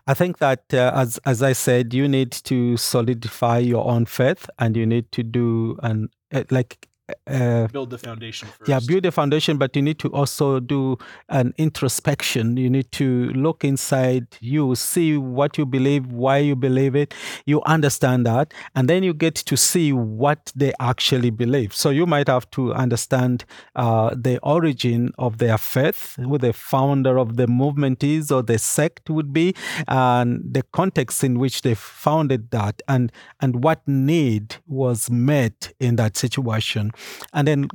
I 0.06 0.14
think 0.14 0.38
that, 0.40 0.64
uh, 0.74 0.92
as 0.94 1.20
as 1.26 1.42
I 1.42 1.54
said, 1.54 1.94
you 1.94 2.08
need 2.08 2.32
to 2.44 2.78
solidify 2.78 3.60
your 3.60 3.86
own 3.90 4.06
faith, 4.06 4.50
and 4.60 4.76
you 4.78 4.86
need 4.86 5.12
to 5.14 5.24
do 5.24 5.78
an 5.82 6.10
uh, 6.34 6.44
like. 6.50 6.88
Uh, 7.28 7.68
Build 7.68 7.90
the 7.90 7.98
foundation 7.98 8.48
first. 8.48 8.70
yeah, 8.70 8.80
build 8.86 9.04
the 9.04 9.12
foundation, 9.12 9.58
but 9.58 9.76
you 9.76 9.82
need 9.82 10.00
to 10.00 10.10
also 10.10 10.60
do 10.60 10.98
an 11.30 11.54
introspection. 11.58 12.58
You 12.58 12.70
need 12.70 12.92
to 12.94 13.30
look 13.34 13.64
inside 13.64 14.28
you, 14.40 14.76
see 14.76 15.18
what 15.18 15.58
you 15.58 15.66
believe, 15.66 16.08
why 16.08 16.38
you 16.38 16.56
believe 16.56 16.96
it. 16.96 17.14
You 17.46 17.62
understand 17.64 18.26
that, 18.26 18.54
and 18.76 18.90
then 18.90 19.04
you 19.04 19.14
get 19.14 19.36
to 19.36 19.56
see 19.58 19.94
what 19.94 20.52
they 20.56 20.74
actually 20.80 21.30
believe. 21.30 21.74
So 21.74 21.90
you 21.90 22.06
might 22.06 22.28
have 22.28 22.50
to 22.52 22.74
understand 22.74 23.46
uh, 23.76 24.14
the 24.16 24.40
origin 24.40 25.12
of 25.18 25.38
their 25.38 25.58
faith, 25.58 26.16
who 26.16 26.38
the 26.38 26.54
founder 26.54 27.18
of 27.18 27.38
the 27.38 27.48
movement 27.48 28.04
is, 28.04 28.32
or 28.32 28.44
the 28.44 28.58
sect 28.60 29.10
would 29.10 29.34
be, 29.34 29.54
and 29.88 30.42
the 30.54 30.64
context 30.72 31.24
in 31.24 31.40
which 31.40 31.62
they 31.62 31.76
founded 31.76 32.52
that, 32.52 32.82
and 32.88 33.12
and 33.40 33.64
what 33.64 33.88
need 33.88 34.56
was 34.68 35.10
met 35.10 35.74
in 35.80 35.96
that 35.96 36.18
situation, 36.18 36.92
and 37.34 37.48
then 37.48 37.68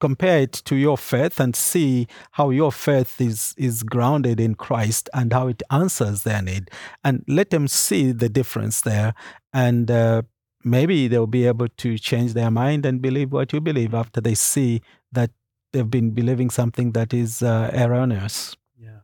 compare 0.00 0.40
it 0.40 0.52
to 0.52 0.76
your 0.76 0.96
faith 0.96 1.40
and 1.40 1.56
see 1.56 2.06
how 2.32 2.50
your 2.50 2.70
faith 2.70 3.20
is 3.20 3.54
is 3.56 3.82
grounded 3.82 4.38
in 4.40 4.54
Christ 4.54 5.08
and 5.12 5.32
how 5.32 5.48
it 5.48 5.62
answers 5.70 6.22
their 6.22 6.42
need 6.42 6.70
and 7.02 7.24
let 7.26 7.50
them 7.50 7.66
see 7.66 8.12
the 8.12 8.28
difference 8.28 8.80
there 8.82 9.14
and 9.52 9.90
uh, 9.90 10.22
maybe 10.64 11.08
they'll 11.08 11.26
be 11.26 11.46
able 11.46 11.68
to 11.68 11.98
change 11.98 12.34
their 12.34 12.50
mind 12.50 12.86
and 12.86 13.02
believe 13.02 13.32
what 13.32 13.52
you 13.52 13.60
believe 13.60 13.94
after 13.94 14.20
they 14.20 14.34
see 14.34 14.82
that 15.12 15.30
they've 15.72 15.90
been 15.90 16.10
believing 16.10 16.50
something 16.50 16.92
that 16.92 17.12
is 17.12 17.42
uh, 17.42 17.70
erroneous. 17.74 18.56
Yeah. 18.78 19.00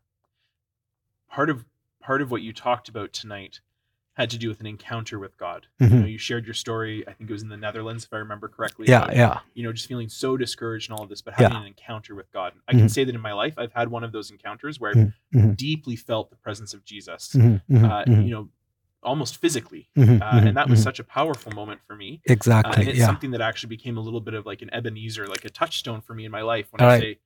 Part 1.29 1.51
of 1.51 1.65
part 2.01 2.21
of 2.21 2.31
what 2.31 2.43
you 2.43 2.53
talked 2.53 2.89
about 2.89 3.13
tonight 3.13 3.61
had 4.15 4.31
to 4.31 4.39
do 4.39 4.49
with 4.49 4.61
an 4.61 4.67
encounter 4.67 5.19
with 5.19 5.37
God. 5.37 5.67
You 5.81 5.89
know, 5.89 6.07
you 6.07 6.19
shared 6.19 6.45
your 6.47 6.55
story. 6.55 7.07
I 7.07 7.13
think 7.13 7.29
it 7.29 7.33
was 7.33 7.43
in 7.43 7.49
the 7.49 7.57
Netherlands, 7.57 8.05
if 8.05 8.13
I 8.13 8.19
remember 8.19 8.49
correctly. 8.49 8.89
Yeah, 8.89 9.03
about, 9.05 9.17
yeah, 9.17 9.39
You 9.55 9.65
know, 9.65 9.73
just 9.73 9.89
feeling 9.89 10.09
so 10.09 10.37
discouraged 10.37 10.89
and 10.91 10.97
all 10.97 11.03
of 11.03 11.09
this, 11.11 11.21
but 11.21 11.35
Yeah. 11.39 11.49
having 11.49 11.59
an 11.59 11.67
encounter 11.67 12.15
with 12.15 12.31
God. 12.33 12.55
I 12.69 12.73
can 12.73 12.83
Mhm. 12.87 12.91
say 12.91 13.05
that 13.05 13.15
in 13.15 13.21
my 13.21 13.33
life, 13.33 13.59
I've 13.59 13.73
had 13.73 13.89
one 13.89 14.05
of 14.05 14.13
those 14.13 14.31
encounters 14.31 14.79
where 14.81 14.95
Mhm, 14.95 15.13
I've 15.35 15.41
mhm. 15.41 15.57
deeply 15.57 15.97
felt 15.97 16.31
the 16.31 16.37
presence 16.37 16.75
of 16.75 16.85
Jesus. 16.85 17.35
Mhm, 17.35 17.61
mhm, 17.69 17.85
Uh, 17.91 18.05
You 18.23 18.31
know, 18.31 18.49
almost 19.03 19.37
physically, 19.37 19.91
uh, 19.97 20.03
and 20.45 20.57
that 20.57 20.69
was 20.71 20.83
such 20.83 20.99
a 20.99 21.05
powerful 21.05 21.53
moment 21.53 21.83
for 21.83 21.95
me. 21.97 22.23
Uh, 22.27 22.33
exactly. 22.33 22.81
and 22.81 22.89
it's 22.89 22.99
yeah, 23.01 23.07
something 23.07 23.33
that 23.33 23.41
actually 23.43 23.69
became 23.69 23.97
a 23.99 24.01
little 24.01 24.21
bit 24.21 24.35
of 24.35 24.47
like 24.47 24.63
an 24.63 24.73
Ebenezer, 24.73 25.27
like 25.27 25.45
a 25.45 25.51
touchstone 25.51 26.01
for 26.01 26.15
me 26.15 26.25
in 26.25 26.31
my 26.31 26.41
life 26.43 26.73
when 26.73 26.81
All 26.81 26.87
I 26.87 26.91
right. 26.93 27.01
say, 27.01 27.19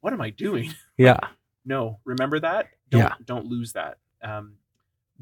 "What 0.00 0.12
am 0.12 0.20
I 0.20 0.30
doing?" 0.30 0.74
yeah. 0.98 1.18
No, 1.64 2.00
remember 2.04 2.40
that. 2.40 2.70
Don't 2.90 3.00
Yeah. 3.02 3.14
don't 3.24 3.46
lose 3.46 3.72
that. 3.72 3.98
Um, 4.22 4.58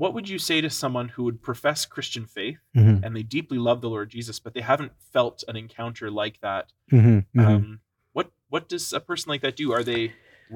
what 0.02 0.12
would 0.14 0.28
you 0.34 0.38
say 0.48 0.58
to 0.66 0.70
someone 0.82 1.08
who 1.14 1.22
would 1.26 1.40
profess 1.48 1.80
Christian 1.94 2.24
faith 2.38 2.58
Mhm, 2.80 2.96
and 3.04 3.10
they 3.16 3.22
deeply 3.38 3.58
love 3.68 3.78
the 3.84 3.90
Lord 3.94 4.08
Jesus, 4.16 4.36
but 4.44 4.52
they 4.56 4.64
haven't 4.72 4.92
felt 5.14 5.36
an 5.50 5.56
encounter 5.64 6.06
like 6.22 6.36
that? 6.46 6.64
mhm, 6.90 7.18
mhm. 7.36 7.46
Um, 7.46 7.80
what 8.16 8.26
what 8.52 8.64
does 8.72 8.86
a 8.92 9.02
person 9.10 9.26
like 9.32 9.42
that 9.46 9.56
do? 9.62 9.66
Are 9.76 9.84
they 9.92 10.02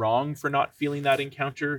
wrong 0.00 0.26
for 0.40 0.48
not 0.58 0.66
feeling 0.80 1.02
that 1.08 1.18
encounter? 1.26 1.70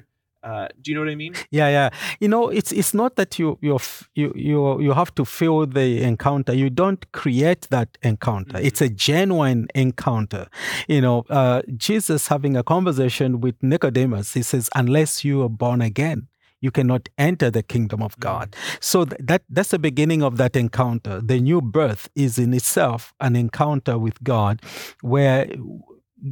Uh, 0.49 0.67
do 0.81 0.85
you 0.91 0.95
know 0.95 1.03
what 1.05 1.11
I 1.17 1.19
mean? 1.23 1.33
Yeah, 1.59 1.69
yeah. 1.77 1.89
You 2.23 2.29
know, 2.33 2.43
it's 2.59 2.71
it's 2.79 2.93
not 3.01 3.11
that 3.19 3.31
you 3.39 3.47
you 3.67 3.73
you 4.19 4.27
you 4.49 4.59
you 4.85 4.91
have 5.01 5.11
to 5.19 5.23
feel 5.25 5.57
the 5.79 5.87
encounter. 6.11 6.53
You 6.63 6.69
don't 6.83 7.03
create 7.21 7.63
that 7.75 7.89
encounter. 8.11 8.57
Mhm. 8.59 8.65
It's 8.67 8.81
a 8.81 8.89
genuine 9.09 9.61
encounter. 9.85 10.43
You 10.93 11.01
know, 11.05 11.17
uh, 11.39 11.59
Jesus 11.87 12.21
having 12.33 12.55
a 12.55 12.63
conversation 12.73 13.29
with 13.45 13.55
Nicodemus. 13.71 14.27
He 14.39 14.43
says, 14.51 14.69
"Unless 14.81 15.11
you 15.27 15.35
are 15.45 15.53
born 15.63 15.81
again." 15.91 16.19
You 16.61 16.71
cannot 16.71 17.09
enter 17.17 17.51
the 17.51 17.63
kingdom 17.63 18.01
of 18.01 18.19
God. 18.19 18.55
So 18.79 19.05
th- 19.05 19.21
that 19.23 19.43
that's 19.49 19.69
the 19.69 19.79
beginning 19.79 20.23
of 20.23 20.37
that 20.37 20.55
encounter. 20.55 21.21
The 21.21 21.39
new 21.39 21.61
birth 21.61 22.09
is 22.15 22.37
in 22.37 22.53
itself 22.53 23.13
an 23.19 23.35
encounter 23.35 23.97
with 23.97 24.23
God, 24.23 24.61
where 25.01 25.47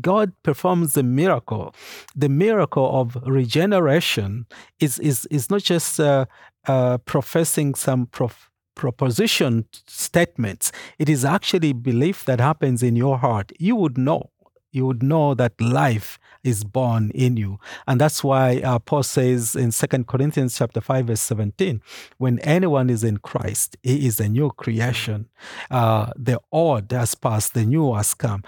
God 0.01 0.33
performs 0.43 0.97
a 0.97 1.03
miracle. 1.03 1.75
The 2.15 2.29
miracle 2.29 2.99
of 2.99 3.17
regeneration 3.25 4.45
is 4.79 4.99
is 4.99 5.27
is 5.29 5.49
not 5.49 5.61
just 5.63 5.99
uh, 5.99 6.25
uh, 6.67 6.97
professing 6.99 7.75
some 7.75 8.07
prof- 8.07 8.49
proposition 8.75 9.65
statements. 9.87 10.71
It 10.97 11.09
is 11.09 11.23
actually 11.23 11.73
belief 11.73 12.25
that 12.25 12.39
happens 12.39 12.81
in 12.81 12.95
your 12.95 13.17
heart. 13.19 13.51
You 13.59 13.75
would 13.75 13.97
know. 13.97 14.31
You 14.71 14.85
would 14.87 15.03
know 15.03 15.33
that 15.35 15.53
life 15.61 16.19
is 16.45 16.63
born 16.63 17.11
in 17.13 17.35
you, 17.37 17.59
and 17.87 17.99
that's 17.99 18.23
why 18.23 18.45
uh, 18.61 18.79
Paul 18.79 19.03
says 19.03 19.55
in 19.55 19.71
Second 19.71 20.07
Corinthians 20.07 20.57
chapter 20.57 20.81
five 20.81 21.07
verse 21.07 21.21
seventeen, 21.21 21.81
when 22.17 22.39
anyone 22.39 22.89
is 22.89 23.03
in 23.03 23.17
Christ, 23.17 23.75
he 23.83 24.07
is 24.07 24.19
a 24.19 24.29
new 24.29 24.49
creation. 24.51 25.27
Uh, 25.69 26.11
the 26.15 26.39
old 26.51 26.91
has 26.91 27.15
passed, 27.15 27.53
the 27.53 27.65
new 27.65 27.93
has 27.95 28.13
come. 28.13 28.43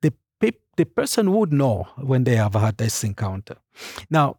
The 0.00 0.12
pe- 0.40 0.58
the 0.76 0.86
person 0.86 1.32
would 1.36 1.52
know 1.52 1.86
when 2.10 2.24
they 2.24 2.36
have 2.36 2.54
had 2.54 2.76
this 2.78 3.04
encounter. 3.04 3.56
Now, 4.10 4.38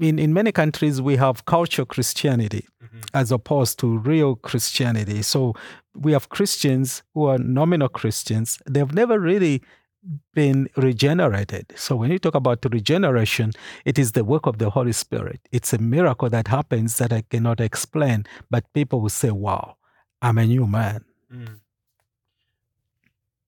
in, 0.00 0.18
in 0.18 0.32
many 0.32 0.50
countries, 0.50 1.00
we 1.00 1.16
have 1.16 1.44
cultural 1.44 1.86
Christianity 1.86 2.66
Mhm. 2.82 3.04
as 3.20 3.30
opposed 3.30 3.78
to 3.78 3.98
real 3.98 4.34
Christianity. 4.48 5.22
So 5.22 5.54
we 5.94 6.12
have 6.12 6.28
Christians 6.28 7.02
who 7.14 7.26
are 7.30 7.38
nominal 7.38 7.88
Christians. 7.88 8.58
They've 8.72 8.92
never 8.92 9.20
really 9.20 9.62
been 10.34 10.68
regenerated. 10.76 11.72
So 11.76 11.96
when 11.96 12.10
you 12.10 12.18
talk 12.18 12.34
about 12.34 12.64
regeneration, 12.70 13.52
it 13.84 13.98
is 13.98 14.12
the 14.12 14.24
work 14.24 14.46
of 14.46 14.58
the 14.58 14.70
Holy 14.70 14.92
Spirit. 14.92 15.40
It's 15.52 15.72
a 15.72 15.78
miracle 15.78 16.28
that 16.30 16.48
happens 16.48 16.98
that 16.98 17.12
I 17.12 17.22
cannot 17.22 17.60
explain, 17.60 18.26
but 18.50 18.70
people 18.72 19.00
will 19.00 19.08
say, 19.08 19.30
wow, 19.30 19.76
I'm 20.20 20.38
a 20.38 20.46
new 20.46 20.66
man. 20.66 21.04
Mm. 21.32 21.60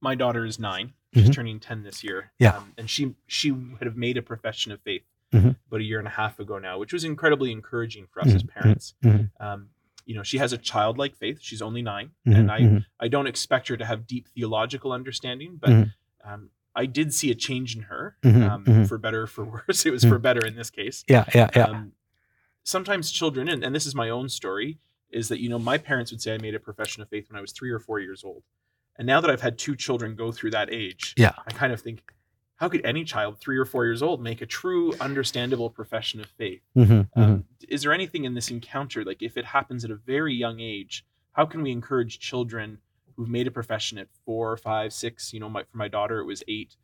My 0.00 0.14
daughter 0.14 0.44
is 0.44 0.58
9 0.58 0.92
She's 1.14 1.30
Mhm. 1.30 1.34
turning 1.34 1.60
ten 1.60 1.82
this 1.82 2.04
year. 2.04 2.32
Yeah. 2.38 2.56
um, 2.58 2.74
and 2.76 2.90
she 2.90 3.14
she 3.26 3.50
would 3.50 3.80
have 3.82 3.96
made 3.96 4.18
a 4.18 4.22
profession 4.22 4.70
of 4.70 4.82
faith 4.82 5.04
Mhm. 5.32 5.56
about 5.66 5.80
a 5.80 5.84
year 5.84 5.98
and 5.98 6.06
a 6.06 6.10
half 6.10 6.38
ago 6.38 6.58
now, 6.58 6.78
which 6.78 6.92
was 6.92 7.04
incredibly 7.04 7.52
encouraging 7.52 8.06
for 8.12 8.20
us 8.20 8.34
as 8.34 8.42
Mhm, 8.42 8.48
parents. 8.48 8.94
mhm. 9.02 9.30
Um, 9.40 9.70
you 10.04 10.14
know, 10.14 10.22
she 10.22 10.36
has 10.38 10.52
a 10.52 10.58
childlike 10.58 11.16
faith. 11.16 11.38
She's 11.40 11.62
only 11.62 11.80
9 11.80 12.10
Mhm, 12.26 12.36
and 12.38 12.50
I 12.52 12.60
mhm, 12.60 12.84
I 13.00 13.08
don't 13.08 13.26
expect 13.26 13.68
her 13.68 13.78
to 13.78 13.84
have 13.86 14.06
deep 14.06 14.28
theological 14.28 14.92
understanding, 14.92 15.56
but 15.56 15.70
Mhm. 15.70 15.92
Um, 16.26 16.50
I 16.74 16.84
did 16.86 17.14
see 17.14 17.30
a 17.30 17.34
change 17.34 17.74
in 17.76 17.82
her, 17.82 18.16
Mhm, 18.22 18.50
um, 18.50 18.64
mhm. 18.64 18.88
for 18.88 18.98
better 18.98 19.22
or 19.22 19.26
for 19.26 19.44
worse. 19.44 19.86
It 19.86 19.92
was 19.92 20.04
for 20.04 20.18
better 20.18 20.44
in 20.44 20.56
this 20.56 20.68
case. 20.70 21.04
Yeah, 21.08 21.24
yeah, 21.34 21.48
yeah. 21.56 21.64
Um, 21.64 21.92
sometimes 22.64 23.10
children, 23.10 23.48
and, 23.48 23.64
and 23.64 23.74
this 23.74 23.86
is 23.86 23.94
my 23.94 24.10
own 24.10 24.28
story, 24.28 24.78
is 25.10 25.28
that 25.28 25.40
you 25.40 25.48
know 25.48 25.58
my 25.58 25.78
parents 25.78 26.10
would 26.10 26.20
say 26.20 26.34
I 26.34 26.38
made 26.38 26.54
a 26.54 26.60
profession 26.60 27.02
of 27.02 27.08
faith 27.08 27.30
when 27.30 27.38
I 27.38 27.40
was 27.40 27.52
three 27.52 27.70
or 27.70 27.78
four 27.78 28.00
years 28.00 28.24
old, 28.24 28.42
and 28.98 29.06
now 29.06 29.20
that 29.20 29.30
I've 29.30 29.40
had 29.40 29.56
two 29.58 29.76
children 29.76 30.16
go 30.16 30.32
through 30.32 30.50
that 30.50 30.68
age, 30.72 31.14
Yeah. 31.16 31.32
I 31.46 31.52
kind 31.52 31.72
of 31.72 31.80
think, 31.80 32.12
how 32.56 32.68
could 32.68 32.84
any 32.84 33.04
child 33.04 33.38
three 33.38 33.56
or 33.58 33.64
four 33.64 33.84
years 33.84 34.02
old 34.02 34.22
make 34.22 34.40
a 34.42 34.46
true, 34.46 34.94
understandable 35.00 35.70
profession 35.70 36.20
of 36.20 36.26
faith? 36.26 36.62
Mhm, 36.76 37.08
mhm. 37.16 37.22
Um, 37.22 37.44
is 37.68 37.82
there 37.82 37.92
anything 37.92 38.24
in 38.24 38.34
this 38.34 38.50
encounter, 38.50 39.04
like 39.04 39.22
if 39.22 39.36
it 39.36 39.44
happens 39.44 39.84
at 39.84 39.90
a 39.90 39.96
very 39.96 40.34
young 40.34 40.60
age, 40.60 41.04
how 41.32 41.44
can 41.46 41.62
we 41.62 41.70
encourage 41.70 42.18
children 42.18 42.78
who've 43.16 43.28
made 43.28 43.46
a 43.46 43.50
profession 43.50 43.98
at 43.98 44.08
four, 44.24 44.56
five, 44.56 44.92
six? 44.92 45.32
You 45.32 45.40
know, 45.40 45.48
my, 45.48 45.62
for 45.64 45.76
my 45.76 45.88
daughter, 45.88 46.20
it 46.20 46.26
was 46.26 46.42
eight, 46.48 46.76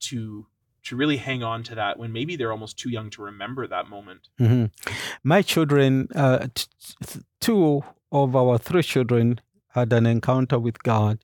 to 0.00 0.46
to 0.82 0.96
really 0.96 1.18
hang 1.18 1.42
on 1.42 1.62
to 1.62 1.74
that 1.74 1.98
when 1.98 2.12
maybe 2.12 2.36
they're 2.36 2.52
almost 2.52 2.78
too 2.78 2.88
young 2.90 3.10
to 3.10 3.22
remember 3.22 3.66
that 3.66 3.88
moment. 3.88 4.28
hmm 4.38 4.66
My 5.22 5.42
children, 5.42 6.08
uh, 6.14 6.48
t- 6.54 6.66
t- 7.06 7.20
two 7.40 7.82
of 8.10 8.34
our 8.34 8.56
three 8.58 8.82
children 8.82 9.40
had 9.68 9.92
an 9.92 10.06
encounter 10.06 10.58
with 10.58 10.82
God. 10.82 11.18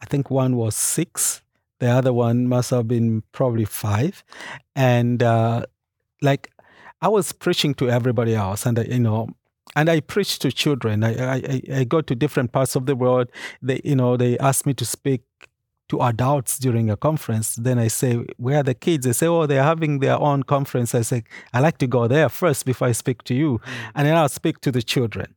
I 0.00 0.06
think 0.06 0.30
one 0.30 0.56
was 0.56 0.74
six, 0.74 1.42
the 1.78 1.88
other 1.88 2.12
one 2.12 2.48
must 2.48 2.70
have 2.70 2.88
been 2.88 3.22
probably 3.32 3.64
five. 3.66 4.24
And 4.74 5.22
uh, 5.22 5.66
like 6.22 6.50
I 7.00 7.08
was 7.08 7.32
preaching 7.32 7.74
to 7.74 7.90
everybody 7.90 8.34
else, 8.34 8.64
and 8.64 8.78
I, 8.78 8.84
you 8.84 8.98
know, 9.00 9.28
and 9.76 9.88
I 9.88 10.00
preach 10.00 10.38
to 10.40 10.52
children. 10.52 11.04
I, 11.04 11.12
I 11.16 11.34
I- 11.54 11.62
I 11.80 11.84
go 11.84 12.00
to 12.02 12.14
different 12.14 12.52
parts 12.52 12.76
of 12.76 12.86
the 12.86 12.96
world. 12.96 13.28
They 13.62 13.80
you 13.84 13.96
know 13.96 14.16
they 14.16 14.38
ask 14.38 14.66
me 14.66 14.74
to 14.74 14.84
speak 14.84 15.22
to 15.88 16.00
adults 16.02 16.58
during 16.58 16.88
a 16.90 16.96
conference. 16.96 17.56
Then 17.56 17.78
I 17.78 17.88
say, 17.88 18.14
"Where 18.38 18.58
are 18.60 18.62
the 18.62 18.74
kids?" 18.74 19.04
They 19.06 19.12
say, 19.12 19.26
"Oh, 19.26 19.46
they're 19.46 19.62
having 19.62 19.98
their 20.00 20.18
own 20.18 20.42
conference." 20.44 20.94
I 20.94 21.02
say, 21.02 21.22
"I 21.52 21.60
like 21.60 21.78
to 21.78 21.86
go 21.86 22.08
there 22.08 22.28
first 22.28 22.64
before 22.64 22.88
I 22.88 22.92
speak 22.92 23.22
to 23.24 23.34
you, 23.34 23.60
and 23.94 24.06
then 24.06 24.16
I'll 24.16 24.28
speak 24.28 24.60
to 24.62 24.72
the 24.72 24.82
children, 24.82 25.34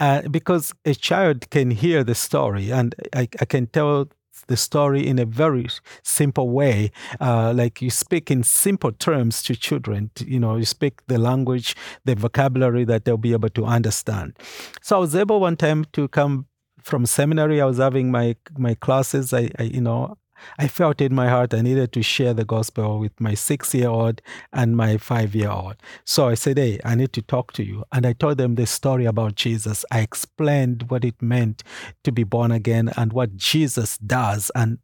uh, 0.00 0.22
because 0.30 0.72
a 0.84 0.94
child 0.94 1.50
can 1.50 1.70
hear 1.72 2.04
the 2.04 2.14
story, 2.14 2.70
and 2.72 2.94
I, 3.14 3.28
I 3.40 3.44
can 3.46 3.66
tell." 3.66 4.08
The 4.48 4.56
story 4.56 5.06
in 5.06 5.18
a 5.18 5.24
very 5.24 5.66
simple 6.02 6.50
way, 6.50 6.92
uh, 7.20 7.52
like 7.52 7.82
you 7.82 7.90
speak 7.90 8.30
in 8.30 8.42
simple 8.42 8.92
terms 8.92 9.42
to 9.44 9.56
children. 9.56 10.10
You 10.24 10.40
know, 10.40 10.56
you 10.56 10.64
speak 10.64 11.06
the 11.06 11.18
language, 11.18 11.74
the 12.04 12.14
vocabulary 12.14 12.84
that 12.84 13.04
they'll 13.04 13.16
be 13.16 13.32
able 13.32 13.50
to 13.50 13.64
understand. 13.64 14.38
So 14.82 14.96
I 14.96 14.98
was 15.00 15.14
able 15.16 15.40
one 15.40 15.56
time 15.56 15.84
to 15.92 16.08
come 16.08 16.46
from 16.82 17.06
seminary. 17.06 17.60
I 17.60 17.64
was 17.66 17.78
having 17.78 18.10
my 18.10 18.36
my 18.56 18.74
classes. 18.74 19.32
I, 19.32 19.50
I 19.58 19.64
you 19.64 19.80
know 19.80 20.16
I 20.58 20.68
felt 20.68 21.00
in 21.00 21.14
my 21.14 21.28
heart 21.28 21.54
I 21.54 21.62
needed 21.62 21.92
to 21.92 22.02
share 22.02 22.34
the 22.34 22.44
gospel 22.44 22.98
with 22.98 23.18
my 23.20 23.34
six 23.34 23.74
year 23.74 23.88
old 23.88 24.22
and 24.52 24.76
my 24.76 24.96
five 24.96 25.34
year 25.34 25.50
old. 25.50 25.76
So 26.04 26.28
I 26.28 26.34
said, 26.34 26.58
Hey, 26.58 26.80
I 26.84 26.94
need 26.94 27.12
to 27.14 27.22
talk 27.22 27.52
to 27.54 27.64
you. 27.64 27.84
And 27.92 28.06
I 28.06 28.12
told 28.12 28.38
them 28.38 28.54
the 28.54 28.66
story 28.66 29.04
about 29.04 29.34
Jesus. 29.34 29.84
I 29.90 30.00
explained 30.00 30.90
what 30.90 31.04
it 31.04 31.20
meant 31.20 31.62
to 32.04 32.12
be 32.12 32.24
born 32.24 32.50
again 32.50 32.90
and 32.96 33.12
what 33.12 33.36
Jesus 33.36 33.98
does 33.98 34.50
and 34.54 34.78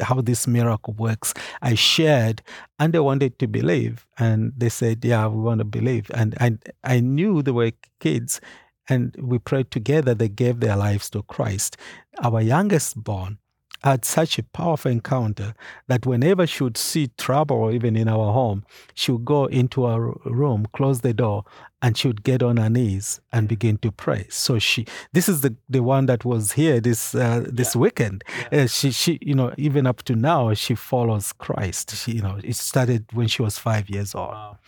how 0.00 0.20
this 0.20 0.46
miracle 0.46 0.94
works. 0.94 1.34
I 1.60 1.74
shared 1.74 2.42
and 2.78 2.92
they 2.92 3.00
wanted 3.00 3.38
to 3.40 3.46
believe. 3.46 4.06
And 4.18 4.52
they 4.56 4.68
said, 4.68 5.04
Yeah, 5.04 5.26
we 5.26 5.40
want 5.40 5.58
to 5.58 5.64
believe. 5.64 6.10
And 6.14 6.34
I, 6.40 6.58
I 6.84 7.00
knew 7.00 7.42
they 7.42 7.50
were 7.50 7.72
kids 8.00 8.40
and 8.88 9.14
we 9.18 9.38
prayed 9.38 9.70
together. 9.70 10.14
They 10.14 10.28
gave 10.28 10.60
their 10.60 10.76
lives 10.76 11.10
to 11.10 11.22
Christ. 11.22 11.76
Our 12.22 12.40
youngest 12.40 13.02
born 13.02 13.38
had 13.84 14.04
such 14.04 14.38
a 14.38 14.42
powerful 14.42 14.90
encounter 14.90 15.54
that 15.88 16.06
whenever 16.06 16.46
she 16.46 16.62
would 16.62 16.76
see 16.76 17.10
trouble, 17.18 17.70
even 17.70 17.96
in 17.96 18.08
our 18.08 18.32
home, 18.32 18.64
she 18.94 19.10
would 19.12 19.24
go 19.24 19.46
into 19.46 19.84
her 19.86 20.12
room, 20.24 20.66
close 20.72 21.00
the 21.00 21.12
door, 21.14 21.44
and 21.80 21.98
she 21.98 22.06
would 22.06 22.22
get 22.22 22.42
on 22.44 22.58
her 22.58 22.70
knees 22.70 23.20
and 23.32 23.48
begin 23.48 23.76
to 23.78 23.90
pray. 23.90 24.26
So 24.30 24.58
she, 24.60 24.86
this 25.12 25.28
is 25.28 25.40
the, 25.40 25.56
the 25.68 25.82
one 25.82 26.06
that 26.06 26.24
was 26.24 26.52
here 26.52 26.80
this 26.80 27.12
uh, 27.14 27.44
this 27.48 27.74
weekend. 27.74 28.22
Uh, 28.52 28.66
she 28.68 28.92
she 28.92 29.18
you 29.20 29.34
know 29.34 29.52
even 29.58 29.86
up 29.86 30.02
to 30.04 30.14
now 30.14 30.54
she 30.54 30.74
follows 30.76 31.32
Christ. 31.32 31.96
She 31.96 32.12
you 32.12 32.22
know 32.22 32.38
it 32.44 32.54
started 32.54 33.06
when 33.12 33.26
she 33.26 33.42
was 33.42 33.58
five 33.58 33.90
years 33.90 34.14
old 34.14 34.30
Wow. 34.30 34.58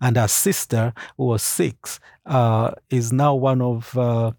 and 0.00 0.16
her 0.16 0.26
sister, 0.28 0.92
who 1.16 1.26
was 1.26 1.42
six, 1.42 2.00
uh, 2.26 2.72
is 2.90 3.12
now 3.12 3.34
one 3.36 3.62
of 3.62 3.96
uh, 3.96 4.32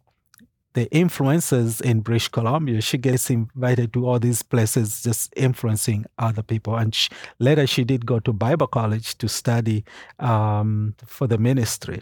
the 0.78 0.86
influencers 0.90 1.82
in 1.82 2.02
British 2.02 2.28
Columbia. 2.28 2.82
She 2.82 3.00
gets 3.00 3.32
invited 3.32 3.94
to 3.94 4.08
all 4.08 4.20
these 4.20 4.44
places, 4.44 5.02
just 5.02 5.34
influencing 5.36 6.06
other 6.20 6.44
people. 6.44 6.76
And 6.76 6.94
she, 6.94 7.10
later, 7.40 7.66
she 7.66 7.84
did 7.84 8.06
go 8.06 8.20
to 8.20 8.32
Bible 8.32 8.68
college 8.68 9.18
to 9.18 9.28
study 9.28 9.84
um, 10.20 10.94
for 11.04 11.26
the 11.26 11.40
ministry. 11.40 12.00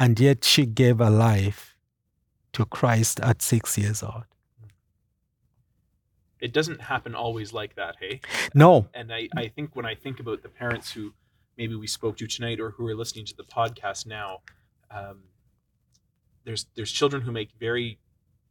And 0.00 0.18
yet, 0.18 0.42
she 0.42 0.66
gave 0.66 0.98
her 0.98 1.08
life 1.08 1.76
to 2.54 2.64
Christ 2.64 3.20
at 3.20 3.40
six 3.40 3.78
years 3.78 4.02
old. 4.02 4.24
It 6.40 6.52
doesn't 6.52 6.80
happen 6.80 7.14
always 7.14 7.52
like 7.52 7.76
that, 7.76 7.94
hey? 8.00 8.20
No. 8.54 8.88
And 8.92 9.12
I, 9.12 9.28
I 9.36 9.46
think 9.46 9.76
when 9.76 9.86
I 9.86 9.94
think 9.94 10.18
about 10.18 10.42
the 10.42 10.48
parents 10.48 10.90
who 10.90 11.12
maybe 11.56 11.76
we 11.76 11.86
spoke 11.86 12.16
to 12.16 12.26
tonight 12.26 12.58
or 12.58 12.70
who 12.70 12.88
are 12.88 12.96
listening 12.96 13.24
to 13.26 13.36
the 13.36 13.44
podcast 13.44 14.04
now, 14.04 14.40
um, 14.90 15.20
there's 16.44 16.66
there's 16.74 16.92
children 16.92 17.22
who 17.22 17.32
make 17.32 17.50
very 17.58 17.98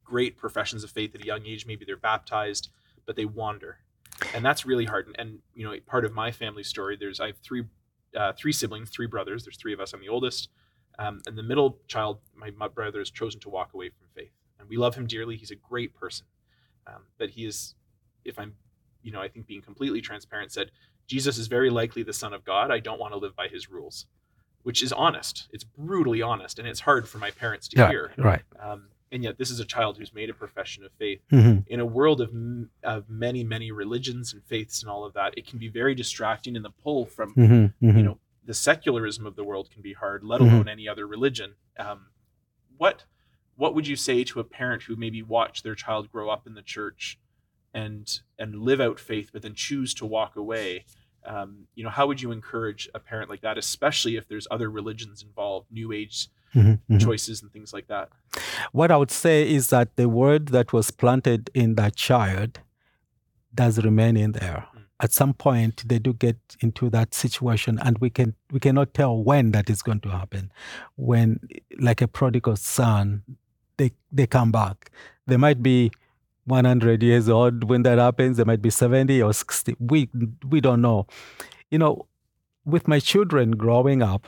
great 0.03 0.37
professions 0.37 0.83
of 0.83 0.91
faith 0.91 1.15
at 1.15 1.21
a 1.21 1.25
young 1.25 1.45
age. 1.45 1.65
Maybe 1.65 1.85
they're 1.85 1.97
baptized, 1.97 2.69
but 3.05 3.15
they 3.15 3.25
wander, 3.25 3.77
and 4.33 4.43
that's 4.43 4.65
really 4.65 4.85
hard. 4.85 5.07
And, 5.07 5.15
and 5.17 5.39
you 5.53 5.65
know, 5.65 5.75
part 5.85 6.05
of 6.05 6.13
my 6.13 6.31
family 6.31 6.63
story, 6.63 6.97
there's 6.99 7.19
I 7.19 7.27
have 7.27 7.37
three 7.37 7.63
uh, 8.15 8.33
three 8.33 8.51
siblings, 8.51 8.89
three 8.89 9.07
brothers. 9.07 9.43
There's 9.43 9.57
three 9.57 9.73
of 9.73 9.79
us. 9.79 9.93
I'm 9.93 10.01
the 10.01 10.09
oldest, 10.09 10.49
um, 10.99 11.21
and 11.27 11.37
the 11.37 11.43
middle 11.43 11.79
child, 11.87 12.19
my, 12.35 12.51
my 12.51 12.67
brother, 12.67 12.99
has 12.99 13.09
chosen 13.11 13.39
to 13.41 13.49
walk 13.49 13.73
away 13.73 13.89
from 13.89 14.07
faith, 14.15 14.33
and 14.59 14.69
we 14.69 14.77
love 14.77 14.95
him 14.95 15.07
dearly. 15.07 15.35
He's 15.35 15.51
a 15.51 15.55
great 15.55 15.95
person, 15.95 16.25
um, 16.87 17.03
but 17.17 17.31
he 17.31 17.45
is, 17.45 17.75
if 18.25 18.37
I'm, 18.37 18.53
you 19.01 19.11
know, 19.11 19.21
I 19.21 19.27
think 19.27 19.47
being 19.47 19.61
completely 19.61 20.01
transparent, 20.01 20.51
said 20.51 20.71
Jesus 21.07 21.37
is 21.37 21.47
very 21.47 21.69
likely 21.69 22.03
the 22.03 22.13
Son 22.13 22.33
of 22.33 22.43
God. 22.43 22.71
I 22.71 22.79
don't 22.79 22.99
want 22.99 23.13
to 23.13 23.19
live 23.19 23.35
by 23.35 23.47
his 23.47 23.69
rules 23.69 24.05
which 24.63 24.81
is 24.81 24.91
honest. 24.91 25.47
It's 25.51 25.63
brutally 25.63 26.21
honest, 26.21 26.57
and 26.59 26.67
it's 26.67 26.79
hard 26.81 27.07
for 27.07 27.17
my 27.19 27.31
parents 27.31 27.67
to 27.69 27.77
Yeah, 27.77 27.89
hear. 27.89 28.13
right. 28.17 28.41
Um, 28.59 28.87
and 29.11 29.23
yet, 29.23 29.37
this 29.37 29.51
is 29.51 29.59
a 29.59 29.65
child 29.65 29.97
who's 29.97 30.13
made 30.13 30.29
a 30.29 30.33
profession 30.33 30.83
of 30.83 30.91
faith 30.93 31.21
hmm 31.29 31.59
in 31.67 31.79
a 31.79 31.85
world 31.85 32.19
of 32.19 32.29
m- 32.29 32.69
of 32.83 33.09
many, 33.09 33.43
many 33.43 33.71
religions 33.71 34.33
and 34.33 34.43
faiths 34.43 34.81
and 34.81 34.89
all 34.89 35.05
of 35.05 35.13
that. 35.13 35.33
It 35.37 35.45
can 35.47 35.59
be 35.59 35.67
very 35.69 35.93
distracting, 35.95 36.55
and 36.55 36.65
the 36.65 36.71
pull 36.71 37.05
from 37.05 37.33
hmm 37.33 37.65
you 37.97 38.03
know 38.03 38.17
the 38.45 38.53
secularism 38.53 39.25
of 39.25 39.35
the 39.35 39.43
world 39.43 39.69
can 39.71 39.81
be 39.81 39.93
hard, 39.93 40.23
let 40.23 40.41
Mhm. 40.41 40.51
alone 40.51 40.67
any 40.67 40.87
other 40.87 41.05
religion. 41.07 41.55
Um, 41.77 42.07
what 42.77 43.05
what 43.55 43.75
would 43.75 43.87
you 43.87 43.95
say 43.95 44.23
to 44.23 44.39
a 44.39 44.43
parent 44.43 44.83
who 44.83 44.95
maybe 44.95 45.21
watched 45.21 45.63
their 45.63 45.75
child 45.75 46.11
grow 46.11 46.29
up 46.29 46.47
in 46.47 46.55
the 46.55 46.63
church 46.63 47.19
and 47.73 48.21
and 48.39 48.55
live 48.55 48.81
out 48.81 48.99
faith, 48.99 49.29
but 49.31 49.41
then 49.43 49.53
choose 49.53 49.93
to 49.95 50.05
walk 50.05 50.35
away? 50.35 50.85
Um, 51.25 51.67
you 51.75 51.83
know, 51.83 51.89
how 51.89 52.07
would 52.07 52.21
you 52.21 52.31
encourage 52.31 52.89
a 52.93 52.99
parent 52.99 53.29
like 53.29 53.41
that, 53.41 53.57
especially 53.57 54.15
if 54.15 54.27
there's 54.27 54.47
other 54.51 54.69
religions 54.69 55.23
involved, 55.23 55.67
New 55.71 55.91
Age 55.91 56.29
hmm 56.51 56.73
choices 56.99 57.41
and 57.41 57.51
things 57.51 57.73
like 57.73 57.87
that? 57.87 58.09
What 58.71 58.91
I 58.91 58.97
would 58.97 59.11
say 59.11 59.49
is 59.49 59.69
that 59.69 59.95
the 59.95 60.07
word 60.07 60.49
that 60.49 60.71
was 60.71 60.91
planted 60.91 61.49
in 61.53 61.75
that 61.75 61.95
child 61.95 62.59
does 63.53 63.83
remain 63.83 64.17
in 64.17 64.33
there. 64.33 64.67
Mm. 64.75 64.81
At 64.99 65.11
some 65.11 65.33
point, 65.33 65.87
they 65.87 65.99
do 65.99 66.13
get 66.13 66.37
into 66.59 66.89
that 66.91 67.13
situation, 67.13 67.79
and 67.83 67.97
we 67.99 68.09
can 68.09 68.35
we 68.51 68.59
cannot 68.59 68.93
tell 68.93 69.21
when 69.21 69.51
that 69.51 69.69
is 69.69 69.81
going 69.81 70.01
to 70.01 70.09
happen. 70.09 70.51
When, 70.95 71.39
like 71.79 72.01
a 72.01 72.07
prodigal 72.07 72.55
son, 72.55 73.23
they 73.77 73.91
they 74.11 74.27
come 74.27 74.51
back. 74.51 74.91
They 75.27 75.37
might 75.37 75.61
be 75.61 75.91
100 76.45 77.03
years 77.03 77.29
old 77.29 77.69
when 77.69 77.83
that 77.83 77.97
happens. 77.97 78.37
They 78.37 78.43
might 78.43 78.61
be 78.61 78.69
70 78.69 79.21
or 79.21 79.33
60. 79.33 79.75
We 79.79 80.09
we 80.47 80.61
don't 80.61 80.81
know. 80.81 81.07
You 81.71 81.79
know, 81.79 82.07
with 82.65 82.87
my 82.87 82.99
children 82.99 83.51
growing 83.51 84.01
up, 84.01 84.27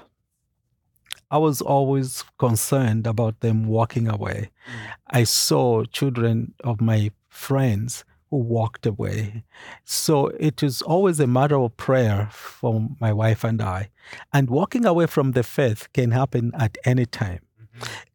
I 1.32 1.38
was 1.38 1.62
always 1.62 2.24
concerned 2.38 3.08
about 3.08 3.40
them 3.40 3.68
walking 3.68 4.08
away. 4.08 4.52
Mm. 4.68 4.96
I 5.10 5.24
saw 5.24 5.84
children 5.86 6.54
of 6.64 6.82
my 6.82 7.12
friends 7.30 8.06
who 8.30 8.38
walked 8.38 8.86
away. 8.86 9.44
So 9.84 10.28
it 10.40 10.64
is 10.64 10.82
always 10.82 11.20
a 11.20 11.28
matter 11.28 11.58
of 11.58 11.78
prayer 11.78 12.30
for 12.32 12.90
my 13.00 13.14
wife 13.14 13.44
and 13.44 13.62
I. 13.62 13.90
And 14.34 14.50
walking 14.50 14.86
away 14.86 15.08
from 15.08 15.32
the 15.32 15.44
faith 15.44 15.88
can 15.94 16.12
happen 16.12 16.52
at 16.58 16.78
any 16.86 17.06
time. 17.06 17.45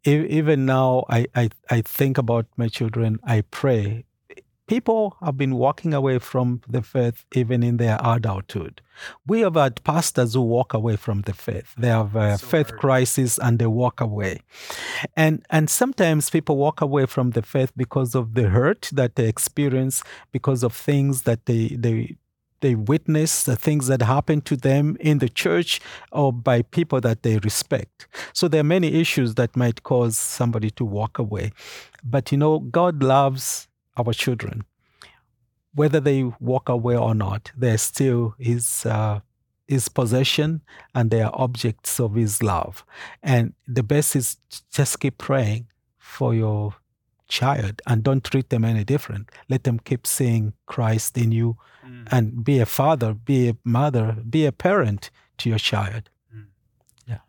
Even 0.04 0.66
now, 0.66 1.04
I, 1.08 1.26
I, 1.34 1.50
I 1.70 1.80
think 1.82 2.18
about 2.18 2.46
my 2.56 2.68
children, 2.68 3.18
I 3.24 3.42
pray. 3.50 4.04
People 4.66 5.16
have 5.20 5.36
been 5.36 5.56
walking 5.56 5.92
away 5.92 6.20
from 6.20 6.60
the 6.68 6.80
faith 6.80 7.24
even 7.34 7.64
in 7.64 7.76
their 7.78 7.98
adulthood. 8.04 8.80
We 9.26 9.40
have 9.40 9.56
had 9.56 9.82
pastors 9.82 10.34
who 10.34 10.42
walk 10.42 10.72
away 10.74 10.94
from 10.94 11.22
the 11.22 11.32
faith. 11.32 11.74
They 11.76 11.88
have 11.88 12.14
a 12.14 12.38
So 12.38 12.46
faith 12.46 12.68
hard. 12.68 12.80
crisis 12.80 13.36
and 13.38 13.58
they 13.58 13.66
walk 13.66 14.00
away. 14.00 14.42
And 15.16 15.44
and 15.50 15.68
sometimes 15.68 16.30
people 16.30 16.56
walk 16.56 16.80
away 16.80 17.06
from 17.06 17.30
the 17.30 17.42
faith 17.42 17.72
because 17.76 18.14
of 18.14 18.34
the 18.34 18.48
hurt 18.50 18.90
that 18.92 19.16
they 19.16 19.26
experience, 19.28 20.04
because 20.30 20.62
of 20.62 20.72
things 20.72 21.22
that 21.22 21.46
they 21.46 21.74
they 21.76 22.16
they 22.60 22.74
witness, 22.74 23.44
the 23.44 23.56
things 23.56 23.86
that 23.86 24.02
happen 24.02 24.40
to 24.42 24.56
them 24.56 24.96
in 25.00 25.18
the 25.18 25.28
church 25.28 25.80
or 26.12 26.32
by 26.32 26.62
people 26.62 27.00
that 27.00 27.22
they 27.22 27.38
respect. 27.38 28.06
So 28.32 28.48
there 28.48 28.60
are 28.60 28.64
many 28.64 29.00
issues 29.00 29.34
that 29.34 29.56
might 29.56 29.82
cause 29.82 30.18
somebody 30.18 30.70
to 30.72 30.84
walk 30.84 31.18
away. 31.18 31.52
But 32.04 32.32
you 32.32 32.38
know, 32.38 32.58
God 32.58 33.02
loves 33.02 33.68
our 33.96 34.12
children. 34.12 34.64
Whether 35.74 36.00
they 36.00 36.24
walk 36.40 36.68
away 36.68 36.96
or 36.96 37.14
not, 37.14 37.52
they're 37.56 37.78
still 37.78 38.34
His 38.38 38.84
uh, 38.84 39.20
His 39.68 39.88
possession 39.88 40.62
and 40.94 41.10
they 41.10 41.22
are 41.22 41.30
objects 41.34 42.00
of 42.00 42.14
His 42.14 42.42
love. 42.42 42.84
And 43.22 43.54
the 43.66 43.82
best 43.82 44.16
is 44.16 44.36
just 44.72 45.00
keep 45.00 45.18
praying 45.18 45.68
for 45.98 46.34
your 46.34 46.74
child 47.40 47.74
and 47.86 48.02
don't 48.02 48.24
treat 48.32 48.48
them 48.50 48.64
any 48.64 48.84
different. 48.94 49.24
Let 49.48 49.62
them 49.64 49.78
keep 49.88 50.06
seeing 50.06 50.44
Christ 50.66 51.16
in 51.24 51.30
you 51.32 51.56
Mm. 51.84 52.08
and 52.14 52.44
be 52.44 52.56
a 52.60 52.66
father, 52.66 53.10
be 53.14 53.48
a 53.48 53.54
mother, 53.64 54.06
be 54.36 54.44
a 54.46 54.52
parent 54.52 55.02
to 55.38 55.48
your 55.48 55.58
child. 55.72 56.04
Yeah. 57.06 57.20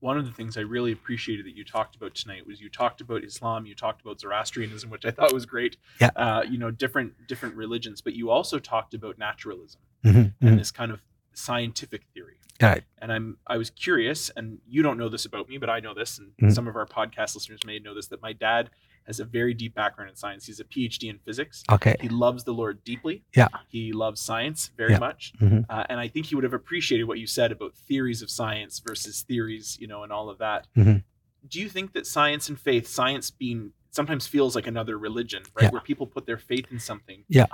One 0.00 0.16
of 0.20 0.24
the 0.26 0.32
things 0.38 0.56
I 0.56 0.60
really 0.76 0.92
appreciated 0.92 1.44
that 1.46 1.56
you 1.56 1.64
talked 1.64 1.96
about 1.96 2.14
tonight 2.14 2.46
was 2.46 2.60
you 2.60 2.68
talked 2.68 3.00
about 3.00 3.24
Islam, 3.24 3.66
you 3.66 3.74
talked 3.74 4.00
about 4.02 4.20
Zoroastrianism, 4.20 4.90
which 4.90 5.04
I 5.04 5.10
thought 5.10 5.32
was 5.32 5.44
great. 5.46 5.76
Yeah. 6.00 6.10
Uh, 6.24 6.42
you 6.48 6.58
know, 6.62 6.70
different 6.70 7.10
different 7.26 7.54
religions, 7.56 8.00
but 8.00 8.12
you 8.14 8.30
also 8.30 8.58
talked 8.60 8.94
about 8.94 9.18
naturalism 9.18 9.80
Mhm, 10.04 10.34
and 10.40 10.50
mhm. 10.54 10.58
this 10.58 10.70
kind 10.70 10.92
of 10.92 11.00
scientific 11.32 12.02
theory. 12.14 12.34
Right. 12.62 12.84
and 13.02 13.12
I'm 13.12 13.36
I 13.46 13.58
was 13.58 13.68
curious, 13.68 14.30
and 14.30 14.46
you 14.66 14.80
don't 14.82 14.96
know 14.96 15.10
this 15.10 15.26
about 15.26 15.46
me, 15.50 15.58
but 15.58 15.68
I 15.68 15.78
know 15.80 15.92
this, 15.92 16.18
and 16.18 16.28
Mhm. 16.38 16.52
some 16.54 16.66
of 16.70 16.74
our 16.74 16.86
podcast 16.86 17.34
listeners 17.34 17.60
may 17.66 17.78
know 17.78 17.92
this 17.92 18.06
that 18.12 18.22
my 18.22 18.32
dad 18.32 18.70
has 19.06 19.20
a 19.20 19.24
very 19.24 19.54
deep 19.54 19.74
background 19.74 20.10
in 20.10 20.16
science. 20.16 20.46
He's 20.46 20.60
a 20.60 20.64
PhD 20.64 21.08
in 21.08 21.18
physics. 21.18 21.62
Okay. 21.70 21.94
He 22.00 22.08
loves 22.08 22.44
the 22.44 22.52
Lord 22.52 22.82
deeply. 22.84 23.22
Yeah. 23.34 23.48
He 23.68 23.92
loves 23.92 24.20
science 24.20 24.70
very 24.76 24.92
Yeah. 24.92 24.98
much, 24.98 25.32
Mhm. 25.40 25.64
uh, 25.68 25.84
and 25.88 26.00
I 26.00 26.08
think 26.08 26.26
he 26.26 26.34
would 26.34 26.44
have 26.44 26.52
appreciated 26.52 27.04
what 27.04 27.18
you 27.18 27.26
said 27.26 27.52
about 27.52 27.74
theories 27.76 28.22
of 28.22 28.30
science 28.30 28.80
versus 28.80 29.22
theories, 29.22 29.78
you 29.80 29.86
know, 29.86 30.02
and 30.02 30.12
all 30.12 30.28
of 30.28 30.38
that. 30.38 30.66
Mhm. 30.76 31.04
Do 31.48 31.60
you 31.60 31.68
think 31.68 31.92
that 31.92 32.06
science 32.06 32.48
and 32.48 32.58
faith, 32.60 32.86
science 32.88 33.30
being 33.30 33.72
sometimes 33.90 34.26
feels 34.26 34.54
like 34.54 34.66
another 34.66 34.98
religion, 34.98 35.42
right, 35.54 35.64
Yeah. 35.64 35.70
where 35.70 35.80
people 35.80 36.06
put 36.06 36.26
their 36.26 36.36
faith 36.38 36.70
in 36.70 36.80
something? 36.80 37.24
Yeah. 37.28 37.46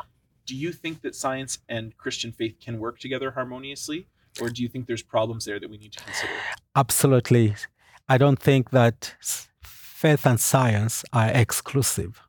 Do 0.47 0.57
you 0.57 0.73
think 0.73 1.03
that 1.03 1.15
science 1.15 1.59
and 1.69 1.97
Christian 1.97 2.33
faith 2.33 2.57
can 2.61 2.79
work 2.79 2.99
together 2.99 3.33
harmoniously? 3.33 4.09
Or 4.41 4.49
do 4.49 4.63
you 4.63 4.69
think 4.69 4.87
there's 4.87 5.03
problems 5.03 5.45
there 5.45 5.61
that 5.61 5.69
we 5.69 5.77
need 5.77 5.93
to 5.93 6.03
consider? 6.03 6.33
Absolutely. 6.75 7.55
I 8.09 8.17
don't 8.19 8.39
think 8.41 8.71
that 8.71 9.15
faith 10.03 10.27
and 10.27 10.41
science 10.41 11.05
are 11.13 11.31
exclusive. 11.33 12.23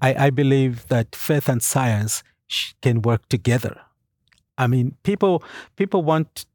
I, 0.00 0.26
I 0.26 0.30
believe 0.30 0.88
that 0.88 1.14
faith 1.14 1.50
and 1.50 1.62
science 1.62 2.22
can 2.80 3.02
work 3.02 3.28
together. 3.28 3.76
I 4.56 4.66
mean, 4.66 4.96
people 5.02 5.44
people 5.76 6.02
want 6.02 6.46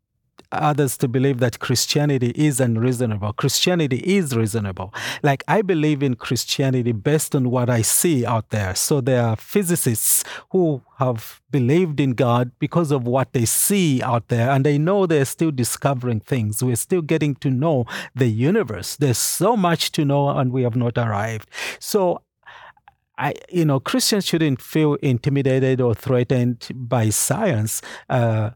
others 0.61 0.97
to 0.97 1.07
believe 1.07 1.39
that 1.39 1.59
Christianity 1.59 2.31
is 2.35 2.59
unreasonable. 2.59 3.33
Christianity 3.33 3.97
is 3.97 4.35
reasonable. 4.35 4.93
Like 5.23 5.43
I 5.47 5.61
believe 5.61 6.03
in 6.03 6.15
Christianity 6.15 6.91
based 6.91 7.35
on 7.35 7.51
what 7.51 7.69
I 7.69 7.81
see 7.81 8.25
out 8.25 8.49
there. 8.49 8.75
So 8.75 9.01
there 9.01 9.23
are 9.23 9.35
physicists 9.35 10.23
who 10.51 10.81
have 10.97 11.41
believed 11.51 11.99
in 11.99 12.11
God 12.11 12.51
because 12.59 12.91
of 12.91 13.05
what 13.05 13.33
they 13.33 13.45
see 13.45 14.01
out 14.01 14.27
there 14.29 14.49
and 14.49 14.65
they 14.65 14.77
know 14.77 15.05
they're 15.05 15.25
still 15.25 15.51
discovering 15.51 16.19
things. 16.19 16.63
We're 16.63 16.75
still 16.75 17.01
getting 17.01 17.35
to 17.35 17.49
know 17.49 17.85
the 18.13 18.27
universe. 18.27 18.95
There's 18.95 19.17
so 19.17 19.55
much 19.55 19.91
to 19.93 20.05
know 20.05 20.29
and 20.29 20.51
we 20.51 20.63
have 20.63 20.75
not 20.75 20.97
arrived. 20.97 21.49
So 21.79 22.21
I, 23.17 23.33
you 23.49 23.65
know, 23.65 23.79
Christians 23.79 24.25
shouldn't 24.25 24.61
feel 24.61 24.95
intimidated 24.95 25.79
or 25.79 25.95
threatened 25.95 26.67
by 26.73 27.09
science. 27.09 27.81
Uh, 28.09 28.51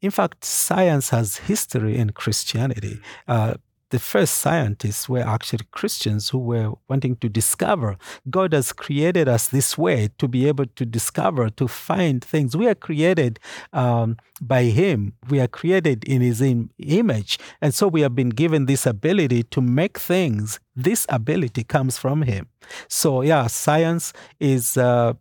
in 0.00 0.10
fact, 0.10 0.44
science 0.44 1.10
has 1.10 1.38
history 1.38 1.96
in 1.96 2.10
Christianity. 2.10 3.00
Uh, 3.26 3.54
the 3.90 3.98
first 3.98 4.34
scientists 4.34 5.08
were 5.08 5.26
actually 5.26 5.64
Christians 5.70 6.28
who 6.28 6.38
were 6.38 6.72
wanting 6.88 7.16
to 7.16 7.28
discover. 7.28 7.96
God 8.28 8.52
has 8.52 8.72
created 8.72 9.28
us 9.28 9.48
this 9.48 9.78
way 9.78 10.10
to 10.18 10.28
be 10.28 10.46
able 10.46 10.66
to 10.66 10.84
discover, 10.84 11.48
to 11.50 11.66
find 11.66 12.22
things. 12.22 12.56
We 12.56 12.68
are 12.68 12.74
created 12.74 13.40
um, 13.72 14.18
by 14.40 14.64
Him, 14.64 15.14
we 15.28 15.40
are 15.40 15.48
created 15.48 16.04
in 16.04 16.20
His 16.20 16.42
im- 16.42 16.70
image. 16.78 17.38
And 17.62 17.74
so 17.74 17.88
we 17.88 18.02
have 18.02 18.14
been 18.14 18.28
given 18.28 18.66
this 18.66 18.84
ability 18.84 19.44
to 19.44 19.60
make 19.62 19.98
things. 19.98 20.60
This 20.76 21.06
ability 21.08 21.64
comes 21.64 21.98
from 21.98 22.22
Him. 22.22 22.48
So, 22.88 23.22
yeah, 23.22 23.46
science 23.46 24.12
is. 24.38 24.76
Uh, 24.76 25.14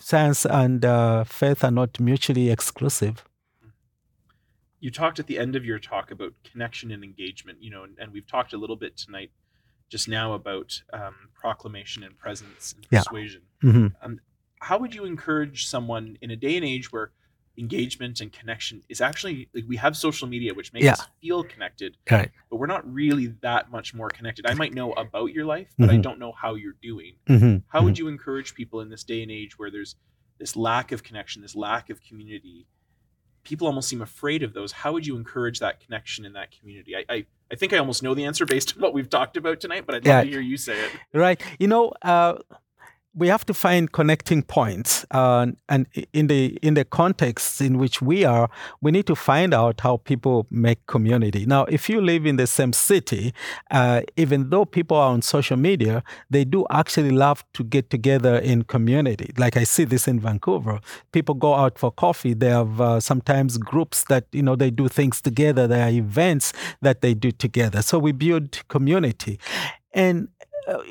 science 0.00 0.46
and 0.46 0.84
uh, 0.84 1.24
faith 1.24 1.64
are 1.64 1.72
not 1.72 1.98
mutually 1.98 2.50
exclusive 2.50 3.27
you 4.80 4.90
talked 4.90 5.18
at 5.18 5.26
the 5.26 5.38
end 5.38 5.56
of 5.56 5.64
your 5.64 5.78
talk 5.78 6.10
about 6.10 6.32
connection 6.44 6.90
and 6.90 7.02
engagement 7.02 7.58
you 7.62 7.70
know 7.70 7.82
and, 7.84 7.96
and 7.98 8.12
we've 8.12 8.26
talked 8.26 8.52
a 8.52 8.58
little 8.58 8.76
bit 8.76 8.96
tonight 8.96 9.30
just 9.88 10.08
now 10.08 10.34
about 10.34 10.80
um, 10.92 11.14
proclamation 11.34 12.02
and 12.02 12.16
presence 12.18 12.74
and 12.74 12.86
Yeah. 12.90 13.00
persuasion 13.00 13.42
Mhm. 13.62 13.94
um, 14.02 14.20
how 14.60 14.78
would 14.78 14.94
you 14.94 15.04
encourage 15.04 15.66
someone 15.66 16.16
in 16.20 16.30
a 16.30 16.36
day 16.36 16.56
and 16.56 16.64
age 16.64 16.92
where 16.92 17.12
engagement 17.56 18.20
and 18.20 18.32
connection 18.32 18.82
is 18.88 19.00
actually 19.00 19.48
like 19.52 19.64
we 19.66 19.76
have 19.76 19.96
social 19.96 20.28
media 20.28 20.54
which 20.54 20.72
makes 20.72 20.84
Yeah. 20.84 20.92
us 20.92 21.08
feel 21.20 21.42
connected 21.42 21.96
Right. 22.08 22.30
but 22.50 22.56
we're 22.58 22.66
not 22.66 22.88
really 22.92 23.26
that 23.42 23.70
much 23.70 23.94
more 23.94 24.08
connected 24.08 24.46
i 24.46 24.54
might 24.54 24.72
know 24.74 24.92
about 24.92 25.32
your 25.32 25.44
life 25.44 25.68
but 25.76 25.90
i 25.90 25.96
Mhm. 25.96 26.02
don't 26.02 26.18
know 26.20 26.30
how 26.32 26.54
you're 26.54 26.76
doing 26.80 27.16
Mhm. 27.26 27.64
how 27.68 27.82
would 27.82 27.98
you 27.98 28.06
encourage 28.06 28.54
people 28.54 28.80
in 28.80 28.88
this 28.90 29.02
day 29.02 29.22
and 29.22 29.30
age 29.32 29.58
where 29.58 29.70
there's 29.72 29.96
this 30.38 30.54
lack 30.54 30.92
of 30.92 31.02
connection 31.02 31.42
this 31.42 31.56
lack 31.56 31.90
of 31.90 32.00
community 32.00 32.66
people 33.48 33.66
almost 33.66 33.88
seem 33.88 34.02
afraid 34.02 34.42
of 34.42 34.52
those 34.52 34.70
how 34.72 34.92
would 34.92 35.06
you 35.06 35.16
encourage 35.16 35.58
that 35.60 35.80
connection 35.80 36.24
in 36.24 36.34
that 36.34 36.50
community 36.50 36.94
i 36.94 37.04
i, 37.08 37.26
I 37.50 37.54
think 37.56 37.72
i 37.72 37.78
almost 37.78 38.02
know 38.02 38.14
the 38.14 38.24
answer 38.24 38.44
based 38.44 38.68
on 38.76 38.82
what 38.82 38.92
we've 38.92 39.08
talked 39.08 39.36
about 39.36 39.60
tonight 39.60 39.84
but 39.86 39.94
i'd 39.94 40.04
love 40.06 40.16
Yeah. 40.18 40.24
to 40.24 40.30
hear 40.30 40.40
you 40.40 40.56
say 40.58 40.78
it 40.84 40.90
Right. 41.14 41.40
You 41.58 41.68
know, 41.68 41.92
uh, 42.02 42.34
we 43.18 43.26
have 43.28 43.44
to 43.46 43.54
find 43.54 43.90
connecting 43.90 44.42
points, 44.42 45.04
uh, 45.10 45.46
and 45.68 45.86
in 46.12 46.28
the 46.28 46.56
in 46.62 46.74
the 46.74 46.84
context 46.84 47.60
in 47.60 47.76
which 47.76 48.00
we 48.00 48.24
are, 48.24 48.48
we 48.80 48.92
need 48.92 49.06
to 49.06 49.16
find 49.16 49.52
out 49.52 49.80
how 49.80 49.96
people 49.96 50.46
make 50.50 50.86
community. 50.86 51.44
Now, 51.44 51.64
if 51.64 51.88
you 51.88 52.00
live 52.00 52.24
in 52.26 52.36
the 52.36 52.46
same 52.46 52.72
city, 52.72 53.34
uh, 53.72 54.02
even 54.16 54.50
though 54.50 54.64
people 54.64 54.96
are 54.96 55.10
on 55.10 55.22
social 55.22 55.56
media, 55.56 56.04
they 56.30 56.44
do 56.44 56.64
actually 56.70 57.10
love 57.10 57.44
to 57.54 57.64
get 57.64 57.90
together 57.90 58.36
in 58.36 58.62
community. 58.62 59.32
Like 59.36 59.56
I 59.56 59.64
see 59.64 59.84
this 59.84 60.06
in 60.06 60.20
Vancouver, 60.20 60.80
people 61.10 61.34
go 61.34 61.54
out 61.54 61.78
for 61.78 61.90
coffee. 61.90 62.34
They 62.34 62.50
have 62.50 62.80
uh, 62.80 63.00
sometimes 63.00 63.58
groups 63.58 64.04
that 64.04 64.26
you 64.30 64.42
know 64.42 64.54
they 64.54 64.70
do 64.70 64.88
things 64.88 65.20
together. 65.20 65.66
There 65.66 65.84
are 65.84 65.90
events 65.90 66.52
that 66.82 67.00
they 67.00 67.14
do 67.14 67.32
together. 67.32 67.82
So 67.82 67.98
we 67.98 68.12
build 68.12 68.66
community, 68.68 69.40
and 69.92 70.28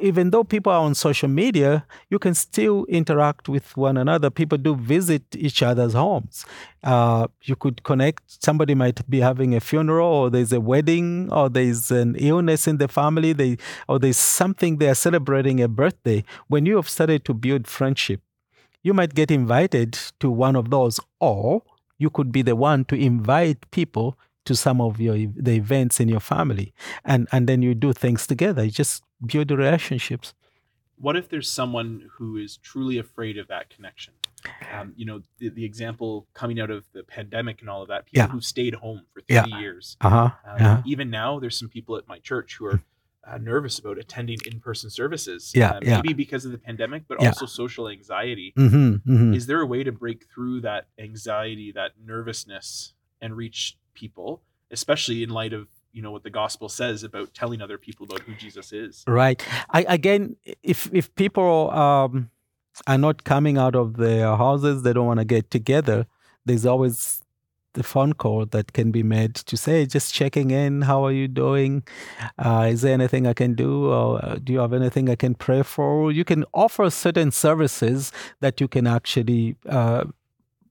even 0.01 0.31
though 0.31 0.43
people 0.43 0.71
are 0.71 0.81
on 0.81 0.95
social 0.95 1.29
media, 1.29 1.85
you 2.09 2.19
can 2.19 2.33
still 2.33 2.85
interact 2.85 3.47
with 3.47 3.75
one 3.77 3.97
another. 3.97 4.29
People 4.29 4.57
do 4.57 4.75
visit 4.75 5.23
each 5.35 5.61
other's 5.61 5.93
homes. 5.93 6.45
Uh, 6.83 7.27
you 7.43 7.55
could 7.55 7.83
connect. 7.83 8.23
Somebody 8.43 8.75
might 8.75 9.07
be 9.09 9.19
having 9.19 9.55
a 9.55 9.59
funeral, 9.59 10.07
or 10.07 10.29
there's 10.29 10.53
a 10.53 10.59
wedding, 10.59 11.31
or 11.31 11.49
there's 11.49 11.91
an 11.91 12.15
illness 12.15 12.67
in 12.67 12.77
the 12.77 12.87
family, 12.87 13.33
they, 13.33 13.57
or 13.87 13.99
there's 13.99 14.17
something 14.17 14.77
they 14.77 14.89
are 14.89 14.95
celebrating 14.95 15.61
a 15.61 15.67
birthday. 15.67 16.23
When 16.47 16.65
you 16.65 16.75
have 16.77 16.89
started 16.89 17.25
to 17.25 17.33
build 17.33 17.67
friendship, 17.67 18.21
you 18.83 18.93
might 18.93 19.13
get 19.13 19.31
invited 19.31 19.93
to 20.19 20.29
one 20.29 20.55
of 20.55 20.69
those, 20.69 20.99
or 21.19 21.63
you 21.97 22.09
could 22.09 22.31
be 22.31 22.41
the 22.41 22.55
one 22.55 22.85
to 22.85 22.95
invite 22.95 23.69
people 23.71 24.17
to 24.45 24.55
some 24.55 24.79
of 24.79 25.01
your 25.01 25.17
the 25.35 25.55
events 25.55 25.99
in 25.99 26.07
your 26.07 26.21
family, 26.21 26.73
and 27.03 27.27
and 27.33 27.47
then 27.47 27.61
you 27.61 27.75
do 27.75 27.91
things 27.91 28.25
together. 28.25 28.63
You 28.63 28.71
just 28.71 29.03
build 29.25 29.51
relationships. 29.51 30.33
what 30.99 31.15
if 31.15 31.29
there's 31.29 31.49
someone 31.49 32.09
who 32.17 32.37
is 32.37 32.57
truly 32.57 32.97
afraid 32.97 33.37
of 33.37 33.47
that 33.47 33.69
connection 33.69 34.13
um, 34.73 34.93
you 34.95 35.05
know 35.05 35.21
the, 35.39 35.49
the 35.49 35.65
example 35.65 36.27
coming 36.33 36.59
out 36.59 36.69
of 36.69 36.85
the 36.93 37.03
pandemic 37.03 37.61
and 37.61 37.69
all 37.69 37.81
of 37.81 37.87
that 37.89 38.05
people 38.05 38.19
Yeah. 38.19 38.27
who 38.27 38.41
stayed 38.41 38.75
home 38.75 39.01
for 39.13 39.21
three 39.21 39.35
Yeah. 39.35 39.59
years 39.59 39.97
Uh 40.01 40.09
huh. 40.09 40.29
Um, 40.47 40.57
Yeah. 40.59 40.83
Even 40.85 41.09
now, 41.09 41.39
there's 41.39 41.57
some 41.57 41.69
people 41.69 41.97
at 41.97 42.07
my 42.07 42.19
church 42.19 42.55
who 42.57 42.65
are 42.67 42.81
uh, 43.27 43.37
nervous 43.39 43.77
about 43.79 43.97
attending 43.97 44.37
in-person 44.45 44.89
services. 44.89 45.51
Yeah, 45.53 45.71
uh, 45.71 45.79
yeah. 45.81 45.95
maybe 45.97 46.13
because 46.13 46.45
of 46.45 46.51
the 46.53 46.57
pandemic, 46.57 47.03
but 47.09 47.17
also 47.25 47.45
social 47.45 47.89
anxiety. 47.89 48.53
Mm-hmm, 48.57 49.11
mm-hmm. 49.11 49.33
Is 49.33 49.47
there 49.47 49.59
a 49.59 49.65
way 49.65 49.83
to 49.83 49.91
break 49.91 50.27
through 50.33 50.61
that 50.61 50.87
anxiety, 50.97 51.73
that 51.73 51.91
nervousness, 52.01 52.93
and 53.19 53.35
reach 53.35 53.77
people, 53.93 54.43
especially 54.71 55.23
in 55.23 55.29
light 55.29 55.51
of 55.51 55.67
you 55.97 56.03
know 56.03 56.11
what 56.11 56.23
the 56.23 56.29
gospel 56.29 56.69
says 56.69 57.03
about 57.03 57.33
telling 57.33 57.61
other 57.61 57.79
people 57.79 58.05
about 58.05 58.21
who 58.21 58.33
Jesus 58.35 58.71
is? 58.71 59.03
Right. 59.07 59.43
I, 59.71 59.85
again, 59.89 60.35
if 60.61 60.89
if 60.93 61.13
people 61.15 61.71
um, 61.71 62.29
are 62.85 62.99
not 62.99 63.23
coming 63.23 63.57
out 63.57 63.75
of 63.75 63.97
their 63.97 64.35
houses, 64.35 64.83
they 64.83 64.93
don't 64.93 65.07
want 65.07 65.19
to 65.19 65.25
get 65.25 65.49
together. 65.49 66.05
There's 66.45 66.65
always 66.65 67.23
the 67.73 67.83
phone 67.83 68.13
call 68.13 68.45
that 68.45 68.73
can 68.73 68.91
be 68.91 69.03
made 69.03 69.35
to 69.35 69.57
say, 69.57 69.85
just 69.85 70.13
checking 70.13 70.51
in. 70.51 70.83
How 70.83 71.05
are 71.05 71.11
you 71.11 71.27
doing? 71.27 71.83
Uh, 72.37 72.67
is 72.71 72.81
there 72.81 72.93
anything 72.93 73.27
I 73.27 73.33
can 73.33 73.55
do? 73.55 73.91
Or 73.91 74.23
uh, 74.23 74.37
do 74.43 74.53
you 74.53 74.59
have 74.59 74.73
anything 74.73 75.09
I 75.09 75.15
can 75.15 75.35
pray 75.35 75.63
for? 75.63 76.11
You 76.11 76.25
can 76.25 76.45
offer 76.53 76.89
certain 76.89 77.31
services 77.31 78.11
that 78.39 78.61
you 78.61 78.67
can 78.67 78.85
actually. 78.85 79.55
Uh, 79.67 80.05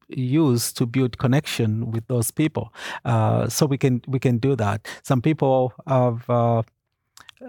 use 0.09 0.73
to 0.73 0.87
build 0.87 1.19
connection 1.19 1.91
with 1.91 2.07
those 2.09 2.31
people. 2.31 2.73
Uh, 3.05 3.49
so 3.49 3.67
we 3.67 3.79
can 3.79 4.03
we 4.07 4.19
can 4.19 4.39
do 4.39 4.57
that. 4.57 4.87
Some 5.03 5.21
people 5.21 5.73
have 5.87 6.29
uh, 6.29 6.63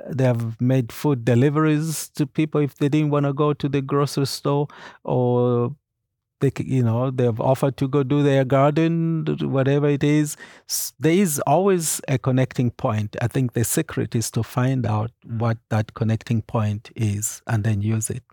they 0.10 0.24
have 0.24 0.60
made 0.60 0.92
food 0.92 1.26
deliveries 1.26 2.10
to 2.10 2.26
people 2.26 2.62
if 2.62 2.76
they 2.76 2.90
didn't 2.90 3.12
want 3.12 3.26
to 3.26 3.34
go 3.34 3.54
to 3.54 3.70
the 3.70 3.82
grocery 3.82 4.28
store 4.28 4.68
or 5.04 5.76
they 6.40 6.52
you 6.60 6.84
know 6.84 7.10
they've 7.10 7.40
offered 7.40 7.78
to 7.78 7.88
go 7.88 8.04
do 8.04 8.22
their 8.22 8.46
garden 8.46 9.26
whatever 9.42 9.88
it 9.88 10.04
is. 10.04 10.36
There 11.00 11.14
is 11.14 11.40
always 11.48 12.02
a 12.08 12.18
connecting 12.18 12.72
point. 12.72 13.16
I 13.22 13.28
think 13.28 13.54
the 13.54 13.64
secret 13.64 14.16
is 14.16 14.30
to 14.32 14.44
find 14.44 14.86
out 14.86 15.12
what 15.26 15.58
that 15.70 15.94
connecting 15.94 16.42
point 16.42 16.92
is 16.96 17.42
and 17.48 17.64
then 17.64 17.82
use 17.82 18.10
it. 18.10 18.24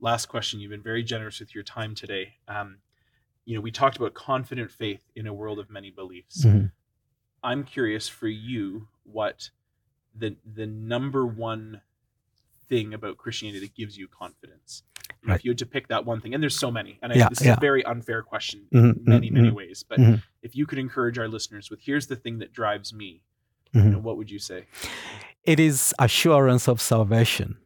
Last 0.00 0.26
question. 0.26 0.60
You've 0.60 0.70
been 0.70 0.82
very 0.82 1.02
generous 1.02 1.40
with 1.40 1.54
your 1.54 1.64
time 1.64 1.94
today. 1.94 2.34
Um, 2.46 2.78
you 3.48 3.54
know, 3.54 3.62
we 3.62 3.70
talked 3.70 3.96
about 3.96 4.12
confident 4.12 4.70
faith 4.70 5.02
in 5.16 5.26
a 5.26 5.32
world 5.32 5.58
of 5.58 5.70
many 5.70 5.90
beliefs. 5.90 6.44
Mhm. 6.44 6.70
I'm 7.42 7.64
curious 7.64 8.06
for 8.06 8.28
you 8.28 8.88
what 9.04 9.48
the 10.14 10.36
the 10.44 10.66
number 10.66 11.24
one 11.26 11.80
thing 12.68 12.92
about 12.92 13.16
Christianity 13.16 13.60
that 13.60 13.74
gives 13.74 13.96
you 13.96 14.06
confidence. 14.06 14.82
Right. 15.24 15.36
If 15.36 15.44
you 15.46 15.52
had 15.52 15.58
to 15.58 15.66
pick 15.66 15.88
that 15.88 16.04
one 16.04 16.20
thing, 16.20 16.34
and 16.34 16.42
there's 16.42 16.58
so 16.58 16.70
many, 16.70 16.98
and 17.00 17.10
I, 17.10 17.16
Yeah, 17.16 17.28
this 17.30 17.40
is 17.40 17.46
yeah. 17.46 17.54
a 17.56 17.60
very 17.60 17.82
unfair 17.86 18.22
question 18.22 18.66
Mhm, 18.70 18.96
in 18.98 19.04
many, 19.06 19.30
mhm, 19.30 19.34
many 19.34 19.50
ways. 19.50 19.82
But 19.82 19.98
Mhm. 19.98 20.22
if 20.42 20.54
you 20.54 20.66
could 20.66 20.78
encourage 20.78 21.18
our 21.18 21.26
listeners 21.28 21.70
with, 21.70 21.80
here's 21.80 22.08
the 22.08 22.16
thing 22.16 22.40
that 22.40 22.52
drives 22.52 22.92
me, 22.92 23.22
you 23.72 23.80
Mhm. 23.80 23.92
know, 23.92 23.98
what 23.98 24.18
would 24.18 24.30
you 24.30 24.38
say? 24.38 24.66
it 25.44 25.58
is 25.58 25.94
assurance 25.98 26.68
of 26.68 26.78
salvation. 26.78 27.56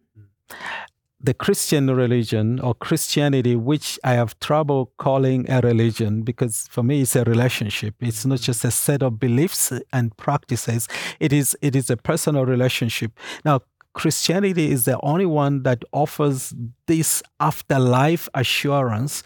The 1.25 1.35
Christian 1.35 1.89
religion 1.89 2.59
or 2.59 2.75
Christianity, 2.75 3.55
which 3.55 3.99
I 4.03 4.15
have 4.15 4.39
trouble 4.41 4.93
calling 4.99 5.49
a 5.49 5.61
religion 5.61 6.23
because 6.23 6.67
for 6.69 6.83
me 6.83 7.03
it's 7.03 7.15
a 7.15 7.23
relationship. 7.25 7.95
It's 8.01 8.27
not 8.27 8.39
mm. 8.39 8.43
just 8.43 8.65
a 8.65 8.73
set 8.73 9.03
of 9.03 9.21
beliefs 9.21 9.73
and 9.93 10.17
practices. 10.17 10.89
It 11.21 11.33
is 11.33 11.57
it 11.63 11.77
is 11.77 11.91
a 11.91 11.97
personal 11.97 12.45
relationship. 12.45 13.13
Now 13.45 13.61
Christianity 13.95 14.71
is 14.71 14.85
the 14.85 14.99
only 15.03 15.27
one 15.27 15.63
that 15.63 15.85
offers 15.93 16.55
this 16.87 17.23
afterlife 17.39 18.29
assurance 18.35 19.23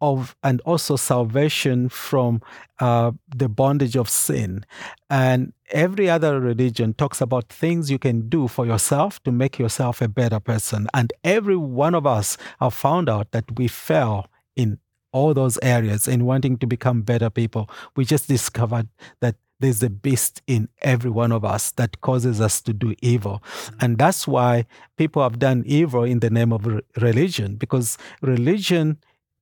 of 0.00 0.36
and 0.42 0.60
also 0.62 0.96
salvation 0.96 1.88
from 1.88 2.42
uh, 2.80 3.12
the 3.34 3.48
bondage 3.48 3.96
of 3.96 4.08
sin. 4.08 4.64
And 5.08 5.52
every 5.70 6.10
other 6.10 6.40
religion 6.40 6.94
talks 6.94 7.20
about 7.20 7.48
things 7.48 7.90
you 7.90 7.98
can 7.98 8.28
do 8.28 8.48
for 8.48 8.66
yourself 8.66 9.22
to 9.24 9.32
make 9.32 9.58
yourself 9.58 10.02
a 10.02 10.08
better 10.08 10.40
person. 10.40 10.88
And 10.92 11.12
every 11.22 11.56
one 11.56 11.94
of 11.94 12.06
us 12.06 12.36
have 12.60 12.74
found 12.74 13.08
out 13.08 13.30
that 13.32 13.58
we 13.58 13.68
fail 13.68 14.26
in 14.56 14.78
all 15.12 15.32
those 15.32 15.58
areas 15.62 16.08
in 16.08 16.24
wanting 16.24 16.58
to 16.58 16.66
become 16.66 17.02
better 17.02 17.30
people. 17.30 17.70
We 17.94 18.04
just 18.04 18.26
discovered 18.28 18.88
that 19.20 19.36
there's 19.60 19.82
a 19.82 19.88
beast 19.88 20.42
in 20.46 20.68
every 20.82 21.10
one 21.10 21.32
of 21.32 21.44
us 21.44 21.70
that 21.72 22.00
causes 22.00 22.40
us 22.40 22.60
to 22.62 22.72
do 22.72 22.94
evil. 23.00 23.42
And 23.80 23.96
that's 23.96 24.26
why 24.26 24.66
people 24.96 25.22
have 25.22 25.38
done 25.38 25.62
evil 25.66 26.02
in 26.02 26.18
the 26.18 26.30
name 26.30 26.52
of 26.52 26.66
re- 26.66 26.82
religion, 27.00 27.54
because 27.54 27.96
religion 28.20 28.98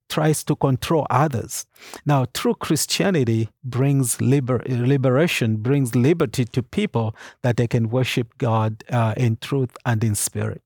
tries 0.09 0.45
to 0.45 0.57
control 0.57 1.07
others. 1.11 1.67
Now, 2.05 2.27
true 2.35 2.55
Christianity 2.55 3.49
brings 3.65 4.21
liber- 4.21 4.63
liberation, 4.69 5.57
brings 5.57 5.95
liberty 5.95 6.45
to 6.45 6.63
people 6.63 7.17
that 7.43 7.57
they 7.57 7.67
can 7.67 7.89
worship 7.89 8.37
God 8.39 8.85
uh, 8.91 9.15
in 9.17 9.37
truth 9.37 9.77
and 9.87 10.03
in 10.05 10.15
spirit. 10.15 10.63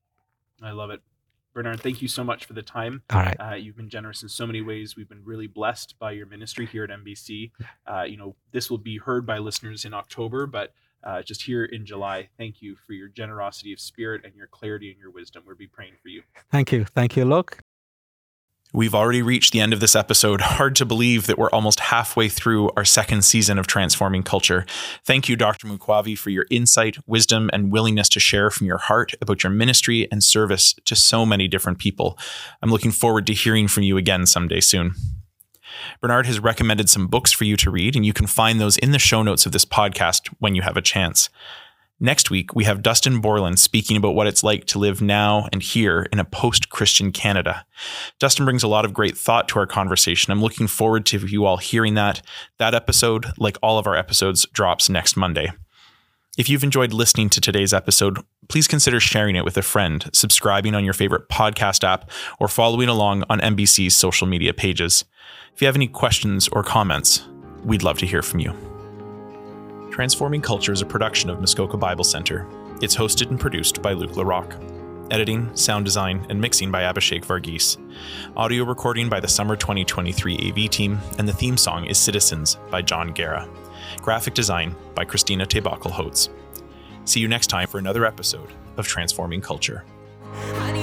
I 0.61 0.71
love 0.71 0.89
it. 0.89 1.01
Bernard, 1.53 1.81
thank 1.81 2.03
you 2.03 2.07
so 2.07 2.23
much 2.23 2.45
for 2.45 2.53
the 2.53 2.61
time. 2.61 3.01
All 3.11 3.19
right. 3.19 3.35
Uh, 3.39 3.55
you've 3.55 3.75
been 3.75 3.89
generous 3.89 4.21
in 4.21 4.29
so 4.29 4.45
many 4.45 4.61
ways. 4.61 4.95
We've 4.95 5.09
been 5.09 5.23
really 5.25 5.47
blessed 5.47 5.95
by 5.97 6.11
your 6.11 6.27
ministry 6.27 6.67
here 6.67 6.83
at 6.83 6.91
MBC. 6.91 7.49
Uh, 7.87 8.03
you 8.03 8.15
know, 8.15 8.35
this 8.51 8.69
will 8.69 8.77
be 8.77 8.97
heard 8.97 9.25
by 9.25 9.39
listeners 9.39 9.83
in 9.83 9.91
October, 9.91 10.45
but 10.45 10.73
uh, 11.03 11.23
just 11.23 11.41
here 11.41 11.65
in 11.65 11.83
July. 11.83 12.29
Thank 12.37 12.61
you 12.61 12.75
for 12.85 12.93
your 12.93 13.07
generosity 13.07 13.73
of 13.73 13.79
spirit 13.79 14.21
and 14.23 14.35
your 14.35 14.47
clarity 14.47 14.91
and 14.91 14.99
your 14.99 15.09
wisdom. 15.09 15.43
We'll 15.47 15.55
be 15.55 15.65
praying 15.65 15.93
for 16.01 16.09
you. 16.09 16.21
Thank 16.51 16.71
you. 16.71 16.85
Thank 16.85 17.15
you, 17.15 17.25
Luke. 17.25 17.59
We've 18.73 18.93
already 18.93 19.21
reached 19.21 19.53
the 19.53 19.61
end 19.61 19.71
of 19.71 19.79
this 19.79 19.95
episode. 19.95 20.41
Hard 20.57 20.75
to 20.75 20.85
believe 20.85 21.27
that 21.27 21.37
we're 21.37 21.49
almost 21.51 21.79
halfway 21.79 22.27
through 22.27 22.69
our 22.75 22.83
second 22.83 23.23
season 23.23 23.57
of 23.57 23.65
Transforming 23.65 24.23
Culture. 24.23 24.65
Thank 25.05 25.29
you, 25.29 25.37
Dr. 25.37 25.67
Mukwavi, 25.67 26.17
for 26.17 26.31
your 26.31 26.45
insight, 26.51 26.97
wisdom, 27.07 27.49
and 27.53 27.71
willingness 27.71 28.09
to 28.09 28.19
share 28.19 28.49
from 28.49 28.67
your 28.67 28.77
heart 28.77 29.13
about 29.21 29.43
your 29.43 29.51
ministry 29.51 30.07
and 30.11 30.21
service 30.21 30.75
to 30.85 30.95
so 30.95 31.25
many 31.25 31.47
different 31.47 31.79
people. 31.79 32.19
I'm 32.61 32.69
looking 32.69 32.91
forward 32.91 33.25
to 33.27 33.33
hearing 33.33 33.69
from 33.69 33.83
you 33.83 33.95
again 33.95 34.25
someday 34.25 34.59
soon. 34.59 34.95
Bernard 36.01 36.25
has 36.25 36.39
recommended 36.39 36.89
some 36.89 37.07
books 37.07 37.31
for 37.31 37.45
you 37.45 37.55
to 37.57 37.71
read, 37.71 37.95
and 37.95 38.05
you 38.05 38.13
can 38.13 38.27
find 38.27 38.59
those 38.59 38.77
in 38.77 38.91
the 38.91 38.99
show 38.99 39.23
notes 39.23 39.45
of 39.45 39.53
this 39.53 39.65
podcast 39.65 40.27
when 40.39 40.55
you 40.55 40.61
have 40.61 40.77
a 40.77 40.81
chance. 40.81 41.29
Next 41.99 42.29
week, 42.29 42.53
we 42.53 42.63
have 42.65 42.83
Dustin 42.83 43.21
Borland 43.21 43.57
speaking 43.57 43.97
about 43.97 44.13
what 44.13 44.27
it's 44.27 44.43
like 44.43 44.65
to 44.65 44.77
live 44.77 45.01
now 45.01 45.47
and 45.51 45.63
here 45.63 46.07
in 46.11 46.19
a 46.19 46.25
post 46.25 46.69
Christian 46.69 47.11
Canada. 47.11 47.65
Dustin 48.19 48.45
brings 48.45 48.61
a 48.61 48.67
lot 48.67 48.85
of 48.85 48.93
great 48.93 49.17
thought 49.17 49.47
to 49.49 49.59
our 49.59 49.65
conversation. 49.65 50.31
I'm 50.31 50.41
looking 50.41 50.67
forward 50.67 51.07
to 51.07 51.25
you 51.25 51.45
all 51.45 51.57
hearing 51.57 51.95
that. 51.95 52.21
That 52.59 52.75
episode, 52.75 53.25
like 53.39 53.57
all 53.63 53.79
of 53.79 53.87
our 53.87 53.95
episodes, 53.95 54.45
drops 54.53 54.89
next 54.89 55.17
Monday. 55.17 55.51
If 56.37 56.49
you've 56.49 56.63
enjoyed 56.63 56.93
listening 56.93 57.29
to 57.31 57.41
today's 57.41 57.73
episode, 57.73 58.19
please 58.47 58.67
consider 58.67 58.99
sharing 58.99 59.35
it 59.35 59.43
with 59.43 59.57
a 59.57 59.63
friend, 59.63 60.07
subscribing 60.13 60.75
on 60.75 60.85
your 60.85 60.93
favorite 60.93 61.29
podcast 61.29 61.83
app, 61.83 62.11
or 62.39 62.47
following 62.47 62.89
along 62.89 63.23
on 63.27 63.39
MBC's 63.39 63.95
social 63.95 64.27
media 64.27 64.53
pages. 64.53 65.03
If 65.55 65.63
you 65.63 65.65
have 65.65 65.75
any 65.75 65.87
questions 65.87 66.47
or 66.49 66.61
comments, 66.61 67.27
we'd 67.63 67.81
love 67.81 67.97
to 67.97 68.05
hear 68.05 68.21
from 68.21 68.39
you. 68.39 68.76
Transforming 69.97 70.41
Culture 70.41 70.71
is 70.71 70.83
a 70.83 70.85
production 70.85 71.27
of 71.27 71.39
Muskoka 71.39 71.75
Bible 71.75 72.03
Centre. 72.03 72.45
It's 72.83 72.95
hosted 72.95 73.31
and 73.31 73.39
produced 73.39 73.81
by 73.81 73.93
Luke 73.93 74.11
LaRocque. 74.11 74.55
Editing, 75.09 75.49
sound 75.55 75.85
design, 75.85 76.23
and 76.29 76.39
mixing 76.39 76.69
by 76.69 76.83
Abishek 76.83 77.25
Varghese. 77.25 77.79
Audio 78.35 78.63
recording 78.63 79.09
by 79.09 79.19
the 79.19 79.27
Summer 79.27 79.55
2023 79.55 80.51
AV 80.51 80.69
team, 80.69 80.99
and 81.17 81.27
the 81.27 81.33
theme 81.33 81.57
song 81.57 81.85
is 81.85 81.97
Citizens 81.97 82.59
by 82.69 82.79
John 82.79 83.11
Guerra. 83.11 83.49
Graphic 84.03 84.35
design 84.35 84.75
by 84.93 85.03
Christina 85.03 85.47
Tebakel 85.47 85.89
Holtz. 85.89 86.29
See 87.05 87.19
you 87.19 87.27
next 87.27 87.47
time 87.47 87.67
for 87.67 87.79
another 87.79 88.05
episode 88.05 88.53
of 88.77 88.85
Transforming 88.85 89.41
Culture. 89.41 89.83
I 90.31 90.77